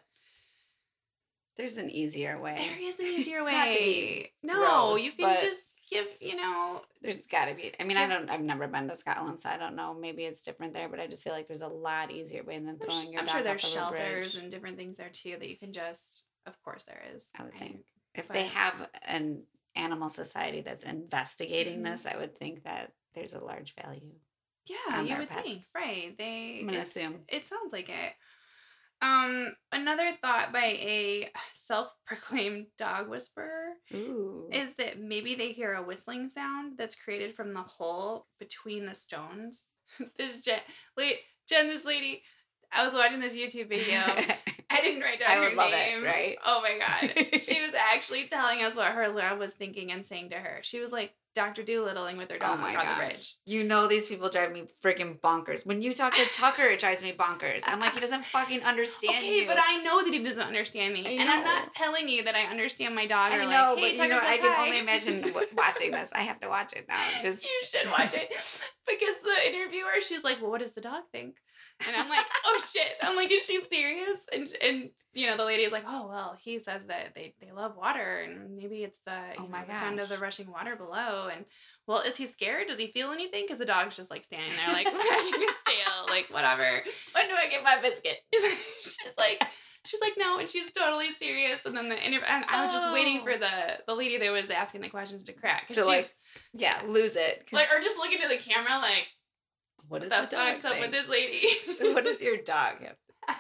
there's 1.58 1.78
an 1.78 1.90
easier 1.90 2.40
way. 2.40 2.56
there 2.58 2.88
is 2.90 3.00
an 3.00 3.06
easier 3.18 3.44
way. 3.44 3.52
Not 3.54 3.72
to 3.72 3.80
be 3.80 4.30
no, 4.44 4.54
gross, 4.56 5.04
you 5.04 5.12
can 5.12 5.26
but- 5.36 5.40
just 5.40 5.76
give 5.90 6.06
you 6.22 6.36
know 6.36 6.82
There's 7.02 7.26
got 7.28 7.46
to 7.46 7.56
be. 7.56 7.72
I 7.80 7.84
mean, 7.84 7.98
I 7.98 8.08
don't. 8.08 8.30
I've 8.30 8.42
never 8.42 8.68
been 8.68 8.88
to 8.90 8.96
Scotland, 8.96 9.40
so 9.40 9.50
I 9.50 9.58
don't 9.58 9.76
know. 9.76 9.94
Maybe 9.94 10.24
it's 10.24 10.42
different 10.44 10.74
there, 10.74 10.88
but 10.90 11.00
I 11.00 11.08
just 11.08 11.24
feel 11.24 11.34
like 11.34 11.48
there's 11.48 11.62
a 11.62 11.68
lot 11.68 12.12
easier 12.12 12.44
way 12.44 12.58
than 12.58 12.78
there's- 12.80 13.02
throwing 13.02 13.14
your 13.14 13.22
dog. 13.24 13.30
I'm 13.30 13.36
sure 13.36 13.44
there's 13.44 13.76
off 13.78 13.94
of 13.94 13.96
a 13.96 13.98
shelters 14.02 14.36
and 14.36 14.52
different 14.52 14.78
things 14.78 14.98
there 14.98 15.10
too 15.10 15.36
that 15.40 15.50
you 15.50 15.58
can 15.58 15.74
just. 15.74 16.26
Of 16.46 16.62
course, 16.64 16.84
there 16.84 17.02
is. 17.16 17.32
I 17.40 17.44
would 17.44 17.54
I- 17.56 17.58
think 17.60 17.80
if 18.16 18.28
they 18.28 18.44
have 18.46 18.90
an 19.08 19.44
animal 19.76 20.10
society 20.10 20.62
that's 20.62 20.84
investigating 20.84 21.80
Mhm. 21.80 21.86
this, 21.86 22.06
I 22.06 22.18
would 22.18 22.38
think 22.38 22.64
that 22.64 22.94
there's 23.16 23.34
a 23.34 23.44
large 23.44 23.76
value. 23.76 24.14
Yeah, 24.66 25.02
you 25.02 25.18
would 25.18 25.30
think, 25.30 25.62
right? 25.76 26.16
They. 26.18 26.60
I'm 26.60 26.68
gonna 26.68 26.80
it's- 26.80 26.96
assume. 26.96 27.26
it 27.28 27.46
sounds 27.46 27.74
like 27.74 27.90
it. 27.90 28.14
Um, 29.02 29.54
another 29.74 30.14
thought 30.14 30.54
by 30.54 30.64
a 30.80 31.30
self-proclaimed 31.54 32.68
dog 32.78 33.10
whisperer 33.10 33.74
Ooh. 33.94 34.50
is 34.54 34.76
that 34.76 34.98
maybe 35.00 35.36
they 35.36 35.52
hear 35.52 35.74
a 35.74 35.84
whistling 35.84 36.30
sound 36.30 36.78
that's 36.78 36.96
created 36.96 37.36
from 37.36 37.54
the 37.54 37.64
hole 37.64 38.28
between 38.40 38.86
the 38.86 38.96
stones. 38.96 39.68
this 40.18 40.42
Jen, 40.44 40.62
wait, 40.96 41.20
Jen, 41.50 41.68
this 41.68 41.84
lady, 41.86 42.24
I 42.72 42.86
was 42.86 42.94
watching 42.94 43.20
this 43.20 43.36
YouTube 43.36 43.68
video. 43.68 44.02
Didn't 44.84 45.02
write 45.02 45.20
down 45.20 45.32
I 45.32 45.36
her 45.36 45.42
would 45.42 45.54
love 45.56 45.72
it, 45.74 46.04
right? 46.04 46.38
Oh 46.46 46.62
my 46.62 46.78
god, 46.78 47.40
she 47.40 47.62
was 47.62 47.72
actually 47.94 48.26
telling 48.28 48.62
us 48.62 48.76
what 48.76 48.88
her 48.88 49.10
lab 49.10 49.40
was 49.40 49.54
thinking 49.54 49.92
and 49.92 50.06
saying 50.06 50.30
to 50.32 50.36
her. 50.36 50.60
She 50.62 50.80
was 50.80 50.92
like 50.92 51.14
Doctor 51.36 51.64
Doolittling 51.64 52.18
with 52.18 52.30
her 52.30 52.38
Oh 52.40 52.46
dog 52.46 52.60
my 52.60 52.76
on 52.76 52.86
the 52.86 52.94
bridge. 52.96 53.36
You 53.48 53.64
know 53.64 53.88
these 53.88 54.08
people 54.08 54.30
drive 54.30 54.52
me 54.52 54.68
freaking 54.84 55.20
bonkers. 55.20 55.66
When 55.66 55.82
you 55.82 55.94
talk 55.96 56.14
to 56.14 56.26
Tucker, 56.34 56.62
it 56.64 56.80
drives 56.80 57.02
me 57.02 57.12
bonkers. 57.12 57.64
I'm 57.68 57.80
like, 57.80 57.94
he 57.96 58.00
doesn't 58.00 58.24
fucking 58.26 58.62
understand 58.66 59.16
Okay, 59.18 59.42
you. 59.42 59.48
but 59.48 59.58
I 59.60 59.82
know 59.84 60.04
that 60.04 60.14
he 60.14 60.24
doesn't 60.24 60.46
understand 60.46 60.94
me, 60.94 61.18
and 61.18 61.28
I'm 61.30 61.44
not 61.44 61.72
telling 61.74 62.08
you 62.08 62.24
that 62.26 62.36
I 62.36 62.44
understand 62.52 62.94
my 62.94 63.08
dog. 63.08 63.32
I 63.32 63.38
or 63.38 63.50
know, 63.50 63.74
like, 63.76 63.78
hey, 63.78 63.98
but 63.98 63.98
Tucker 63.98 64.04
you 64.04 64.10
know, 64.10 64.20
I 64.28 64.38
can 64.38 64.52
hi." 64.52 64.66
only 64.66 64.80
imagine 64.80 65.34
watching 65.56 65.92
this. 65.92 66.12
I 66.14 66.20
have 66.22 66.40
to 66.42 66.50
watch 66.50 66.74
it 66.74 66.86
now. 66.88 67.02
Just 67.24 67.44
you 67.44 67.62
should 67.64 67.90
watch 67.92 68.14
it 68.14 68.32
because 68.88 69.16
the 69.24 69.48
interviewer, 69.56 70.02
she's 70.02 70.24
like, 70.24 70.40
"Well, 70.42 70.52
what 70.52 70.60
does 70.60 70.74
the 70.74 70.82
dog 70.82 71.04
think?" 71.12 71.38
And 71.86 71.96
I'm 71.96 72.08
like, 72.10 72.26
"Oh 72.46 72.62
shit!" 72.72 72.94
I'm 73.02 73.16
like, 73.16 73.32
"Is 73.32 73.46
she 73.46 73.60
serious?" 73.62 74.26
And 74.32 74.50
and 74.64 74.90
you 75.14 75.28
know, 75.28 75.36
the 75.38 75.46
lady 75.46 75.64
is 75.64 75.72
like, 75.72 75.84
"Oh 75.88 76.08
well, 76.08 76.38
he 76.40 76.60
says 76.60 76.86
that 76.86 77.14
they 77.16 77.34
they 77.42 77.52
love 77.52 77.76
water, 77.76 78.22
and 78.26 78.56
maybe 78.56 78.84
it's 78.84 79.00
the 79.06 79.18
Oh 79.38 79.48
my 79.48 79.62
know, 79.62 79.66
the 79.68 79.76
sound 79.76 80.00
of 80.00 80.08
the 80.10 80.18
rushing 80.18 80.50
water 80.50 80.76
below." 80.76 81.30
And 81.34 81.46
well, 81.86 82.00
is 82.00 82.16
he 82.16 82.26
scared? 82.26 82.68
Does 82.68 82.80
he 82.80 82.88
feel 82.88 83.12
anything? 83.12 83.44
Because 83.44 83.60
the 83.60 83.66
dog's 83.66 83.98
just 83.98 84.10
like 84.12 84.24
standing 84.24 84.52
there, 84.56 84.74
like 84.74 84.86
wagging 84.94 85.34
its 85.44 85.64
tail, 85.64 86.06
like 86.10 86.28
whatever. 86.32 86.64
when 87.14 87.28
do 87.28 87.34
I 87.36 87.48
get 87.50 87.64
my 87.64 87.78
biscuit? 87.82 88.18
she's 88.82 88.98
like 89.18 89.44
she's 89.86 90.00
like 90.00 90.14
no 90.18 90.40
and 90.40 90.50
she's 90.50 90.72
totally 90.72 91.12
serious 91.12 91.60
and 91.66 91.76
then 91.76 91.90
the 91.90 91.98
interview 91.98 92.26
and 92.30 92.46
i 92.48 92.64
was 92.64 92.74
just 92.74 92.94
waiting 92.94 93.20
Oh. 93.22 93.26
for 93.26 93.38
the 93.38 93.52
the 93.86 93.94
lady 93.94 94.18
that 94.18 94.32
was 94.32 94.50
asking 94.50 94.80
the 94.80 94.88
questions 94.88 95.24
to 95.24 95.34
crack 95.34 95.66
So, 95.72 95.82
she's 95.82 95.86
like, 95.88 96.10
Yeah, 96.54 96.80
lose 96.88 97.18
it. 97.18 97.50
like 97.52 97.68
or 97.70 97.82
just 97.82 97.98
looking 97.98 98.22
at 98.22 98.30
the 98.30 98.38
camera 98.38 98.78
like 98.78 99.08
what 99.94 100.04
is 100.04 100.10
what 100.10 100.28
the 100.30 100.36
dog 100.36 100.66
up 100.66 100.80
with 100.80 100.92
this 100.92 101.08
lady 101.08 101.38
So 101.76 101.94
what 101.94 102.04
does 102.04 102.20
your 102.22 102.38
dog 102.38 102.82
have? 102.82 102.96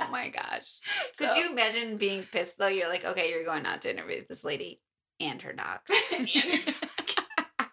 Oh 0.00 0.08
my 0.12 0.28
gosh. 0.28 0.78
Could 1.18 1.32
So- 1.32 1.36
you 1.38 1.50
imagine 1.50 1.96
being 1.96 2.22
pissed 2.30 2.58
though? 2.58 2.68
You're 2.68 2.88
like, 2.88 3.04
okay, 3.04 3.30
you're 3.30 3.44
going 3.44 3.66
out 3.66 3.80
to 3.82 3.90
interview 3.90 4.22
this 4.28 4.44
lady 4.44 4.80
and 5.20 5.42
her 5.42 5.52
dog. 5.52 5.80
and 6.16 6.28
her 6.28 6.72
dog. 6.72 7.68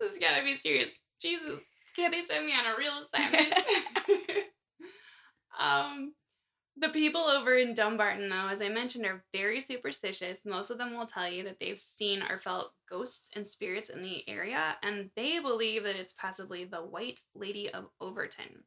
this 0.00 0.12
has 0.12 0.18
gotta 0.20 0.44
be 0.44 0.54
serious 0.54 0.98
jesus 1.20 1.60
can't 1.96 2.12
they 2.14 2.22
send 2.22 2.46
me 2.46 2.52
on 2.52 2.66
a 2.72 2.78
real 2.78 2.92
assignment 3.02 3.54
um 5.60 6.12
the 6.80 6.88
people 6.88 7.22
over 7.22 7.56
in 7.56 7.74
Dumbarton, 7.74 8.28
though, 8.28 8.48
as 8.48 8.62
I 8.62 8.68
mentioned, 8.68 9.04
are 9.04 9.22
very 9.34 9.60
superstitious. 9.60 10.40
Most 10.44 10.70
of 10.70 10.78
them 10.78 10.96
will 10.96 11.06
tell 11.06 11.30
you 11.30 11.44
that 11.44 11.60
they've 11.60 11.78
seen 11.78 12.22
or 12.22 12.38
felt 12.38 12.72
ghosts 12.88 13.28
and 13.36 13.46
spirits 13.46 13.90
in 13.90 14.02
the 14.02 14.26
area, 14.28 14.76
and 14.82 15.10
they 15.14 15.38
believe 15.38 15.84
that 15.84 15.96
it's 15.96 16.14
possibly 16.14 16.64
the 16.64 16.78
White 16.78 17.20
Lady 17.34 17.68
of 17.68 17.90
Overtoun. 18.00 18.64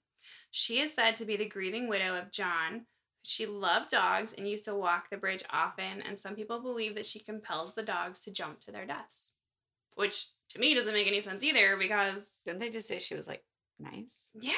She 0.51 0.79
is 0.79 0.93
said 0.93 1.15
to 1.17 1.25
be 1.25 1.35
the 1.35 1.45
grieving 1.49 1.87
widow 1.87 2.15
of 2.15 2.31
John. 2.31 2.85
She 3.23 3.45
loved 3.45 3.89
dogs 3.89 4.33
and 4.33 4.47
used 4.47 4.65
to 4.65 4.75
walk 4.75 5.09
the 5.09 5.17
bridge 5.17 5.43
often, 5.49 6.01
and 6.01 6.17
some 6.19 6.35
people 6.35 6.61
believe 6.61 6.93
that 6.95 7.07
she 7.07 7.19
compels 7.19 7.73
the 7.73 7.83
dogs 7.83 8.21
to 8.21 8.31
jump 8.31 8.59
to 8.61 8.71
their 8.71 8.85
deaths. 8.85 9.33
Which 9.95 10.27
to 10.49 10.59
me 10.59 10.73
doesn't 10.73 10.93
make 10.93 11.07
any 11.07 11.21
sense 11.21 11.43
either 11.43 11.77
because, 11.77 12.39
Didn't 12.45 12.59
they 12.59 12.69
just 12.69 12.87
say 12.87 12.99
she 12.99 13.15
was 13.15 13.27
like 13.27 13.43
nice? 13.91 14.31
yeah, 14.39 14.53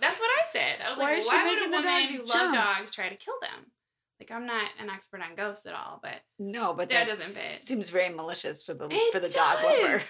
that's 0.00 0.20
what 0.20 0.30
I 0.30 0.44
said. 0.52 0.76
I 0.86 0.90
was 0.90 0.98
Why 0.98 1.14
like, 1.14 1.26
why 1.26 1.44
would 1.44 1.58
a 1.58 1.64
the 1.64 1.70
woman 1.70 1.82
dogs 2.00 2.16
who 2.16 2.24
love 2.24 2.54
dogs 2.54 2.92
try 2.94 3.08
to 3.08 3.16
kill 3.16 3.34
them? 3.40 3.66
Like, 4.20 4.30
I'm 4.30 4.44
not 4.46 4.68
an 4.78 4.90
expert 4.90 5.22
on 5.22 5.34
ghosts 5.34 5.64
at 5.66 5.74
all, 5.74 5.98
but 6.02 6.16
No, 6.38 6.74
but 6.74 6.88
that 6.90 7.06
that, 7.06 7.08
doesn't 7.08 7.34
fit. 7.34 7.62
seems 7.62 7.88
very 7.90 8.10
malicious 8.10 8.62
for 8.62 8.74
the 8.74 8.86
It 8.90 9.12
for 9.12 9.18
the 9.20 9.28
dog 9.30 9.64
lover. 9.64 10.02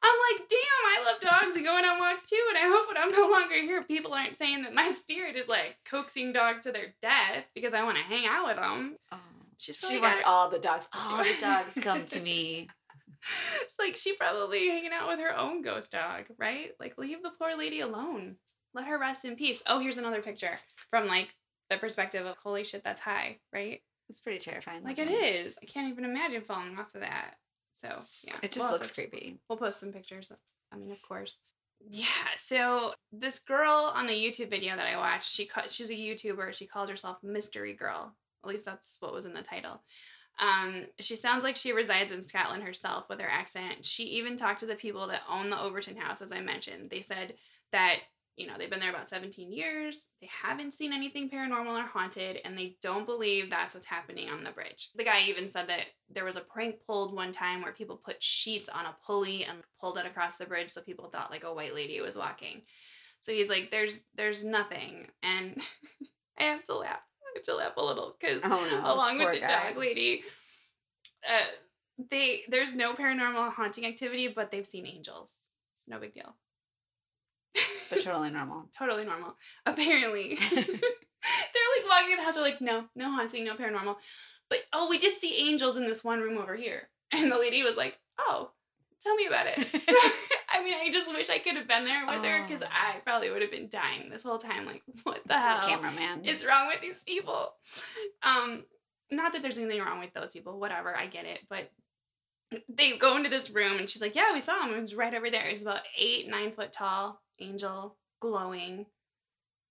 I'm 0.00 0.16
like, 0.38 0.48
damn, 0.48 0.84
I 0.86 1.02
love 1.04 1.20
dogs 1.20 1.56
and 1.56 1.64
going 1.66 1.84
on 1.84 1.98
walks 1.98 2.30
too. 2.30 2.40
And 2.48 2.56
I 2.56 2.68
hope 2.68 2.86
when 2.86 2.96
I'm 2.96 3.10
no 3.10 3.28
longer 3.30 3.56
here, 3.56 3.82
people 3.82 4.14
aren't 4.14 4.36
saying 4.36 4.62
that 4.62 4.72
my 4.72 4.88
spirit 4.90 5.34
is 5.36 5.48
like 5.48 5.76
coaxing 5.84 6.32
dogs 6.32 6.62
to 6.64 6.72
their 6.72 6.94
death 7.02 7.44
because 7.54 7.74
I 7.74 7.82
want 7.82 7.96
to 7.98 8.04
hang 8.04 8.24
out 8.26 8.46
with 8.46 8.56
them. 8.56 8.96
Oh. 9.12 9.18
She's 9.58 9.76
She 9.76 9.98
wants 9.98 10.20
got- 10.20 10.28
all 10.28 10.48
the 10.50 10.60
dogs. 10.60 10.88
All 10.94 11.18
the 11.24 11.36
dogs 11.40 11.76
come 11.82 12.06
to 12.06 12.20
me. 12.20 12.68
It's 13.62 13.74
like 13.78 13.96
she 13.96 14.14
probably 14.14 14.68
hanging 14.68 14.92
out 14.92 15.08
with 15.08 15.20
her 15.20 15.36
own 15.36 15.62
ghost 15.62 15.92
dog, 15.92 16.24
right? 16.38 16.70
Like 16.80 16.98
leave 16.98 17.22
the 17.22 17.32
poor 17.38 17.56
lady 17.56 17.80
alone. 17.80 18.36
Let 18.74 18.86
her 18.86 18.98
rest 18.98 19.24
in 19.24 19.36
peace. 19.36 19.62
Oh, 19.66 19.78
here's 19.78 19.98
another 19.98 20.22
picture 20.22 20.58
from 20.90 21.06
like 21.06 21.34
the 21.70 21.76
perspective 21.78 22.24
of 22.26 22.36
holy 22.42 22.64
shit, 22.64 22.84
that's 22.84 23.00
high, 23.00 23.38
right? 23.52 23.80
It's 24.08 24.20
pretty 24.20 24.38
terrifying. 24.38 24.84
Like 24.84 24.98
it 24.98 25.10
is. 25.10 25.58
I 25.62 25.66
can't 25.66 25.90
even 25.90 26.04
imagine 26.04 26.42
falling 26.42 26.78
off 26.78 26.94
of 26.94 27.00
that. 27.02 27.34
So 27.76 27.88
yeah, 28.26 28.36
It 28.42 28.52
just 28.52 28.64
we'll 28.64 28.72
looks 28.72 28.88
to- 28.88 28.94
creepy. 28.94 29.38
We'll 29.48 29.58
post 29.58 29.80
some 29.80 29.92
pictures. 29.92 30.32
I 30.72 30.76
mean, 30.76 30.90
of 30.90 31.00
course. 31.02 31.36
Yeah. 31.90 32.06
So 32.36 32.94
this 33.12 33.38
girl 33.38 33.92
on 33.94 34.06
the 34.06 34.12
YouTube 34.12 34.50
video 34.50 34.74
that 34.76 34.86
I 34.86 34.96
watched, 34.96 35.30
she 35.30 35.48
she's 35.68 35.90
a 35.90 35.94
YouTuber. 35.94 36.52
She 36.52 36.66
called 36.66 36.88
herself 36.90 37.18
Mystery 37.22 37.72
Girl. 37.74 38.14
At 38.44 38.48
least 38.50 38.64
that's 38.66 38.96
what 39.00 39.12
was 39.12 39.24
in 39.24 39.34
the 39.34 39.42
title. 39.42 39.82
Um, 40.38 40.86
she 41.00 41.16
sounds 41.16 41.42
like 41.42 41.56
she 41.56 41.72
resides 41.72 42.12
in 42.12 42.22
Scotland 42.22 42.62
herself 42.62 43.08
with 43.08 43.20
her 43.20 43.28
accent. 43.28 43.84
She 43.84 44.04
even 44.04 44.36
talked 44.36 44.60
to 44.60 44.66
the 44.66 44.76
people 44.76 45.08
that 45.08 45.22
own 45.30 45.50
the 45.50 45.60
Overtoun 45.60 45.96
house, 45.96 46.22
as 46.22 46.32
I 46.32 46.40
mentioned. 46.40 46.90
They 46.90 47.02
said 47.02 47.34
that 47.72 47.96
you 48.36 48.46
know 48.46 48.52
they've 48.56 48.70
been 48.70 48.78
there 48.78 48.90
about 48.90 49.08
17 49.08 49.52
years. 49.52 50.06
They 50.20 50.28
haven't 50.30 50.74
seen 50.74 50.92
anything 50.92 51.28
paranormal 51.28 51.82
or 51.82 51.86
haunted, 51.86 52.38
and 52.44 52.56
they 52.56 52.76
don't 52.80 53.04
believe 53.04 53.50
that's 53.50 53.74
what's 53.74 53.86
happening 53.88 54.28
on 54.28 54.44
the 54.44 54.52
bridge. 54.52 54.90
The 54.94 55.04
guy 55.04 55.22
even 55.22 55.50
said 55.50 55.68
that 55.68 55.86
there 56.08 56.24
was 56.24 56.36
a 56.36 56.40
prank 56.40 56.76
pulled 56.86 57.14
one 57.14 57.32
time 57.32 57.62
where 57.62 57.72
people 57.72 57.96
put 57.96 58.22
sheets 58.22 58.68
on 58.68 58.86
a 58.86 58.96
pulley 59.04 59.44
and 59.44 59.58
pulled 59.80 59.98
it 59.98 60.06
across 60.06 60.36
the 60.36 60.46
bridge 60.46 60.70
so 60.70 60.80
people 60.80 61.08
thought 61.08 61.32
like 61.32 61.44
a 61.44 61.52
white 61.52 61.74
lady 61.74 62.00
was 62.00 62.16
walking. 62.16 62.62
So 63.20 63.32
he's 63.32 63.48
like, 63.48 63.72
"There's 63.72 64.04
there's 64.14 64.44
nothing," 64.44 65.08
and 65.20 65.60
I 66.38 66.44
have 66.44 66.62
to 66.64 66.76
laugh. 66.76 67.00
I 67.34 67.38
have 67.38 67.44
to 67.44 67.56
laugh 67.56 67.76
a 67.76 67.84
little 67.84 68.16
because 68.18 68.42
Oh 68.44 68.48
no. 68.70 68.94
along 68.94 69.18
with 69.18 69.34
the 69.34 69.40
guy. 69.40 69.68
dog 69.68 69.78
lady, 69.78 70.22
uh, 71.28 71.46
they 72.10 72.42
there's 72.48 72.74
no 72.74 72.94
paranormal 72.94 73.52
haunting 73.52 73.86
activity, 73.86 74.28
but 74.28 74.50
they've 74.50 74.66
seen 74.66 74.86
angels. 74.86 75.48
It's 75.74 75.88
no 75.88 75.98
big 75.98 76.14
deal. 76.14 76.34
They're 77.90 78.02
totally 78.02 78.30
normal. 78.30 78.68
totally 78.78 79.04
normal. 79.04 79.36
Apparently, 79.66 80.38
they're 80.50 80.62
like 80.62 81.90
walking 81.90 82.12
in 82.12 82.16
the 82.18 82.22
house. 82.22 82.34
They're 82.34 82.44
like, 82.44 82.60
no, 82.60 82.84
no 82.94 83.10
haunting, 83.10 83.44
no 83.44 83.54
paranormal. 83.54 83.96
But 84.48 84.60
oh, 84.72 84.88
we 84.88 84.98
did 84.98 85.16
see 85.16 85.48
angels 85.48 85.76
in 85.76 85.86
this 85.86 86.04
one 86.04 86.20
room 86.20 86.38
over 86.38 86.56
here. 86.56 86.88
And 87.12 87.32
the 87.32 87.38
lady 87.38 87.62
was 87.62 87.76
like, 87.76 87.98
oh, 88.18 88.50
tell 89.02 89.14
me 89.14 89.26
about 89.26 89.46
it. 89.46 89.58
So, 89.82 89.94
I 90.58 90.64
mean, 90.64 90.74
I 90.80 90.90
just 90.92 91.08
wish 91.08 91.30
I 91.30 91.38
could 91.38 91.56
have 91.56 91.68
been 91.68 91.84
there 91.84 92.06
with 92.06 92.24
her 92.24 92.42
because 92.42 92.62
Oh. 92.62 92.66
I 92.70 92.98
probably 93.04 93.30
would 93.30 93.42
have 93.42 93.50
been 93.50 93.68
dying 93.68 94.10
this 94.10 94.22
whole 94.24 94.38
time. 94.38 94.66
Like, 94.66 94.82
what 95.04 95.22
the 95.24 95.34
Poor 95.34 95.38
hell 95.38 95.68
cameraman. 95.68 96.24
is 96.24 96.44
wrong 96.44 96.68
with 96.68 96.80
these 96.80 97.02
people? 97.04 97.54
Um, 98.22 98.64
not 99.10 99.32
that 99.32 99.42
there's 99.42 99.58
anything 99.58 99.80
wrong 99.80 100.00
with 100.00 100.12
those 100.12 100.32
people. 100.32 100.58
Whatever, 100.58 100.94
I 100.96 101.06
get 101.06 101.24
it. 101.24 101.40
But 101.48 101.70
they 102.68 102.96
go 102.96 103.16
into 103.16 103.28
this 103.30 103.50
room 103.50 103.78
and 103.78 103.88
she's 103.88 104.02
like, 104.02 104.14
yeah, 104.14 104.32
we 104.32 104.40
saw 104.40 104.66
him. 104.66 104.74
It 104.74 104.80
was 104.82 104.94
right 104.94 105.14
over 105.14 105.30
there. 105.30 105.44
He's 105.48 105.62
about 105.62 105.80
eight, 105.98 106.28
nine 106.28 106.52
foot 106.52 106.72
tall, 106.72 107.20
angel, 107.38 107.96
glowing. 108.20 108.86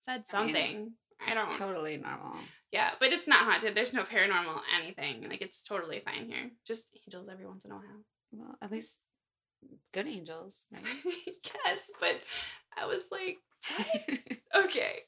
Said 0.02 0.24
I 0.34 0.46
mean, 0.46 0.54
something. 0.56 0.92
I 1.28 1.34
don't. 1.34 1.54
totally 1.54 1.98
normal. 1.98 2.36
Yeah, 2.72 2.92
but 3.00 3.12
it's 3.12 3.28
not 3.28 3.46
haunted. 3.46 3.76
There's 3.76 3.94
no 3.94 4.04
paranormal 4.04 4.60
anything. 4.80 5.28
Like 5.30 5.42
it's 5.42 5.64
totally 5.68 6.00
fine 6.06 6.28
here. 6.30 6.52
Just 6.66 6.92
angels 7.06 7.28
every 7.32 7.46
once 7.48 7.66
in 7.66 7.72
a 7.72 7.76
while. 7.76 8.04
Well, 8.32 8.56
at 8.62 8.72
least 8.72 9.00
good 9.94 10.08
angels, 10.08 10.66
right? 10.74 10.84
yes, 11.66 11.90
but 12.00 12.22
I 12.78 12.86
was 12.86 13.06
like, 13.12 13.38
okay. 14.56 15.00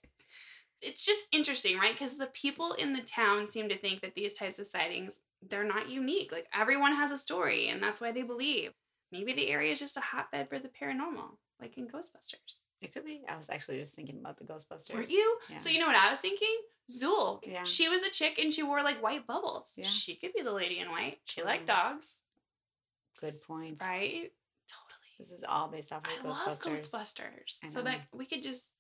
It's 0.81 1.05
just 1.05 1.27
interesting, 1.33 1.77
right? 1.77 1.91
Because 1.91 2.17
the 2.17 2.27
people 2.27 2.71
in 2.73 2.93
the 2.93 3.01
town 3.01 3.47
seem 3.51 3.67
to 3.67 3.77
think 3.77 4.01
that 4.01 4.15
these 4.15 4.33
types 4.33 4.59
of 4.59 4.67
sightings, 4.67 5.19
they're 5.47 5.65
not 5.65 5.89
unique. 5.89 6.31
Like 6.31 6.47
everyone 6.53 6.95
has 6.95 7.12
a 7.12 7.17
story, 7.17 7.67
and 7.67 7.83
that's 7.83 7.99
why 7.99 8.12
they 8.12 8.23
believe. 8.23 8.71
Maybe 9.12 9.33
the 9.33 9.49
area 9.49 9.73
is 9.73 9.79
just 9.79 9.97
a 9.97 10.01
hotbed 10.01 10.49
for 10.49 10.59
the 10.59 10.69
paranormal, 10.69 11.38
like 11.59 11.77
in 11.77 11.88
Ghostbusters. 11.88 12.59
It 12.81 12.93
could 12.93 13.03
be. 13.03 13.23
I 13.27 13.35
was 13.35 13.49
actually 13.49 13.79
just 13.79 13.95
thinking 13.95 14.19
about 14.19 14.38
the 14.38 14.45
Ghostbusters. 14.45 14.95
Were 14.95 15.03
you? 15.03 15.38
Yeah. 15.49 15.57
So 15.57 15.69
you 15.69 15.79
know 15.79 15.88
what 15.88 15.95
I 15.95 16.09
was 16.09 16.19
thinking? 16.19 16.55
Zuul. 16.89 17.39
Yeah. 17.45 17.63
She 17.65 17.89
was 17.89 18.03
a 18.03 18.09
chick 18.09 18.39
and 18.39 18.53
she 18.53 18.63
wore 18.63 18.81
like 18.83 19.03
white 19.03 19.27
bubbles. 19.27 19.75
Yeah. 19.77 19.85
She 19.85 20.15
could 20.15 20.33
be 20.33 20.41
the 20.41 20.53
lady 20.53 20.79
in 20.79 20.89
white. 20.89 21.17
She 21.25 21.43
liked 21.43 21.67
dogs. 21.67 22.21
Good 23.19 23.33
point. 23.47 23.81
Right? 23.81 24.31
This 25.19 25.32
is 25.32 25.43
all 25.43 25.67
based 25.67 25.91
off 25.91 26.03
of 26.05 26.12
I 26.12 26.15
Ghostbusters. 26.27 26.47
love 26.47 26.60
Ghostbusters. 26.62 27.60
I 27.63 27.69
So 27.69 27.82
that 27.84 28.08
we 28.13 28.25
could 28.25 28.41
just 28.41 28.71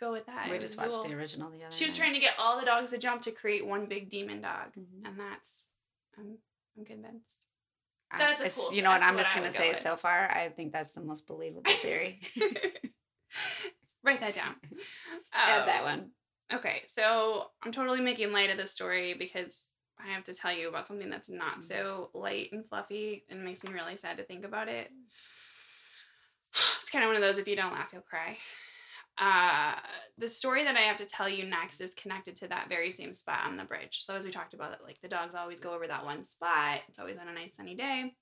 go 0.00 0.10
with 0.12 0.26
that. 0.26 0.50
We 0.50 0.56
It 0.56 0.60
just 0.60 0.76
watched 0.76 0.90
Zuul. 0.92 1.06
the 1.08 1.14
original 1.14 1.48
the 1.50 1.64
other 1.64 1.74
She 1.74 1.84
was 1.84 1.94
night. 1.94 2.04
trying 2.04 2.14
to 2.14 2.20
get 2.20 2.34
all 2.38 2.58
the 2.58 2.66
dogs 2.66 2.90
to 2.90 2.98
jump 2.98 3.22
to 3.22 3.30
create 3.30 3.64
one 3.64 3.86
big 3.86 4.08
demon 4.08 4.40
dog. 4.40 4.74
Mhm. 4.76 5.06
And 5.06 5.18
that's 5.20 5.68
I'm 6.18 6.38
I'm 6.76 6.84
convinced. 6.84 7.46
I- 8.10 8.18
That's 8.18 8.40
a 8.40 8.60
cool- 8.60 8.72
You 8.74 8.82
know 8.82 8.90
what? 8.90 9.02
I'm 9.02 9.14
what 9.14 9.22
just 9.22 9.34
gonna 9.34 9.46
go 9.48 9.52
say 9.54 9.68
with. 9.68 9.78
so 9.78 9.96
far. 9.96 10.28
I 10.30 10.48
think 10.48 10.72
that's 10.72 10.90
the 10.92 11.00
most 11.02 11.26
believable 11.28 11.70
theory. 11.70 12.18
Write 14.02 14.20
that 14.20 14.34
down. 14.34 14.56
Add 15.32 15.68
that 15.68 15.80
Um, 15.80 15.84
one. 15.84 16.10
Okay, 16.52 16.82
so 16.86 17.52
I'm 17.62 17.70
totally 17.70 18.00
making 18.00 18.32
light 18.32 18.50
of 18.50 18.56
this 18.56 18.72
story 18.72 19.14
because 19.14 19.68
I 19.98 20.08
have 20.08 20.24
to 20.24 20.34
tell 20.34 20.52
you 20.52 20.68
about 20.68 20.88
something 20.88 21.10
that's 21.10 21.28
not 21.28 21.58
Mhm. 21.58 21.62
so 21.62 22.10
light 22.14 22.50
and 22.52 22.66
fluffy 22.68 23.24
and 23.28 23.44
makes 23.44 23.62
me 23.62 23.70
really 23.72 23.96
sad 23.96 24.16
to 24.16 24.24
think 24.24 24.44
about 24.44 24.68
it. 24.68 24.90
It's 26.80 26.90
kind 26.90 27.04
of 27.04 27.08
one 27.08 27.16
of 27.16 27.22
those 27.22 27.38
if 27.38 27.46
you 27.48 27.56
don't 27.56 27.72
laugh, 27.72 27.90
you'll 27.92 28.02
cry. 28.02 28.36
Uh, 29.18 29.74
the 30.18 30.28
story 30.28 30.64
that 30.64 30.76
I 30.76 30.80
have 30.80 30.96
to 30.96 31.04
tell 31.06 31.28
you 31.28 31.44
next 31.44 31.80
is 31.80 31.94
connected 31.94 32.36
to 32.36 32.48
that 32.48 32.68
very 32.68 32.90
same 32.90 33.12
spot 33.14 33.40
on 33.44 33.56
the 33.56 33.64
bridge. 33.64 34.02
So 34.04 34.14
as 34.14 34.24
we 34.24 34.30
talked 34.30 34.54
about, 34.54 34.82
like 34.82 35.00
the 35.02 35.08
dogs 35.08 35.34
always 35.34 35.60
go 35.60 35.74
over 35.74 35.86
that 35.86 36.04
one 36.04 36.22
spot. 36.24 36.80
It's 36.88 36.98
always 36.98 37.18
on 37.18 37.28
a 37.28 37.32
nice 37.34 37.56
sunny 37.56 37.74
day. 37.74 38.14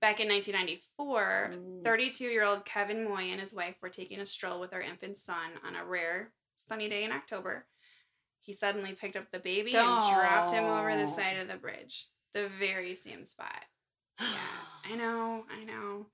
Back 0.00 0.20
in 0.20 0.28
1994, 0.28 1.52
Mm. 1.54 1.84
32 1.84 2.24
year 2.26 2.44
old 2.44 2.64
Kevin 2.64 3.04
Moy 3.04 3.24
and 3.30 3.40
his 3.40 3.54
wife 3.54 3.76
were 3.82 3.88
taking 3.88 4.20
a 4.20 4.26
stroll 4.26 4.58
with 4.60 4.70
their 4.70 4.80
infant 4.80 5.16
son 5.18 5.52
on 5.66 5.76
a 5.76 5.84
rare 5.84 6.32
sunny 6.56 6.88
day 6.88 7.04
in 7.04 7.12
October. 7.12 7.66
He 8.40 8.52
suddenly 8.52 8.92
picked 8.92 9.16
up 9.16 9.30
the 9.32 9.38
baby 9.38 9.74
and 9.76 10.14
dropped 10.14 10.52
him 10.52 10.64
over 10.64 10.96
the 10.96 11.08
side 11.08 11.38
of 11.38 11.48
the 11.48 11.56
bridge, 11.56 12.08
the 12.32 12.48
very 12.58 12.94
same 12.96 13.24
spot. 13.24 13.64
Yeah, 14.20 14.26
I 14.92 14.94
know, 14.96 15.44
I 15.50 15.64
know. 15.64 16.06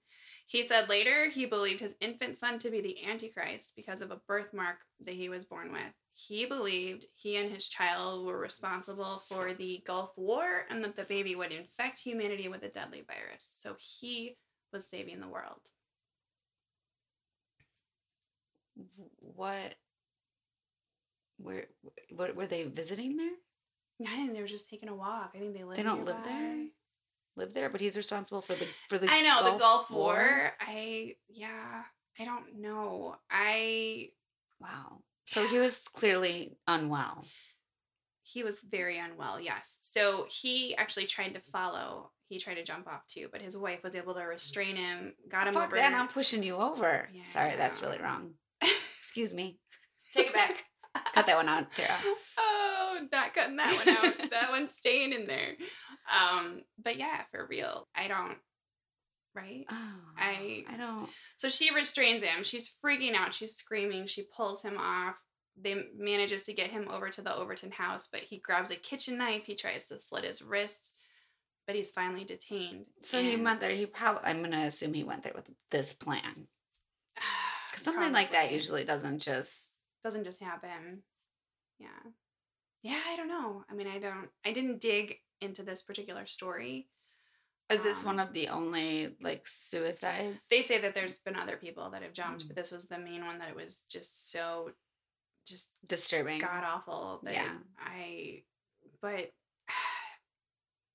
He 0.53 0.63
said 0.63 0.91
later 0.91 1.31
he 1.31 1.47
believed 1.47 1.81
his 1.81 1.97
infant 1.99 2.37
son 2.37 2.59
to 2.59 2.71
be 2.71 2.83
the 2.83 3.07
Antichrist 3.07 3.73
because 3.75 4.03
of 4.03 4.11
a 4.11 4.21
birthmark 4.29 4.81
that 5.03 5.15
he 5.15 5.31
was 5.31 5.47
born 5.47 5.73
with. 5.73 5.95
He 6.13 6.45
believed 6.45 7.07
he 7.15 7.39
and 7.39 7.51
his 7.51 7.67
child 7.67 8.27
were 8.27 8.39
responsible 8.39 9.23
for 9.27 9.55
the 9.55 9.83
Gulf 9.87 10.11
War 10.15 10.67
and 10.69 10.85
that 10.85 10.95
the 10.95 11.05
baby 11.05 11.35
would 11.35 11.53
infect 11.53 12.01
humanity 12.01 12.49
with 12.49 12.63
a 12.65 12.69
deadly 12.69 13.03
virus. 13.07 13.51
So 13.61 13.77
he 13.79 14.37
was 14.75 14.87
saving 14.87 15.21
the 15.21 15.29
world. 15.29 15.71
what? 19.21 19.77
Where? 21.39 21.65
What 22.11 22.37
were 22.37 22.47
they 22.47 22.65
visiting 22.65 23.17
there? 23.17 23.37
I 24.07 24.17
think 24.17 24.35
they 24.35 24.43
were 24.43 24.47
just 24.47 24.69
taking 24.69 24.91
a 24.91 24.95
walk. 24.95 25.33
I 25.35 25.39
think 25.39 25.55
they 25.55 25.65
live. 25.65 25.79
They 25.79 25.83
don't 25.83 26.05
live 26.05 26.23
there? 26.25 26.67
Live 27.37 27.55
there, 27.55 27.71
but 27.71 27.81
he's 27.81 27.97
responsible 27.97 28.43
for 28.43 28.55
the 28.55 28.67
for 28.89 28.99
the. 28.99 29.09
I 29.11 29.23
know 29.23 29.53
the 29.53 29.59
Gulf 29.59 29.91
War. 29.91 30.53
I 30.61 31.15
yeah. 31.29 31.83
I 32.21 32.25
don't 32.27 32.61
know. 32.61 33.17
I 33.31 34.11
Wow. 34.61 34.99
So 35.25 35.47
he 35.47 35.59
was 35.59 35.89
clearly 35.89 36.57
unwell. 36.69 37.25
he 38.23 38.43
was 38.43 38.61
very 38.61 38.99
unwell. 38.99 39.41
Yes. 39.41 39.79
So 39.83 40.27
he 40.29 40.77
actually 40.77 41.07
tried 41.07 41.35
to 41.35 41.41
follow. 41.41 42.11
He 42.29 42.39
tried 42.39 42.55
to 42.55 42.63
jump 42.65 42.87
off 42.87 43.07
too, 43.07 43.29
but 43.33 43.43
his 43.43 43.57
wife 43.57 43.83
was 43.83 43.95
able 43.95 44.15
to 44.15 44.21
restrain 44.23 44.77
him. 44.77 45.15
Got 45.29 45.49
him 45.49 45.55
Fuck 45.55 45.69
over. 45.69 45.77
that! 45.77 45.93
I'm 45.95 46.09
pushing 46.09 46.43
you 46.43 46.57
over. 46.57 47.09
Yeah, 47.13 47.25
Sorry, 47.25 47.57
that's 47.57 47.83
really 47.83 47.99
wrong. 47.99 48.35
Excuse 48.99 49.33
me. 49.35 49.59
Take 50.15 50.29
it 50.29 50.35
back. 50.35 50.65
Cut 51.15 51.27
that 51.27 51.37
one 51.37 51.49
out, 51.49 51.71
Tara. 51.73 51.95
oh, 52.39 52.82
not 53.13 53.35
cutting 53.35 53.57
that 53.57 53.85
one 53.87 53.97
out. 53.97 54.31
that 54.31 54.51
one's 54.51 54.75
staying 54.75 55.13
in 55.13 55.27
there. 55.27 55.55
Um, 56.11 56.63
but 56.83 56.97
yeah, 56.97 57.23
for 57.31 57.47
real, 57.47 57.89
I 57.95 58.09
don't. 58.09 58.39
Right. 59.35 59.65
Oh, 59.71 60.01
I- 60.19 60.65
I 60.69 60.77
don't. 60.77 61.09
So 61.37 61.49
she 61.49 61.75
restrains 61.75 62.23
him. 62.23 62.43
She's 62.43 62.75
freaking 62.85 63.15
out. 63.15 63.33
She's 63.33 63.55
screaming. 63.57 64.07
She 64.07 64.23
pulls 64.25 64.63
him 64.63 64.77
off. 64.79 65.15
They 65.61 65.85
manages 65.97 66.45
to 66.45 66.53
get 66.55 66.71
him 66.71 66.89
over 66.91 67.09
to 67.11 67.21
the 67.23 67.35
Overtoun 67.35 67.73
house, 67.73 68.09
but 68.11 68.21
he 68.23 68.39
grabs 68.39 68.71
a 68.71 68.77
kitchen 68.77 69.19
knife. 69.19 69.45
He 69.45 69.55
tries 69.55 69.87
to 69.89 70.01
slit 70.01 70.25
his 70.25 70.43
wrists, 70.43 70.95
but 71.67 71.77
he's 71.77 71.91
finally 71.93 72.25
detained. 72.25 72.87
So 73.03 73.23
he 73.23 73.37
went 73.37 73.61
there. 73.61 73.71
He 73.71 73.85
probably. 73.87 74.23
I'm 74.25 74.43
gonna 74.43 74.65
assume 74.67 74.95
he 74.95 75.05
went 75.05 75.23
there 75.23 75.33
with 75.35 75.49
this 75.71 75.93
plan. 75.93 76.47
Because 77.71 77.85
something 77.85 78.13
like 78.13 78.33
that 78.33 78.53
usually 78.53 78.85
doesn't 78.85 79.21
just. 79.21 79.73
doesn't 80.05 80.25
just 80.25 80.43
happen. 80.43 81.03
Yeah. 81.79 81.89
Yeah, 82.83 83.01
I 83.09 83.17
don't 83.17 83.29
know. 83.29 83.65
I 83.71 83.75
mean, 83.75 83.87
I 83.89 83.99
don't 83.99 84.29
I 84.45 84.53
didn't 84.53 84.81
dig 84.81 85.19
into 85.41 85.63
this 85.63 85.83
particular 85.83 86.27
story. 86.27 86.89
Is 87.71 87.83
this 87.85 88.01
Um, 88.01 88.07
one 88.07 88.21
of 88.21 88.33
the 88.35 88.49
only 88.49 89.17
like 89.21 89.47
suicides? 89.47 90.49
They 90.49 90.63
say 90.63 90.79
that 90.79 90.95
there's 90.95 91.19
been 91.19 91.37
other 91.37 91.57
people 91.57 91.91
that 91.91 92.03
have 92.03 92.13
jumped, 92.13 92.45
Mm. 92.45 92.49
but 92.49 92.57
this 92.57 92.71
was 92.71 92.87
the 92.89 92.99
main 92.99 93.25
one 93.25 93.39
that 93.39 93.49
it 93.49 93.57
was 93.57 93.85
just 93.89 94.31
so, 94.31 94.73
just 95.47 95.73
disturbing. 95.89 96.39
god 96.41 96.65
awful. 96.65 97.21
That 97.23 97.35
Yeah. 97.35 97.59
I, 97.79 98.43
but 99.01 99.33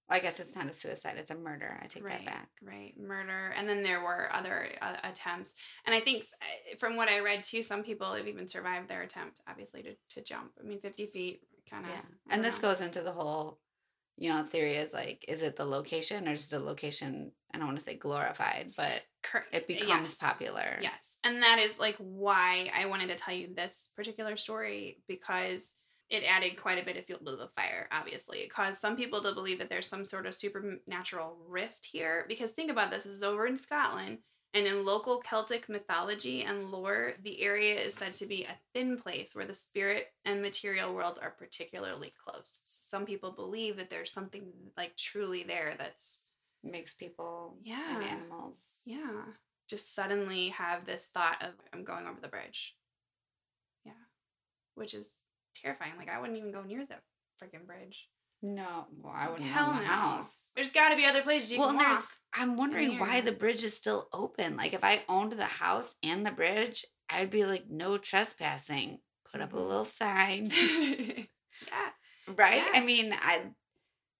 I 0.10 0.20
guess 0.20 0.40
it's 0.40 0.56
not 0.56 0.68
a 0.68 0.74
suicide; 0.74 1.18
it's 1.18 1.32
a 1.32 1.36
murder. 1.36 1.80
I 1.84 1.88
take 1.88 2.04
right, 2.06 2.24
that 2.24 2.26
back. 2.26 2.50
right, 2.62 2.98
murder, 2.98 3.54
and 3.58 3.68
then 3.68 3.84
there 3.84 4.02
were 4.02 4.34
other 4.34 4.72
uh, 4.82 4.96
attempts, 5.04 5.56
and 5.86 5.94
I 5.94 6.00
think 6.00 6.24
uh, 6.42 6.78
from 6.78 6.96
what 6.96 7.10
I 7.10 7.20
read 7.20 7.44
too, 7.44 7.62
some 7.62 7.84
people 7.84 8.14
have 8.14 8.28
even 8.28 8.48
survived 8.48 8.88
their 8.88 9.02
attempt, 9.02 9.42
obviously 9.48 9.84
to 9.84 9.96
to 10.10 10.22
jump. 10.22 10.52
I 10.60 10.64
mean, 10.64 10.80
fifty 10.80 11.08
feet, 11.08 11.42
kind 11.70 11.86
of. 11.86 11.92
Yeah, 11.92 12.02
and 12.30 12.44
this 12.44 12.60
goes 12.60 12.82
into 12.82 13.02
the 13.02 13.12
whole, 13.12 13.60
you 14.18 14.30
know, 14.30 14.44
theory 14.44 14.76
is 14.76 14.94
like, 14.94 15.26
is 15.28 15.44
it 15.44 15.56
the 15.56 15.66
location 15.66 16.28
or 16.28 16.34
is 16.34 16.50
the 16.50 16.60
location? 16.60 17.32
I 17.54 17.58
don't 17.58 17.68
want 17.68 17.80
to 17.80 17.86
say 17.86 17.96
glorified, 17.96 18.72
but 18.76 19.02
it 19.52 19.68
becomes 19.68 19.90
yes. 19.90 20.18
popular. 20.18 20.80
Yes. 20.82 21.18
And 21.24 21.44
that 21.44 21.60
is 21.60 21.80
like 21.80 21.96
why 21.98 22.72
I 22.78 22.86
wanted 22.86 23.10
to 23.10 23.16
tell 23.16 23.34
you 23.34 23.54
this 23.54 23.92
particular 23.96 24.36
story 24.36 25.02
because 25.08 25.76
it 26.10 26.24
added 26.24 26.62
quite 26.62 26.82
a 26.82 26.86
bit 26.86 26.98
of 26.98 27.06
fuel 27.06 27.20
to 27.26 27.36
the 27.36 27.50
fire, 27.56 27.88
obviously. 27.92 28.40
It 28.40 28.50
caused 28.50 28.80
some 28.80 28.96
people 28.96 29.22
to 29.22 29.34
believe 29.34 29.60
that 29.60 29.70
there's 29.70 29.88
some 29.88 30.06
sort 30.06 30.26
of 30.26 30.36
supernatural 30.36 31.38
rift 31.48 31.86
here. 31.92 32.26
Because 32.30 32.52
think 32.52 32.72
about 32.72 32.92
this, 32.92 33.04
this 33.04 33.14
is 33.14 33.24
over 33.24 33.46
in 33.46 33.58
Scotland. 33.58 34.20
And 34.54 34.66
in 34.66 34.86
local 34.86 35.18
Celtic 35.20 35.70
mythology 35.70 36.42
and 36.42 36.72
lore, 36.72 37.14
the 37.22 37.42
area 37.44 37.76
is 37.80 37.94
said 37.94 38.16
to 38.16 38.26
be 38.26 38.44
a 38.44 38.58
thin 38.74 38.98
place 38.98 39.36
where 39.36 39.46
the 39.46 39.54
spirit 39.54 40.08
and 40.26 40.42
material 40.42 40.96
worlds 40.96 41.20
are 41.20 41.30
particularly 41.38 42.14
close. 42.26 42.62
Some 42.64 43.06
people 43.06 43.32
believe 43.32 43.78
that 43.78 43.90
there's 43.90 44.12
something 44.12 44.48
like 44.76 44.96
truly 44.96 45.44
there 45.44 45.76
that's 45.78 46.24
makes 46.64 46.94
people 46.94 47.58
Yeah. 47.64 47.98
and 48.00 48.04
animals. 48.22 48.82
yeah. 48.86 49.26
Just 49.70 49.94
suddenly 49.94 50.48
have 50.50 50.86
this 50.86 51.08
thought 51.08 51.42
of 51.44 51.52
I'm 51.74 51.84
going 51.84 52.08
over 52.08 52.22
the 52.22 52.28
bridge. 52.30 52.76
Yeah. 53.86 53.92
Which 54.76 54.94
is 54.94 55.20
terrifying. 55.54 55.94
Like 55.98 56.10
I 56.10 56.20
wouldn't 56.20 56.38
even 56.40 56.52
go 56.54 56.64
near 56.64 56.86
the 56.86 56.96
freaking 57.42 57.68
bridge. 57.68 58.10
No, 58.42 58.86
well, 59.02 59.14
I 59.16 59.30
wouldn't 59.30 59.50
Hell 59.50 59.70
own 59.70 59.76
the 59.78 59.82
no. 59.82 59.88
house. 59.88 60.52
There's 60.56 60.72
got 60.72 60.90
to 60.90 60.96
be 60.96 61.06
other 61.06 61.24
places 61.24 61.52
you 61.52 61.58
well, 61.60 61.70
can 61.70 61.78
and 61.78 61.88
walk. 61.88 61.96
there's. 61.96 62.20
I'm 62.36 62.56
wondering 62.56 63.00
why 63.00 63.22
the 63.22 63.32
bridge 63.32 63.64
is 63.64 63.76
still 63.76 64.08
open. 64.14 64.56
Like, 64.58 64.74
if 64.74 64.84
I 64.84 65.02
owned 65.10 65.32
the 65.34 65.46
house 65.46 65.96
and 66.04 66.26
the 66.26 66.32
bridge, 66.32 66.86
I'd 67.10 67.30
be 67.32 67.46
like, 67.46 67.66
no 67.70 67.98
trespassing. 67.98 69.00
Put 69.32 69.42
up 69.42 69.54
a 69.54 69.60
little 69.60 69.86
sign, 69.86 70.46
yeah. 70.52 71.90
right? 72.36 72.64
I 72.74 72.80
mean, 72.82 73.14
I. 73.14 73.42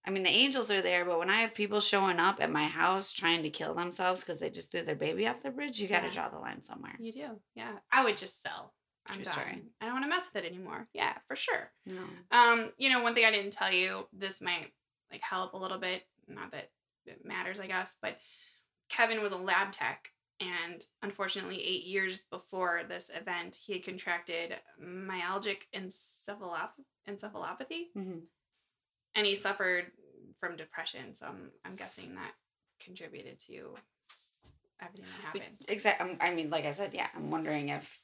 I 0.06 0.10
mean, 0.10 0.24
the 0.24 0.30
angels 0.30 0.72
are 0.72 0.82
there, 0.82 1.04
but 1.04 1.20
when 1.20 1.30
I 1.30 1.40
have 1.42 1.54
people 1.54 1.82
showing 1.82 2.18
up 2.18 2.38
at 2.42 2.50
my 2.50 2.64
house 2.64 3.12
trying 3.12 3.44
to 3.44 3.50
kill 3.50 3.74
themselves 3.74 4.24
because 4.24 4.40
they 4.40 4.50
just 4.50 4.72
threw 4.72 4.82
their 4.82 4.96
baby 4.96 5.28
off 5.28 5.44
the 5.44 5.52
bridge, 5.52 5.82
you 5.82 5.88
got 5.90 6.00
to 6.00 6.08
Yeah. 6.08 6.14
draw 6.14 6.30
the 6.30 6.40
line 6.40 6.62
somewhere. 6.62 6.96
You 6.98 7.12
do. 7.12 7.28
Yeah. 7.56 7.74
I 7.92 8.06
would 8.06 8.16
just 8.16 8.42
sell. 8.42 8.74
I'm 9.10 9.16
True 9.16 9.24
done. 9.26 9.34
story. 9.34 9.62
I 9.82 9.86
don't 9.86 9.94
want 9.94 10.06
to 10.06 10.10
mess 10.10 10.30
with 10.34 10.44
it 10.44 10.48
anymore. 10.48 10.88
Yeah, 10.94 11.14
for 11.28 11.36
sure. 11.36 11.72
No. 11.86 12.02
Um, 12.32 12.72
you 12.78 12.90
know, 12.90 13.02
one 13.02 13.14
thing 13.16 13.26
I 13.26 13.32
didn't 13.32 13.54
tell 13.54 13.74
you, 13.74 14.08
this 14.14 14.42
might 14.42 14.74
like 15.12 15.22
help 15.22 15.54
a 15.54 15.58
little 15.58 15.78
bit. 15.78 16.04
Not 16.28 16.52
that 16.52 16.72
it 17.06 17.26
matters, 17.26 17.60
I 17.60 17.68
guess, 17.68 17.96
but 18.02 18.18
Kevin 18.90 19.22
was 19.22 19.32
a 19.32 19.38
lab 19.38 19.72
tech, 19.72 20.10
and 20.42 20.86
unfortunately, 21.02 21.62
eight 21.64 21.86
years 21.86 22.24
before 22.30 22.82
this 22.88 23.10
event, 23.16 23.58
he 23.66 23.74
had 23.74 23.84
contracted 23.84 24.56
myalgic 24.82 25.60
encephalop- 25.74 26.72
encephalopathy, 27.10 27.88
hmm 27.94 28.20
and 29.16 29.26
he 29.26 29.36
suffered 29.36 29.86
from 30.38 30.56
depression. 30.58 31.16
So 31.16 31.26
I'm, 31.28 31.50
I'm 31.66 31.74
guessing 31.76 32.14
that 32.16 32.34
contributed 32.80 33.40
to 33.48 33.74
everything 34.80 35.06
that 35.18 35.26
happened. 35.26 35.62
Exactly. 35.68 36.18
I 36.22 36.34
mean, 36.36 36.52
like 36.52 36.66
I 36.66 36.72
said, 36.72 36.94
yeah. 36.94 37.08
I'm 37.16 37.32
wondering 37.32 37.70
if, 37.70 38.00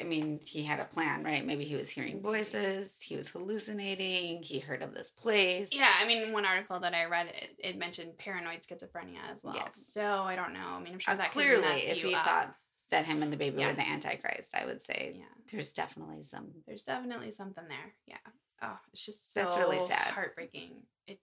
I 0.00 0.04
mean, 0.04 0.40
he 0.44 0.62
had 0.64 0.80
a 0.80 0.84
plan, 0.84 1.22
right? 1.24 1.44
Maybe 1.44 1.64
he 1.64 1.74
was 1.76 1.90
hearing 1.90 2.20
voices. 2.22 3.00
He 3.00 3.16
was 3.16 3.28
hallucinating. 3.28 4.42
He 4.42 4.58
heard 4.58 4.82
of 4.82 4.94
this 4.94 5.10
place. 5.10 5.70
Yeah, 5.72 5.90
I 6.00 6.06
mean, 6.06 6.32
one 6.32 6.44
article 6.44 6.80
that 6.80 6.94
I 6.94 7.04
read, 7.06 7.26
it, 7.28 7.56
it 7.58 7.78
mentioned 7.78 8.18
paranoid 8.18 8.62
schizophrenia 8.62 9.18
as 9.32 9.42
well. 9.42 9.54
Yes. 9.56 9.86
So 9.86 10.02
I 10.22 10.36
don't 10.36 10.52
know. 10.52 10.60
I 10.60 10.80
mean, 10.80 10.94
I'm 10.94 10.98
sure 10.98 11.14
Uh, 11.14 11.18
that 11.18 11.30
clearly, 11.30 11.66
if 11.66 12.02
you 12.02 12.08
he 12.10 12.14
up. 12.14 12.24
thought 12.24 12.56
that 12.90 13.06
him 13.06 13.22
and 13.22 13.32
the 13.32 13.36
baby 13.36 13.64
were 13.64 13.72
the 13.72 13.88
Antichrist, 13.88 14.54
I 14.54 14.66
would 14.66 14.80
say 14.82 15.14
yeah, 15.18 15.24
there's 15.50 15.72
definitely 15.72 16.22
some. 16.22 16.50
there's 16.66 16.82
definitely 16.82 17.32
something 17.32 17.64
there. 17.68 17.94
Yeah. 18.06 18.18
Oh, 18.62 18.78
it's 18.92 19.04
just 19.06 19.32
so 19.32 19.40
That's 19.40 19.56
really 19.56 19.78
sad. 19.78 20.12
heartbreaking. 20.12 20.82
It 21.06 21.18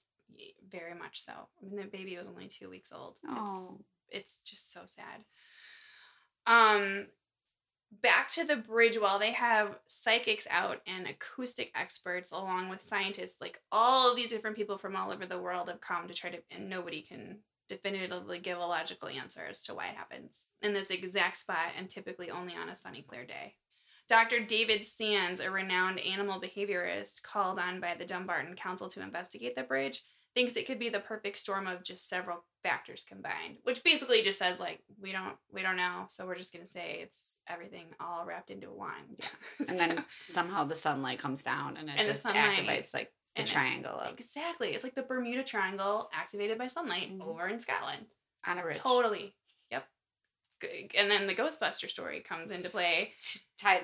very 0.70 0.94
much 0.96 1.22
so. 1.22 1.32
I 1.34 1.66
mean, 1.66 1.76
the 1.76 1.86
baby 1.86 2.18
was 2.18 2.28
only 2.28 2.48
two 2.48 2.70
weeks 2.70 2.92
old. 2.92 3.20
It's 3.24 3.32
Oh, 3.36 3.80
it's 4.10 4.40
just 4.40 4.72
so 4.74 4.82
sad. 4.86 5.24
Um 6.48 7.08
back 7.92 8.30
to 8.30 8.44
the 8.46 8.56
bridge 8.56 9.00
while 9.00 9.20
they 9.20 9.32
have 9.32 9.80
psychics 9.88 10.48
out 10.52 10.82
and 10.86 11.08
acoustic 11.08 11.72
experts 11.76 12.32
along 12.32 12.70
with 12.70 12.82
scientists 12.82 13.42
like 13.42 13.62
all 13.72 14.10
of 14.10 14.16
these 14.16 14.30
different 14.30 14.56
people 14.56 14.78
from 14.78 14.96
all 14.96 15.12
over 15.12 15.26
the 15.26 15.42
world 15.42 15.70
have 15.70 15.82
come 15.82 16.08
to 16.08 16.14
try 16.14 16.30
to 16.30 16.38
and 16.52 16.70
nobody 16.70 17.02
can 17.02 17.40
definitively 17.68 18.40
give 18.40 18.58
a 18.58 18.66
logical 18.66 19.08
answer 19.08 19.42
as 19.50 19.64
to 19.64 19.74
why 19.74 19.88
it 19.88 19.96
happens 19.96 20.48
in 20.62 20.74
this 20.74 20.90
exact 20.90 21.38
spot 21.38 21.70
and 21.78 21.90
typically 21.90 22.30
only 22.30 22.56
on 22.56 22.70
a 22.70 22.76
sunny 22.76 23.02
clear 23.02 23.26
day. 23.26 23.56
Dr. 24.10 24.44
David 24.44 24.84
Sands, 24.84 25.40
a 25.40 25.52
renowned 25.52 26.00
animal 26.00 26.42
behaviorist 26.42 27.22
called 27.22 27.60
on 27.60 27.80
by 27.80 27.94
the 27.94 28.06
Dumbarton 28.06 28.56
Council 28.56 28.90
to 28.90 29.04
investigate 29.04 29.56
the 29.56 29.62
bridge, 29.62 30.02
thinks 30.36 30.56
it 30.56 30.66
could 30.68 30.80
be 30.80 30.90
the 30.90 31.00
perfect 31.00 31.38
storm 31.38 31.68
of 31.68 31.84
just 31.84 32.08
several 32.08 32.44
factors 32.64 33.06
combined 33.08 33.58
which 33.64 33.84
basically 33.84 34.22
just 34.22 34.38
says 34.40 34.60
like 34.60 34.80
we 35.02 35.12
don't 35.12 35.36
we 35.52 35.62
don't 35.62 35.78
know 35.78 36.06
so 36.10 36.26
we're 36.28 36.36
just 36.36 36.52
going 36.54 36.64
to 36.66 36.70
say 36.72 37.00
it's 37.02 37.38
everything 37.48 37.88
all 38.00 38.26
wrapped 38.26 38.50
into 38.52 38.68
one 38.70 38.92
yeah 39.20 39.66
and 39.68 39.78
then 39.80 40.06
somehow 40.20 40.64
the 40.64 40.76
sunlight 40.76 41.20
comes 41.20 41.42
down 41.44 41.78
and 41.78 41.90
it 41.90 41.96
And 41.98 42.08
just 42.08 42.26
activates 42.26 42.94
like 42.94 43.12
the 43.36 43.44
it- 43.44 43.48
triangle 43.48 43.98
of 44.00 44.14
exactly 44.14 44.70
it's 44.74 44.84
like 44.84 44.96
the 44.96 45.04
bermuda 45.04 45.44
triangle 45.44 46.10
activated 46.14 46.58
by 46.58 46.68
sunlight 46.68 47.10
Mhm. 47.12 47.26
over 47.26 47.48
in 47.48 47.60
scotland 47.60 48.06
on 48.46 48.58
a 48.58 48.62
bridge. 48.62 48.78
totally 48.78 49.34
yep 49.72 49.88
and 50.98 51.10
then 51.10 51.28
the 51.28 51.36
ghostbuster 51.36 51.90
story 51.90 52.20
comes 52.20 52.52
into 52.52 52.70
play 52.70 53.14
T- 53.22 53.40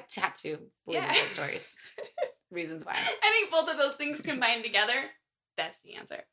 tap 0.10 0.38
to 0.38 0.58
believable 0.86 1.14
Yeah. 1.16 1.26
stories. 1.28 1.74
Reasons 2.52 2.86
why. 2.86 2.94
I 2.94 3.30
think 3.32 3.52
both 3.52 3.70
of 3.70 3.78
those 3.78 3.96
things 3.96 4.22
combined 4.22 4.64
together, 4.64 4.94
that's 5.58 5.80
the 5.80 5.96
answer. 5.96 6.24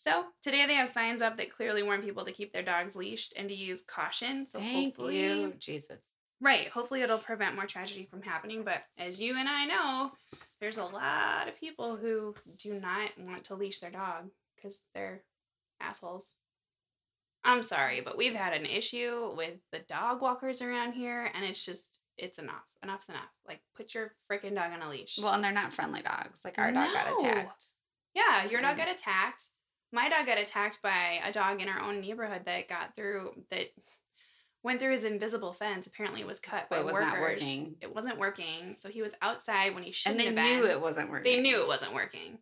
So 0.00 0.24
today 0.42 0.64
they 0.66 0.76
have 0.76 0.88
signs 0.88 1.20
up 1.20 1.36
that 1.36 1.54
clearly 1.54 1.82
warn 1.82 2.00
people 2.00 2.24
to 2.24 2.32
keep 2.32 2.54
their 2.54 2.62
dogs 2.62 2.96
leashed 2.96 3.34
and 3.36 3.50
to 3.50 3.54
use 3.54 3.82
caution. 3.82 4.46
So 4.46 4.58
Thank 4.58 4.94
hopefully, 4.96 5.20
you, 5.20 5.52
Jesus. 5.58 6.12
right, 6.40 6.68
hopefully 6.68 7.02
it'll 7.02 7.18
prevent 7.18 7.54
more 7.54 7.66
tragedy 7.66 8.08
from 8.10 8.22
happening. 8.22 8.62
But 8.62 8.82
as 8.96 9.20
you 9.20 9.36
and 9.36 9.46
I 9.46 9.66
know, 9.66 10.12
there's 10.58 10.78
a 10.78 10.86
lot 10.86 11.48
of 11.48 11.60
people 11.60 11.96
who 11.96 12.34
do 12.56 12.80
not 12.80 13.10
want 13.18 13.44
to 13.44 13.54
leash 13.54 13.80
their 13.80 13.90
dog 13.90 14.30
because 14.56 14.84
they're 14.94 15.20
assholes. 15.82 16.32
I'm 17.44 17.62
sorry, 17.62 18.00
but 18.00 18.16
we've 18.16 18.34
had 18.34 18.54
an 18.54 18.64
issue 18.64 19.34
with 19.36 19.58
the 19.70 19.80
dog 19.80 20.22
walkers 20.22 20.62
around 20.62 20.94
here, 20.94 21.30
and 21.34 21.44
it's 21.44 21.62
just 21.62 22.00
it's 22.16 22.38
enough. 22.38 22.64
Enough's 22.82 23.10
enough. 23.10 23.28
Like 23.46 23.60
put 23.76 23.92
your 23.92 24.12
freaking 24.32 24.54
dog 24.54 24.72
on 24.72 24.80
a 24.80 24.88
leash. 24.88 25.18
Well, 25.22 25.34
and 25.34 25.44
they're 25.44 25.52
not 25.52 25.74
friendly 25.74 26.00
dogs. 26.00 26.40
Like 26.42 26.58
our 26.58 26.72
dog 26.72 26.90
got 26.90 27.20
attacked. 27.20 27.66
Yeah, 28.14 28.48
your 28.48 28.62
dog 28.62 28.78
got 28.78 28.88
attacked. 28.88 29.44
My 29.92 30.08
dog 30.08 30.26
got 30.26 30.38
attacked 30.38 30.80
by 30.82 31.20
a 31.24 31.32
dog 31.32 31.60
in 31.60 31.68
our 31.68 31.80
own 31.80 32.00
neighborhood 32.00 32.42
that 32.46 32.68
got 32.68 32.94
through 32.94 33.32
that 33.50 33.66
went 34.62 34.78
through 34.78 34.92
his 34.92 35.04
invisible 35.04 35.52
fence. 35.52 35.86
Apparently, 35.86 36.20
it 36.20 36.26
was 36.26 36.38
cut 36.40 36.68
by 36.70 36.76
But 36.76 36.80
it 36.80 36.84
was 36.84 36.94
workers. 36.94 37.12
not 37.12 37.20
working. 37.20 37.76
It 37.80 37.94
wasn't 37.94 38.18
working, 38.18 38.74
so 38.78 38.88
he 38.88 39.02
was 39.02 39.14
outside 39.22 39.74
when 39.74 39.82
he 39.82 39.90
shouldn't 39.90 40.18
they 40.20 40.26
have 40.26 40.34
knew 40.34 40.62
been. 40.62 40.70
it 40.70 40.80
wasn't 40.80 41.10
working. 41.10 41.32
They 41.32 41.40
knew 41.40 41.60
it 41.60 41.66
wasn't 41.66 41.94
working. 41.94 42.38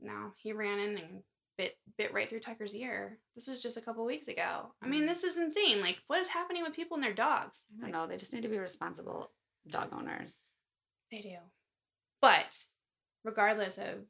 No, 0.00 0.32
he 0.38 0.52
ran 0.52 0.78
in 0.78 0.96
and 0.98 1.22
bit 1.58 1.76
bit 1.98 2.14
right 2.14 2.28
through 2.30 2.40
Tucker's 2.40 2.74
ear. 2.74 3.18
This 3.34 3.46
was 3.46 3.62
just 3.62 3.76
a 3.76 3.80
couple 3.82 4.04
weeks 4.06 4.28
ago. 4.28 4.72
I 4.82 4.88
mean, 4.88 5.04
this 5.04 5.22
is 5.24 5.36
insane. 5.36 5.80
Like, 5.82 5.98
what 6.06 6.20
is 6.20 6.28
happening 6.28 6.62
with 6.62 6.72
people 6.74 6.94
and 6.94 7.04
their 7.04 7.12
dogs? 7.12 7.64
I 7.78 7.82
don't 7.82 7.92
know. 7.92 8.06
They 8.06 8.16
just 8.16 8.32
need 8.32 8.42
to 8.44 8.48
be 8.48 8.58
responsible 8.58 9.30
dog 9.68 9.88
owners. 9.92 10.52
They 11.10 11.20
do. 11.20 11.36
But 12.22 12.56
regardless 13.24 13.76
of 13.78 14.06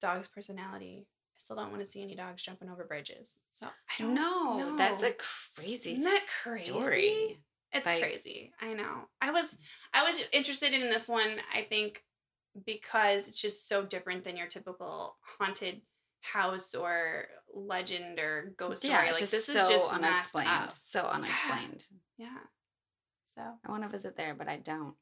dog's 0.00 0.28
personality, 0.28 1.06
still 1.48 1.56
don't 1.56 1.70
want 1.70 1.82
to 1.82 1.90
see 1.90 2.02
any 2.02 2.14
dogs 2.14 2.42
jumping 2.42 2.68
over 2.68 2.84
bridges. 2.84 3.38
So 3.52 3.66
I 3.66 4.02
don't 4.02 4.12
No, 4.12 4.58
know. 4.58 4.76
that's 4.76 5.02
a 5.02 5.12
crazy 5.56 5.92
Isn't 5.92 6.04
that 6.04 6.20
crazy? 6.42 6.70
story. 6.70 7.40
It's 7.72 7.86
like- 7.86 8.02
crazy. 8.02 8.52
I 8.60 8.74
know. 8.74 9.08
I 9.22 9.30
was 9.30 9.56
I 9.94 10.04
was 10.04 10.22
interested 10.30 10.74
in 10.74 10.82
this 10.90 11.08
one, 11.08 11.38
I 11.54 11.62
think, 11.62 12.04
because 12.66 13.28
it's 13.28 13.40
just 13.40 13.66
so 13.66 13.82
different 13.86 14.24
than 14.24 14.36
your 14.36 14.46
typical 14.46 15.16
haunted 15.38 15.80
house 16.20 16.74
or 16.74 17.28
legend 17.54 18.18
or 18.18 18.52
ghost 18.58 18.84
Yeah, 18.84 18.96
story. 18.98 19.10
Like 19.12 19.20
just 19.20 19.32
this 19.32 19.46
so 19.46 19.62
is 19.62 19.68
just 19.70 19.90
unexplained. 19.90 20.48
unexplained. 20.50 20.72
So 20.72 21.00
unexplained. 21.06 21.86
Yeah. 22.18 22.38
So 23.34 23.40
I 23.64 23.70
want 23.70 23.84
to 23.84 23.88
visit 23.88 24.18
there, 24.18 24.34
but 24.34 24.48
I 24.48 24.58
don't. 24.58 24.96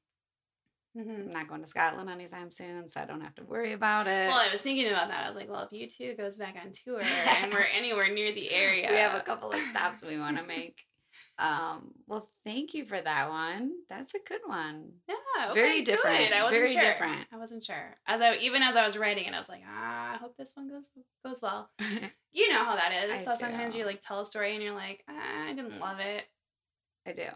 Mhm. 0.96 1.26
I'm 1.26 1.32
not 1.32 1.48
going 1.48 1.60
to 1.60 1.66
Scotland 1.66 2.08
anytime 2.08 2.50
soon, 2.50 2.88
so 2.88 3.00
I 3.00 3.04
don't 3.04 3.20
have 3.20 3.34
to 3.34 3.44
worry 3.44 3.72
about 3.72 4.06
it. 4.06 4.28
Well, 4.28 4.40
I 4.40 4.50
was 4.50 4.62
thinking 4.62 4.88
about 4.88 5.08
that. 5.08 5.24
I 5.24 5.28
was 5.28 5.36
like, 5.36 5.50
well, 5.50 5.62
if 5.62 5.72
you 5.72 5.86
two 5.86 6.14
goes 6.14 6.38
back 6.38 6.56
on 6.62 6.72
tour 6.72 7.00
and 7.42 7.52
we're 7.52 7.66
anywhere 7.74 8.08
near 8.12 8.32
the 8.32 8.50
area, 8.50 8.88
We 8.90 8.96
have 8.96 9.14
a 9.14 9.20
couple 9.24 9.50
of 9.52 9.58
stops 9.60 10.02
we 10.02 10.18
want 10.18 10.38
to 10.38 10.42
make. 10.44 10.80
Um, 11.38 11.92
well, 12.06 12.30
thank 12.46 12.72
you 12.72 12.86
for 12.86 12.98
that 12.98 13.28
one. 13.28 13.72
That's 13.90 14.14
a 14.14 14.18
good 14.26 14.40
one. 14.46 14.92
Yeah, 15.06 15.52
Very 15.52 15.82
different, 15.82 16.16
Good. 16.28 16.32
I 16.32 16.42
wasn't 16.44 16.60
very 16.62 16.72
sure. 16.72 16.82
different. 16.82 17.26
I 17.30 17.36
wasn't 17.36 17.64
sure. 17.64 17.96
As 18.06 18.22
I 18.22 18.36
even 18.36 18.62
as 18.62 18.74
I 18.74 18.84
was 18.84 18.96
writing 18.96 19.26
it, 19.26 19.34
I 19.34 19.38
was 19.38 19.50
like, 19.50 19.62
ah, 19.68 20.14
I 20.14 20.16
hope 20.16 20.34
this 20.38 20.56
one 20.56 20.68
goes 20.68 20.88
goes 21.24 21.42
well. 21.42 21.70
You 22.32 22.52
know 22.52 22.64
how 22.64 22.76
that 22.76 22.92
is. 23.04 23.12
I 23.20 23.24
so 23.24 23.32
sometimes 23.32 23.74
you 23.74 23.86
like 23.86 24.02
tell 24.02 24.20
a 24.20 24.26
story 24.26 24.52
and 24.54 24.62
you're 24.62 24.74
like, 24.74 25.02
ah, 25.08 25.46
I 25.48 25.54
didn't 25.54 25.80
love 25.80 26.00
it. 26.00 26.22
I 27.06 27.12
do. 27.12 27.28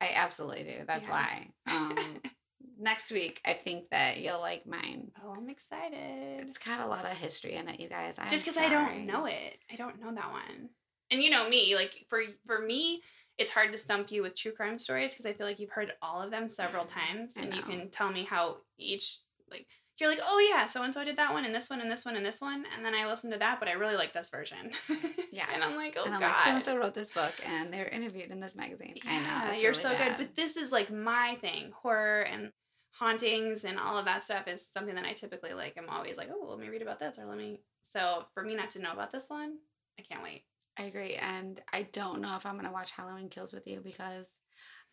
I 0.00 0.12
absolutely 0.14 0.64
do. 0.64 0.84
That's 0.86 1.06
Yeah. 1.06 1.12
why. 1.12 1.48
Um, 1.70 1.96
next 2.78 3.10
week, 3.10 3.40
I 3.44 3.52
think 3.52 3.90
that 3.90 4.18
you'll 4.18 4.40
like 4.40 4.66
mine. 4.66 5.10
Oh, 5.22 5.34
I'm 5.36 5.50
excited. 5.50 6.40
It's 6.40 6.58
got 6.58 6.80
a 6.80 6.86
lot 6.86 7.04
of 7.04 7.12
history 7.12 7.54
in 7.54 7.68
it, 7.68 7.80
you 7.80 7.88
guys. 7.88 8.18
I'm 8.18 8.28
just 8.28 8.44
because 8.44 8.58
I 8.58 8.68
don't 8.68 9.06
know 9.06 9.26
it. 9.26 9.58
I 9.70 9.76
don't 9.76 10.00
know 10.00 10.14
that 10.14 10.30
one. 10.30 10.70
And 11.10 11.22
you 11.22 11.30
know 11.30 11.48
me, 11.48 11.74
like 11.74 12.06
for 12.08 12.20
for 12.46 12.60
me, 12.60 13.02
it's 13.36 13.52
hard 13.52 13.72
to 13.72 13.78
stump 13.78 14.10
you 14.10 14.22
with 14.22 14.36
true 14.36 14.52
crime 14.52 14.78
stories 14.78 15.10
because 15.10 15.26
I 15.26 15.32
feel 15.32 15.46
like 15.46 15.58
you've 15.58 15.70
heard 15.70 15.92
all 16.02 16.22
of 16.22 16.30
them 16.30 16.48
several 16.48 16.84
times, 16.86 17.34
and 17.36 17.54
you 17.54 17.62
can 17.62 17.90
tell 17.90 18.10
me 18.10 18.24
how 18.24 18.58
each 18.78 19.18
like 19.50 19.66
you're 20.00 20.10
like, 20.10 20.20
oh 20.24 20.38
yeah, 20.48 20.66
so 20.66 20.82
and 20.84 20.94
so 20.94 21.04
did 21.04 21.16
that 21.16 21.32
one, 21.32 21.44
and 21.44 21.54
this 21.54 21.68
one, 21.68 21.80
and 21.80 21.90
this 21.90 22.04
one, 22.04 22.14
and 22.14 22.24
this 22.24 22.40
one, 22.40 22.64
and 22.76 22.84
then 22.84 22.94
I 22.94 23.06
listened 23.06 23.32
to 23.32 23.38
that, 23.40 23.58
but 23.58 23.68
I 23.68 23.72
really 23.72 23.96
like 23.96 24.12
this 24.12 24.30
version. 24.30 24.70
Yeah. 25.30 25.44
and 25.54 25.62
I'm 25.62 25.76
like, 25.76 25.96
oh 25.96 26.04
and 26.04 26.14
I'm 26.14 26.20
god. 26.20 26.28
like, 26.28 26.38
so 26.38 26.50
and 26.50 26.62
so 26.62 26.76
wrote 26.78 26.94
this 26.94 27.12
book, 27.12 27.32
and 27.46 27.72
they're 27.72 27.86
interviewed 27.86 28.30
in 28.30 28.40
this 28.40 28.56
magazine. 28.56 28.94
I 29.06 29.20
know. 29.20 29.52
You're 29.52 29.70
really 29.70 29.74
so 29.74 29.90
bad. 29.90 30.16
good. 30.16 30.26
But 30.26 30.36
this 30.36 30.56
is 30.56 30.72
like 30.72 30.90
my 30.90 31.36
thing. 31.40 31.70
Horror 31.80 32.22
and 32.22 32.50
hauntings 32.98 33.64
and 33.64 33.78
all 33.78 33.96
of 33.96 34.04
that 34.06 34.22
stuff 34.22 34.48
is 34.48 34.66
something 34.66 34.94
that 34.94 35.04
I 35.04 35.12
typically 35.12 35.52
like. 35.54 35.76
I'm 35.78 35.88
always 35.88 36.16
like, 36.16 36.28
oh, 36.32 36.38
well, 36.40 36.50
let 36.50 36.60
me 36.60 36.68
read 36.68 36.82
about 36.82 36.98
this 37.00 37.18
or 37.18 37.26
let 37.26 37.38
me. 37.38 37.60
So 37.82 38.24
for 38.34 38.42
me 38.42 38.54
not 38.54 38.70
to 38.72 38.82
know 38.82 38.92
about 38.92 39.12
this 39.12 39.28
one, 39.30 39.54
I 39.98 40.02
can't 40.02 40.22
wait. 40.22 40.42
I 40.78 40.84
agree. 40.84 41.14
And 41.14 41.60
I 41.72 41.88
don't 41.92 42.20
know 42.20 42.36
if 42.36 42.46
I'm 42.46 42.54
going 42.54 42.66
to 42.66 42.72
watch 42.72 42.92
Halloween 42.92 43.28
Kills 43.28 43.52
with 43.52 43.66
you 43.66 43.80
because 43.80 44.38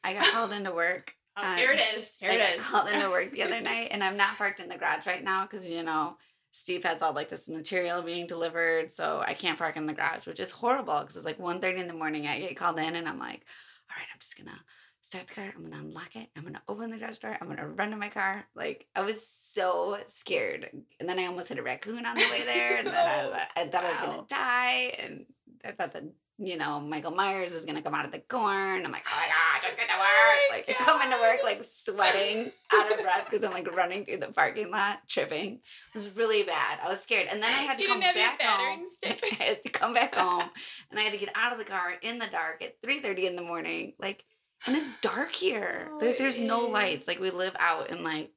I 0.04 0.14
got 0.14 0.26
called 0.26 0.52
into 0.52 0.72
work. 0.74 1.14
Oh, 1.38 1.44
Um, 1.44 1.58
here 1.58 1.74
it 1.74 1.82
is. 1.98 2.16
Here 2.16 2.30
I 2.32 2.36
it 2.36 2.38
got 2.38 2.56
is. 2.56 2.62
called 2.66 2.88
into 2.88 3.10
work 3.10 3.30
the 3.32 3.44
other 3.44 3.60
night, 3.72 3.90
and 3.92 4.02
I'm 4.02 4.16
not 4.16 4.38
parked 4.38 4.62
in 4.62 4.70
the 4.70 4.78
garage 4.78 5.06
right 5.06 5.22
now 5.22 5.42
because, 5.44 5.68
you 5.70 5.84
know, 5.84 6.16
Steve 6.54 6.86
has 6.86 7.02
all 7.02 7.12
like 7.12 7.28
this 7.28 7.50
material 7.50 8.02
being 8.02 8.26
delivered. 8.26 8.90
So 8.90 9.22
I 9.28 9.34
can't 9.34 9.58
park 9.58 9.76
in 9.76 9.86
the 9.86 9.92
garage, 9.92 10.28
which 10.28 10.40
is 10.40 10.52
horrible 10.52 10.98
because 11.02 11.18
it's 11.18 11.26
like 11.26 11.38
1.30 11.38 11.78
in 11.80 11.88
the 11.90 11.94
morning. 11.94 12.26
I 12.26 12.40
get 12.40 12.56
called 12.56 12.80
in, 12.80 12.96
and 12.96 13.06
I'm 13.06 13.20
like, 13.20 13.44
all 13.92 13.98
right, 13.98 14.08
I'm 14.14 14.20
just 14.22 14.38
going 14.38 14.48
to 14.48 14.58
start 15.06 15.28
the 15.28 15.34
car. 15.36 15.46
I'm 15.56 15.62
going 15.62 15.74
to 15.74 15.80
unlock 15.80 16.16
it. 16.16 16.30
I'm 16.36 16.42
going 16.44 16.56
to 16.56 16.62
open 16.68 16.90
the 16.90 16.98
garage 16.98 17.18
door. 17.20 17.38
I'm 17.40 17.48
going 17.48 17.60
to 17.60 17.68
run 17.68 17.92
to 17.92 17.96
my 17.98 18.10
car. 18.10 18.46
Like, 18.56 18.88
I 18.96 19.02
was 19.02 19.26
so 19.26 19.98
scared. 20.08 20.70
And 21.00 21.08
then 21.08 21.20
I 21.20 21.26
almost 21.28 21.50
hit 21.50 21.60
a 21.60 21.64
raccoon 21.64 22.06
on 22.06 22.16
the 22.16 22.28
way 22.32 22.44
there. 22.44 22.78
And 22.80 22.88
then 22.88 22.96
I, 22.96 23.22
Oh, 23.26 23.38
I 23.62 23.66
thought 23.68 23.86
I 23.86 23.92
was 23.92 24.00
gonna 24.02 24.28
die. 24.28 24.96
And 25.04 25.26
I 25.64 25.72
thought 25.72 25.94
that, 25.94 26.04
you 26.38 26.58
know, 26.58 26.80
Michael 26.82 27.12
Myers 27.12 27.54
was 27.54 27.66
going 27.66 27.76
to 27.78 27.82
come 27.82 27.94
out 27.94 28.06
of 28.06 28.12
the 28.12 28.20
corn. 28.20 28.84
I'm 28.86 28.92
like, 28.92 29.06
oh 29.12 29.16
my 29.16 29.28
God, 29.28 29.62
just 29.68 29.78
get 29.78 29.88
to 29.88 29.94
Oh 29.96 30.00
work. 30.00 30.50
my 30.52 30.56
Like, 30.58 30.70
I 30.70 30.74
come 30.84 31.02
into 31.02 31.18
work, 31.18 31.40
like, 31.44 31.62
sweating, 31.64 32.52
out 32.74 32.92
of 32.92 33.00
breath 33.02 33.26
because 33.26 33.44
I'm 33.44 33.52
like 33.54 33.74
running 33.76 34.06
through 34.06 34.18
the 34.18 34.28
parking 34.34 34.70
lot, 34.72 35.00
tripping. 35.08 35.54
It 35.54 35.94
was 35.94 36.16
really 36.18 36.44
bad. 36.44 36.80
I 36.84 36.88
was 36.90 37.02
scared. 37.02 37.28
And 37.32 37.42
then 37.42 37.50
I 37.50 37.62
had 37.70 37.78
to 37.78 37.84
You 37.84 37.90
come 37.90 38.00
back 38.02 38.42
home. 38.42 38.86
I 39.06 39.44
had 39.44 39.64
to 39.64 39.70
come 39.70 39.94
back 39.94 40.16
home 40.16 40.50
and 40.92 41.00
I 41.00 41.04
had 41.04 41.14
to 41.14 41.20
get 41.20 41.30
out 41.36 41.52
of 41.54 41.58
the 41.60 41.64
car 41.64 41.94
in 42.02 42.18
the 42.20 42.28
dark 42.28 42.64
at 42.64 42.82
3.30 42.82 43.24
in 43.26 43.36
the 43.36 43.42
morning. 43.44 43.94
Like, 44.00 44.24
and 44.68 44.76
it's 44.76 45.00
dark 45.00 45.34
here. 45.34 45.90
Oh, 45.92 46.00
there, 46.00 46.16
there's 46.18 46.40
no 46.40 46.60
lights. 46.62 47.08
Like, 47.08 47.20
we 47.20 47.30
live 47.32 47.56
out 47.60 47.90
in 47.92 48.04
like 48.04 48.32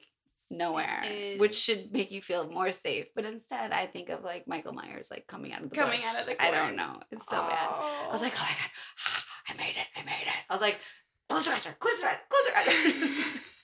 nowhere, 0.51 1.05
which 1.39 1.55
should 1.55 1.93
make 1.93 2.11
you 2.11 2.21
feel 2.23 2.49
more 2.51 2.71
safe. 2.71 3.07
But 3.15 3.25
instead, 3.25 3.73
I 3.73 3.87
think 3.87 4.09
of 4.09 4.25
like 4.25 4.47
Michael 4.49 4.73
Myers, 4.73 5.11
like 5.11 5.27
coming 5.27 5.53
out 5.53 5.63
of 5.63 5.71
the 5.71 5.77
Coming 5.77 5.99
bush. 5.99 6.05
out 6.07 6.21
of 6.21 6.27
the 6.27 6.43
I 6.43 6.51
don't 6.51 6.77
know. 6.77 7.01
It's 7.11 7.27
so 7.27 7.37
bad. 7.37 7.69
I 7.71 8.09
was 8.11 8.23
like, 8.23 8.33
oh 8.37 8.43
my 8.43 8.49
god, 8.51 8.71
I 9.49 9.55
made 9.63 9.77
it, 9.77 9.87
I 9.97 10.05
made 10.05 10.23
it. 10.27 10.35
I 10.49 10.55
was 10.55 10.61
like, 10.63 10.79
close 11.29 11.45
the 11.45 11.51
register, 11.51 11.77
close 11.79 12.01
the 12.01 12.07
register, 12.07 12.27
close 12.29 12.45
the 12.47 12.53
register. 12.73 13.43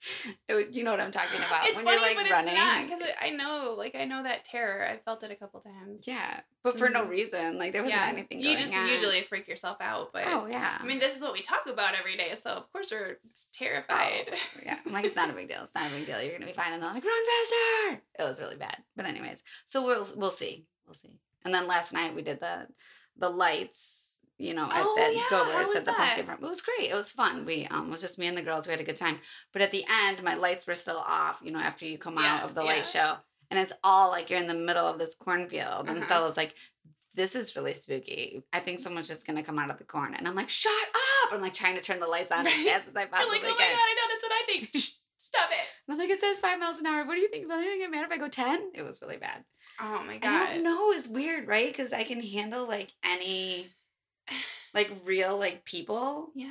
It 0.48 0.74
you 0.74 0.82
know 0.84 0.90
what 0.92 1.00
I'm 1.00 1.10
talking 1.10 1.38
about 1.38 1.66
it's 1.66 1.76
when 1.76 1.84
funny, 1.84 1.96
you're 1.98 2.06
like 2.16 2.16
but 2.28 2.30
running. 2.30 2.54
it's 2.54 2.58
not 2.58 2.84
because 2.84 3.02
I 3.20 3.30
know, 3.30 3.74
like, 3.76 3.94
I 3.94 4.04
know 4.04 4.22
that 4.22 4.44
terror. 4.44 4.84
I 4.84 4.96
felt 4.96 5.22
it 5.22 5.30
a 5.30 5.36
couple 5.36 5.60
times. 5.60 6.06
yeah, 6.06 6.40
but 6.64 6.78
for 6.78 6.88
no 6.88 7.04
Mhm. 7.04 7.10
reason. 7.10 7.58
Like 7.58 7.72
there 7.72 7.82
wasn't 7.82 8.00
yeah, 8.00 8.08
anything. 8.08 8.40
you 8.40 8.56
just 8.56 8.72
on. 8.74 8.88
usually 8.88 9.20
freak 9.22 9.46
yourself 9.48 9.76
out, 9.80 10.12
but 10.12 10.24
Oh 10.26 10.46
yeah. 10.46 10.78
I 10.80 10.84
mean, 10.84 10.98
this 10.98 11.16
is 11.16 11.22
what 11.22 11.32
we 11.32 11.42
talk 11.42 11.66
about 11.66 11.94
every 11.94 12.16
day, 12.16 12.32
so 12.42 12.50
of 12.50 12.72
course 12.72 12.90
we're 12.90 13.18
terrified. 13.52 14.28
Oh, 14.32 14.36
yeah. 14.64 14.78
I'm 14.84 14.92
like, 14.92 15.04
it's 15.04 15.16
not 15.16 15.30
a 15.30 15.32
big 15.32 15.48
deal. 15.48 15.62
It's 15.62 15.74
not 15.74 15.86
a 15.90 15.94
big 15.94 16.06
deal. 16.06 16.22
You're 16.22 16.32
gonna 16.32 16.46
be 16.46 16.52
fine. 16.52 16.72
And 16.72 16.82
they're 16.82 16.92
like, 16.92 17.04
run 17.04 17.12
faster. 17.26 18.02
It 18.18 18.22
was 18.24 18.40
really 18.40 18.56
bad. 18.56 18.78
But 18.96 19.06
anyways, 19.06 19.42
so 19.64 19.84
we'll 19.84 20.06
we'll 20.16 20.30
see. 20.30 20.66
We'll 20.86 20.94
see. 20.94 21.10
And 21.44 21.54
then 21.54 21.66
last 21.66 21.92
night 21.92 22.14
we 22.14 22.22
did 22.22 22.40
the 22.40 22.66
the 23.16 23.28
lights, 23.30 24.14
you 24.40 24.54
know, 24.54 24.64
at 24.64 24.82
Oh, 24.84 24.94
that 24.96 25.14
yeah. 25.14 25.20
How 25.28 25.60
at 25.76 25.84
the 25.84 25.92
pumpkin 25.92 26.16
that? 26.18 26.26
farm. 26.26 26.38
It 26.42 26.48
was 26.48 26.62
great. 26.62 26.90
It 26.90 26.94
was 26.94 27.10
fun. 27.10 27.44
We 27.44 27.66
um 27.70 27.86
it 27.88 27.90
was 27.90 28.00
just 28.00 28.18
me 28.18 28.26
and 28.26 28.36
the 28.36 28.42
girls. 28.42 28.66
We 28.66 28.72
had 28.72 28.80
a 28.80 28.84
good 28.84 28.96
time. 28.96 29.18
But 29.52 29.62
at 29.62 29.70
the 29.70 29.84
end, 30.04 30.22
my 30.22 30.34
lights 30.34 30.66
were 30.66 30.74
still 30.74 30.98
off, 31.06 31.40
you 31.44 31.50
know, 31.52 31.58
after 31.60 31.84
you 31.84 31.98
come 31.98 32.18
out 32.18 32.42
of 32.42 32.54
the 32.54 32.62
yeah. 32.62 32.66
light 32.66 32.86
show. 32.86 33.16
And 33.50 33.58
it's 33.58 33.72
all 33.82 34.10
like 34.10 34.30
you're 34.30 34.38
in 34.40 34.46
the 34.46 34.54
middle 34.54 34.86
of 34.86 34.98
this 34.98 35.14
cornfield. 35.14 35.88
And 35.88 35.98
Uh-huh. 35.98 36.00
Stella's 36.06 36.36
like, 36.36 36.54
this 37.16 37.34
is 37.34 37.56
really 37.56 37.74
spooky. 37.74 38.42
I 38.52 38.60
think 38.60 38.78
someone's 38.78 39.08
just 39.08 39.26
gonna 39.26 39.42
come 39.42 39.58
out 39.58 39.70
of 39.70 39.78
the 39.78 39.84
corn. 39.84 40.14
And 40.14 40.26
I'm 40.28 40.34
like, 40.36 40.48
shut 40.48 40.72
up. 41.24 41.32
I'm 41.32 41.40
like 41.40 41.54
trying 41.54 41.74
to 41.74 41.80
turn 41.82 42.00
the 42.00 42.06
lights 42.06 42.30
on 42.32 42.46
as 42.46 42.52
fast 42.68 42.88
as 42.88 42.96
I 42.96 43.06
possibly 43.06 43.38
like, 43.38 43.40
oh 43.44 43.50
my 43.50 43.56
can. 43.64 43.72
god, 43.72 43.88
I 43.90 43.94
know 43.94 44.08
that's 44.08 44.22
what 44.22 44.32
I 44.32 44.42
think. 44.46 44.70
Stop 45.22 45.50
it. 45.50 45.56
And 45.86 45.92
I'm 45.94 45.98
like, 45.98 46.08
it 46.08 46.18
says 46.18 46.38
five 46.38 46.58
miles 46.58 46.78
an 46.78 46.86
hour. 46.86 47.04
What 47.04 47.14
do 47.16 47.20
you 47.20 47.28
think? 47.28 47.46
Will 47.46 47.60
you 47.60 47.76
get 47.78 47.90
mad 47.90 48.06
if 48.06 48.10
I 48.10 48.16
go 48.16 48.28
10? 48.28 48.70
It 48.74 48.82
was 48.82 49.02
really 49.02 49.18
bad. 49.18 49.44
Oh 49.78 50.02
my 50.06 50.16
god. 50.16 50.48
I 50.48 50.54
don't 50.54 50.64
know. 50.64 50.92
It's 50.92 51.08
weird, 51.08 51.46
right? 51.46 51.68
Because 51.70 51.92
I 51.92 52.04
can 52.04 52.20
handle 52.22 52.66
like 52.66 52.90
any, 53.04 53.68
like 54.74 54.90
real 55.04 55.38
like 55.38 55.64
people. 55.64 56.30
Yeah. 56.34 56.48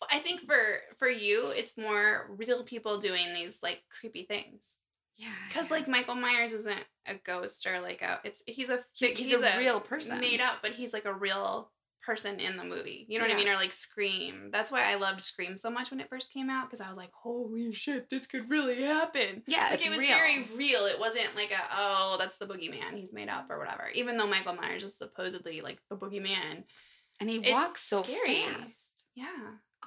Well, 0.00 0.08
I 0.12 0.18
think 0.18 0.40
for 0.42 0.56
for 0.98 1.08
you, 1.08 1.48
it's 1.48 1.78
more 1.78 2.28
real 2.36 2.64
people 2.64 2.98
doing 2.98 3.32
these 3.34 3.60
like 3.62 3.82
creepy 4.00 4.24
things. 4.24 4.78
Yeah. 5.16 5.28
Because 5.48 5.70
like 5.70 5.86
Michael 5.86 6.16
Myers 6.16 6.52
isn't 6.52 6.84
a 7.06 7.14
ghost 7.14 7.66
or 7.66 7.80
like 7.80 8.02
a 8.02 8.20
it's 8.24 8.42
he's 8.46 8.70
a 8.70 8.84
He- 8.92 9.08
fi- 9.08 9.14
he's, 9.22 9.32
a, 9.32 9.58
real 9.58 9.80
person. 9.80 10.18
made 10.18 10.40
up, 10.40 10.56
but 10.62 10.72
he's 10.72 10.92
like 10.92 11.04
a 11.04 11.12
real 11.14 11.70
person 12.04 12.38
in 12.40 12.56
the 12.56 12.64
movie. 12.64 13.06
You 13.08 13.18
know 13.18 13.24
what 13.26 13.32
I 13.34 13.36
mean? 13.36 13.48
Or 13.48 13.54
like 13.54 13.72
Scream. 13.72 14.50
That's 14.52 14.70
why 14.70 14.84
I 14.90 14.94
loved 14.96 15.20
Scream 15.20 15.56
so 15.56 15.70
much 15.70 15.90
when 15.90 16.00
it 16.00 16.08
first 16.08 16.32
came 16.32 16.50
out 16.50 16.66
because 16.68 16.80
I 16.80 16.88
was 16.88 16.96
like, 16.98 17.10
holy 17.12 17.72
shit, 17.72 18.10
this 18.10 18.26
could 18.26 18.50
really 18.50 18.82
happen. 18.82 19.42
Yeah, 19.46 19.64
Like 19.64 19.74
it's 19.74 19.86
it 19.86 19.90
was 19.90 19.98
real. 19.98 20.08
very 20.16 20.44
real. 20.56 20.86
It 20.86 20.98
wasn't 21.00 21.34
like 21.34 21.50
a 21.50 21.60
oh 21.76 22.16
that's 22.18 22.38
the 22.38 22.46
boogeyman 22.46 22.96
he's 22.96 23.12
made 23.12 23.28
up 23.28 23.46
or 23.50 23.58
whatever. 23.58 23.88
Even 23.94 24.16
though 24.16 24.26
Michael 24.26 24.54
Myers 24.54 24.82
is 24.84 24.96
supposedly 24.96 25.60
like 25.60 25.78
the 25.90 25.96
boogeyman. 25.96 26.64
and 27.20 27.30
he 27.30 27.38
walks 27.50 27.80
so 27.82 28.02
scary. 28.02 28.42
fast 28.42 29.06
Yeah. 29.14 29.24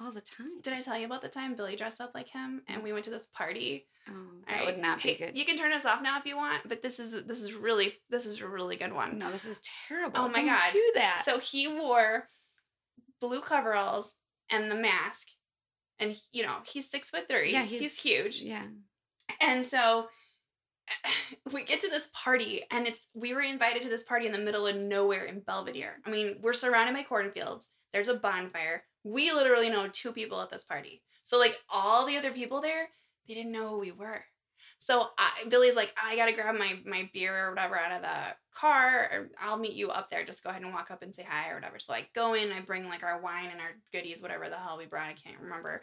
All 0.00 0.12
the 0.12 0.20
time. 0.20 0.60
Did 0.62 0.72
I 0.72 0.80
tell 0.80 0.98
you 0.98 1.06
about 1.06 1.22
the 1.22 1.28
time 1.28 1.54
Billy 1.54 1.76
dressed 1.76 2.00
up 2.00 2.12
like 2.14 2.28
him 2.28 2.62
and 2.68 2.82
we 2.82 2.92
went 2.92 3.04
to 3.06 3.10
this 3.10 3.26
party? 3.26 3.86
Oh, 4.08 4.12
that 4.48 4.56
right. 4.58 4.66
would 4.66 4.78
not 4.78 5.02
be 5.02 5.14
good. 5.14 5.36
You 5.36 5.44
can 5.44 5.58
turn 5.58 5.72
us 5.72 5.84
off 5.84 6.02
now 6.02 6.18
if 6.18 6.24
you 6.26 6.36
want, 6.36 6.66
but 6.68 6.82
this 6.82 6.98
is 6.98 7.24
this 7.26 7.42
is 7.42 7.52
really 7.54 7.94
this 8.08 8.24
is 8.26 8.40
a 8.40 8.48
really 8.48 8.76
good 8.76 8.92
one. 8.92 9.18
no, 9.18 9.30
this 9.30 9.44
is 9.46 9.60
terrible. 9.88 10.18
Oh 10.20 10.26
my 10.28 10.32
Don't 10.32 10.46
God. 10.46 10.60
do 10.72 10.92
that. 10.94 11.22
So 11.24 11.38
he 11.38 11.68
wore 11.68 12.26
blue 13.20 13.40
coveralls 13.40 14.14
and 14.50 14.70
the 14.70 14.76
mask, 14.76 15.28
and 15.98 16.16
you 16.32 16.42
know 16.42 16.56
he's 16.64 16.90
six 16.90 17.10
foot 17.10 17.28
three. 17.28 17.52
yeah, 17.52 17.64
he's, 17.64 18.00
huge, 18.00 18.40
Yeah. 18.40 18.64
and 19.42 19.66
so 19.66 20.08
we 21.52 21.64
get 21.64 21.80
to 21.82 21.88
this 21.90 22.08
party, 22.14 22.62
and 22.70 22.86
it's 22.86 23.08
we 23.14 23.34
were 23.34 23.42
invited 23.42 23.82
to 23.82 23.88
this 23.88 24.04
party 24.04 24.24
in 24.26 24.32
the 24.32 24.38
middle 24.38 24.66
of 24.66 24.76
nowhere 24.76 25.24
in 25.24 25.40
Belvedere. 25.40 25.96
I 26.06 26.10
mean, 26.10 26.36
we're 26.40 26.52
surrounded 26.54 26.94
by 26.94 27.02
cornfields. 27.02 27.68
There's 27.92 28.08
a 28.08 28.14
bonfire. 28.14 28.84
We 29.04 29.32
literally 29.32 29.70
know 29.70 29.88
two 29.88 30.12
people 30.12 30.40
at 30.40 30.50
this 30.50 30.64
party. 30.64 31.02
So 31.22 31.38
like 31.38 31.58
all 31.68 32.06
the 32.06 32.16
other 32.16 32.30
people 32.30 32.60
there, 32.60 32.88
they 33.26 33.34
didn't 33.34 33.52
know 33.52 33.68
who 33.68 33.78
we 33.78 33.92
were. 33.92 34.24
So 34.80 35.08
I, 35.18 35.44
Billy's 35.48 35.74
like, 35.74 35.92
I 36.02 36.14
gotta 36.14 36.32
grab 36.32 36.56
my 36.56 36.78
my 36.84 37.10
beer 37.12 37.46
or 37.46 37.50
whatever 37.50 37.76
out 37.76 37.96
of 37.96 38.02
the 38.02 38.36
car, 38.54 39.10
or 39.12 39.30
I'll 39.40 39.58
meet 39.58 39.74
you 39.74 39.90
up 39.90 40.08
there. 40.08 40.24
Just 40.24 40.44
go 40.44 40.50
ahead 40.50 40.62
and 40.62 40.72
walk 40.72 40.90
up 40.90 41.02
and 41.02 41.12
say 41.12 41.26
hi 41.28 41.50
or 41.50 41.54
whatever. 41.56 41.80
So 41.80 41.92
I 41.92 42.06
go 42.14 42.34
in, 42.34 42.52
I 42.52 42.60
bring 42.60 42.88
like 42.88 43.02
our 43.02 43.20
wine 43.20 43.48
and 43.50 43.60
our 43.60 43.72
goodies, 43.92 44.22
whatever 44.22 44.48
the 44.48 44.56
hell 44.56 44.78
we 44.78 44.86
brought, 44.86 45.08
I 45.08 45.14
can't 45.14 45.40
remember. 45.40 45.80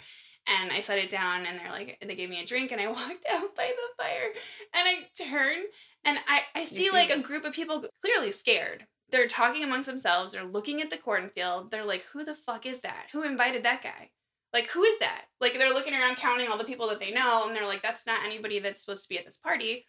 And 0.48 0.72
I 0.72 0.80
set 0.80 1.00
it 1.00 1.10
down, 1.10 1.46
and 1.46 1.60
they're 1.60 1.72
like, 1.72 1.98
they 2.06 2.16
gave 2.16 2.30
me 2.30 2.42
a 2.42 2.46
drink, 2.46 2.72
and 2.72 2.80
I 2.80 2.88
walked 2.92 3.26
out 3.32 3.56
by 3.56 3.68
the 3.68 4.04
fire, 4.04 4.32
and 4.74 4.88
I 4.88 5.08
turn, 5.30 5.64
and 6.06 6.18
I 6.28 6.42
I 6.56 6.64
see 6.64 6.86
see 6.88 6.92
like 6.92 7.10
a 7.10 7.20
group 7.20 7.44
of 7.44 7.54
people 7.54 7.84
clearly 8.02 8.32
scared. 8.32 8.88
They're 9.16 9.28
talking 9.30 9.64
amongst 9.64 9.88
themselves. 9.88 10.34
They're 10.34 10.44
looking 10.44 10.82
at 10.82 10.90
the 10.90 10.98
cornfield. 10.98 11.72
They're 11.72 11.86
like, 11.86 12.04
who 12.12 12.26
the 12.26 12.36
fuck 12.36 12.66
is 12.66 12.82
that? 12.82 13.06
Who 13.14 13.24
invited 13.24 13.64
that 13.64 13.82
guy? 13.82 14.10
Like, 14.54 14.70
who 14.72 14.84
is 14.84 15.00
that? 15.00 15.22
Like, 15.40 15.54
they're 15.54 15.74
looking 15.74 15.94
around 15.94 16.18
counting 16.18 16.50
all 16.50 16.58
the 16.58 16.66
people 16.66 16.90
that 16.90 17.00
they 17.00 17.12
know, 17.12 17.46
and 17.48 17.56
they're 17.56 17.66
like, 17.66 17.82
that's 17.82 18.06
not 18.06 18.26
anybody 18.26 18.60
that's 18.60 18.84
supposed 18.84 19.04
to 19.04 19.10
be 19.10 19.18
at 19.18 19.24
this 19.24 19.38
party. 19.38 19.88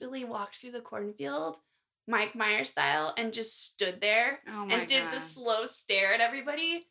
Billy 0.00 0.24
walked 0.24 0.56
through 0.56 0.72
the 0.72 0.80
cornfield, 0.80 1.58
Mike 2.08 2.34
Myers 2.34 2.70
style, 2.70 3.14
and 3.16 3.32
just 3.32 3.64
stood 3.72 4.00
there 4.00 4.40
Oh 4.48 4.66
and 4.68 4.88
did 4.88 5.04
God. 5.04 5.14
the 5.14 5.20
slow 5.20 5.66
stare 5.66 6.12
at 6.12 6.20
everybody. 6.20 6.86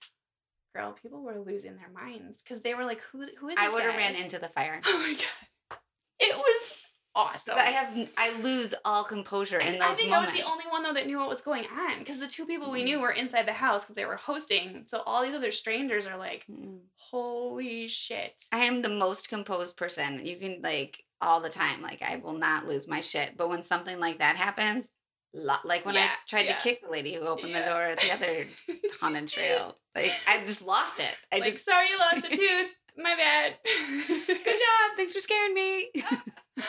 girl, 0.74 0.94
people 0.94 1.22
were 1.24 1.40
losing 1.40 1.76
their 1.76 1.90
minds 1.94 2.42
because 2.42 2.62
they 2.62 2.74
were 2.74 2.86
like, 2.86 3.02
"Who? 3.12 3.26
Who 3.40 3.50
is?" 3.50 3.56
This? 3.56 3.66
I 3.66 3.74
would 3.74 3.84
have 3.84 3.96
ran 3.98 4.16
into 4.16 4.40
the 4.40 4.48
fire. 4.50 4.80
Oh 4.86 5.00
my 5.00 5.14
god, 5.14 5.78
it 6.22 6.36
was 6.38 6.75
awesome. 7.16 7.56
I 7.58 7.62
have 7.72 8.10
I 8.18 8.40
lose 8.42 8.74
all 8.84 9.04
composure 9.04 9.60
in 9.60 9.74
those 9.74 9.82
I 9.82 9.94
think 9.94 10.10
moments. 10.10 10.32
I 10.32 10.36
was 10.36 10.42
the 10.44 10.48
only 10.52 10.66
one 10.66 10.84
though 10.84 10.94
that 10.94 11.08
knew 11.08 11.18
what 11.18 11.30
was 11.30 11.42
going 11.42 11.66
on 11.66 12.00
because 12.00 12.20
the 12.20 12.28
two 12.28 12.46
people 12.46 12.72
we 12.72 12.82
Mm. 12.82 12.86
knew 12.86 13.00
were 13.00 13.12
inside 13.12 13.48
the 13.48 13.54
house 13.54 13.84
because 13.86 13.96
they 13.96 14.06
were 14.06 14.18
hosting. 14.18 14.84
So 14.88 15.02
all 15.06 15.24
these 15.24 15.34
other 15.34 15.52
strangers 15.52 16.06
are 16.08 16.18
like, 16.18 16.46
Mm. 16.52 16.80
"Holy 16.96 17.88
shit!" 17.88 18.44
I 18.52 18.66
am 18.66 18.82
the 18.82 18.90
most 18.90 19.30
composed 19.30 19.78
person. 19.78 20.26
You 20.26 20.38
can 20.38 20.62
like 20.62 21.04
all 21.22 21.40
the 21.40 21.50
time. 21.50 21.82
Like 21.82 22.02
I 22.02 22.18
will 22.18 22.34
not 22.34 22.68
lose 22.68 22.88
my 22.88 23.02
shit. 23.02 23.38
But 23.38 23.50
when 23.50 23.64
something 23.64 24.00
like 24.00 24.20
that 24.20 24.36
happens, 24.36 24.88
like 25.34 25.86
when 25.86 25.98
I 25.98 26.10
tried 26.28 26.46
yeah. 26.46 26.58
to 26.58 26.62
kick 26.62 26.82
the 26.84 26.90
lady 26.92 27.14
who 27.16 27.22
opened 27.22 27.56
the 27.56 27.60
door 27.62 27.84
at 27.84 28.00
the 28.00 28.12
other 28.12 28.46
haunted 29.02 29.28
trail, 29.28 29.78
like 29.96 30.12
I 30.28 30.40
just 30.46 30.62
lost 30.66 31.00
it. 31.00 31.16
I 31.32 31.38
like, 31.38 31.46
just 31.54 31.66
sorry 31.66 31.88
you 31.90 31.98
lost 31.98 32.26
a 32.26 32.30
tooth. 32.36 32.72
My 32.98 33.14
bad. 33.16 33.56
good 33.66 34.46
job. 34.46 34.96
Thanks 34.96 35.14
for 35.14 35.20
scaring 35.20 35.54
me. 35.54 35.90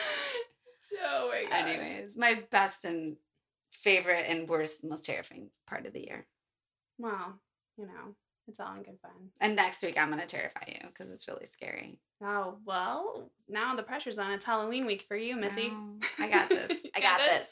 oh 1.01 1.31
my 1.31 1.43
god. 1.49 1.67
Anyways, 1.67 2.17
my 2.17 2.43
best 2.51 2.85
and 2.85 3.17
favorite 3.71 4.25
and 4.27 4.47
worst, 4.47 4.83
most 4.83 5.05
terrifying 5.05 5.49
part 5.67 5.85
of 5.85 5.93
the 5.93 6.05
year. 6.05 6.25
Well, 6.97 7.39
you 7.77 7.85
know, 7.85 8.15
it's 8.47 8.59
all 8.59 8.73
in 8.75 8.83
good 8.83 8.99
fun. 9.01 9.31
And 9.39 9.55
next 9.55 9.83
week 9.83 9.99
I'm 9.99 10.09
gonna 10.09 10.25
terrify 10.25 10.61
you 10.67 10.87
because 10.87 11.11
it's 11.11 11.27
really 11.27 11.45
scary. 11.45 11.99
Oh 12.23 12.57
well, 12.65 13.29
now 13.47 13.75
the 13.75 13.83
pressure's 13.83 14.17
on. 14.17 14.31
It's 14.31 14.45
Halloween 14.45 14.85
week 14.85 15.03
for 15.03 15.15
you, 15.15 15.35
Missy. 15.35 15.69
No, 15.69 15.95
I 16.19 16.29
got 16.29 16.49
this. 16.49 16.85
I 16.95 16.99
got 16.99 17.19
this. 17.19 17.47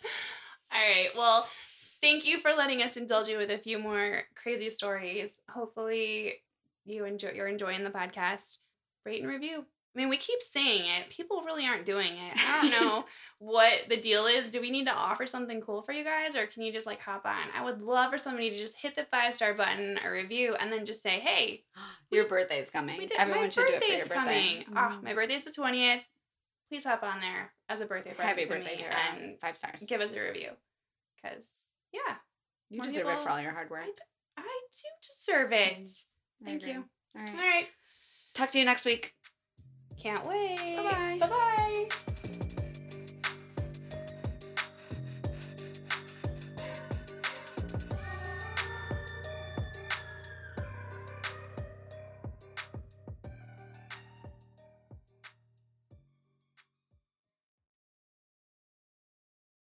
All 0.73 0.81
right. 0.81 1.09
Well, 1.15 1.47
thank 2.01 2.25
you 2.25 2.39
for 2.39 2.51
letting 2.51 2.81
us 2.81 2.97
indulge 2.97 3.27
you 3.27 3.37
with 3.37 3.51
a 3.51 3.57
few 3.57 3.77
more 3.79 4.23
crazy 4.35 4.69
stories. 4.69 5.33
Hopefully, 5.49 6.35
you 6.85 7.05
enjoy. 7.05 7.31
You're 7.35 7.47
enjoying 7.47 7.83
the 7.83 7.91
podcast. 7.91 8.57
Rate 9.05 9.21
and 9.21 9.31
review. 9.31 9.65
I 9.95 9.99
mean, 9.99 10.09
we 10.09 10.17
keep 10.17 10.41
saying 10.41 10.81
it. 10.85 11.09
People 11.09 11.41
really 11.45 11.65
aren't 11.65 11.85
doing 11.85 12.11
it. 12.17 12.33
I 12.35 12.61
don't 12.61 12.71
know 12.71 13.05
what 13.39 13.87
the 13.87 13.95
deal 13.95 14.25
is. 14.25 14.47
Do 14.47 14.59
we 14.59 14.69
need 14.69 14.87
to 14.87 14.93
offer 14.93 15.25
something 15.25 15.61
cool 15.61 15.83
for 15.83 15.93
you 15.93 16.03
guys, 16.03 16.35
or 16.35 16.47
can 16.47 16.63
you 16.63 16.73
just 16.73 16.85
like 16.85 16.99
hop 16.99 17.25
on? 17.25 17.45
I 17.55 17.63
would 17.63 17.81
love 17.81 18.11
for 18.11 18.17
somebody 18.17 18.49
to 18.49 18.57
just 18.57 18.75
hit 18.81 18.95
the 18.95 19.05
five 19.05 19.33
star 19.33 19.53
button, 19.53 19.97
a 20.03 20.11
review, 20.11 20.53
and 20.59 20.69
then 20.71 20.85
just 20.85 21.01
say, 21.01 21.19
"Hey, 21.19 21.63
Your 22.11 22.25
birthday's 22.27 22.69
coming. 22.69 22.97
we 22.97 23.05
did. 23.05 23.17
Everyone 23.17 23.49
should 23.49 23.67
do 23.67 23.73
it 23.73 23.81
for 23.83 23.87
your 23.89 23.99
birthday. 23.99 24.13
coming. 24.15 24.65
Oh, 24.75 24.99
my 25.01 25.13
birthday's 25.13 25.45
the 25.45 25.51
twentieth. 25.51 26.01
Please 26.69 26.83
hop 26.83 27.03
on 27.03 27.21
there 27.21 27.53
as 27.69 27.79
a 27.79 27.85
birthday 27.85 28.09
present 28.11 28.27
Happy 28.29 28.41
to 28.43 28.49
birthday, 28.49 28.75
me 28.75 28.81
Tara. 28.81 28.95
and 29.17 29.39
Five 29.39 29.55
stars. 29.55 29.85
give 29.87 30.01
us 30.01 30.11
a 30.13 30.19
review. 30.19 30.49
Cause 31.23 31.67
yeah, 31.93 32.15
you 32.69 32.81
deserve 32.81 33.07
it 33.07 33.19
for 33.19 33.29
all 33.29 33.39
your 33.39 33.51
hard 33.51 33.69
work. 33.69 33.83
I 33.83 33.85
d- 33.85 34.01
I 34.37 34.41
do 34.71 35.07
deserve 35.07 35.51
it. 35.53 35.87
I 36.41 36.45
Thank 36.45 36.65
you. 36.67 36.83
All 37.15 37.21
right. 37.21 37.29
All 37.29 37.35
right. 37.37 37.67
Talk 38.33 38.51
to 38.51 38.59
you 38.59 38.65
next 38.65 38.83
week. 38.83 39.13
Can't 40.01 40.25
wait. 40.27 40.77
Bye-bye. 40.77 41.17
Bye 41.19 41.29
bye. 41.29 42.11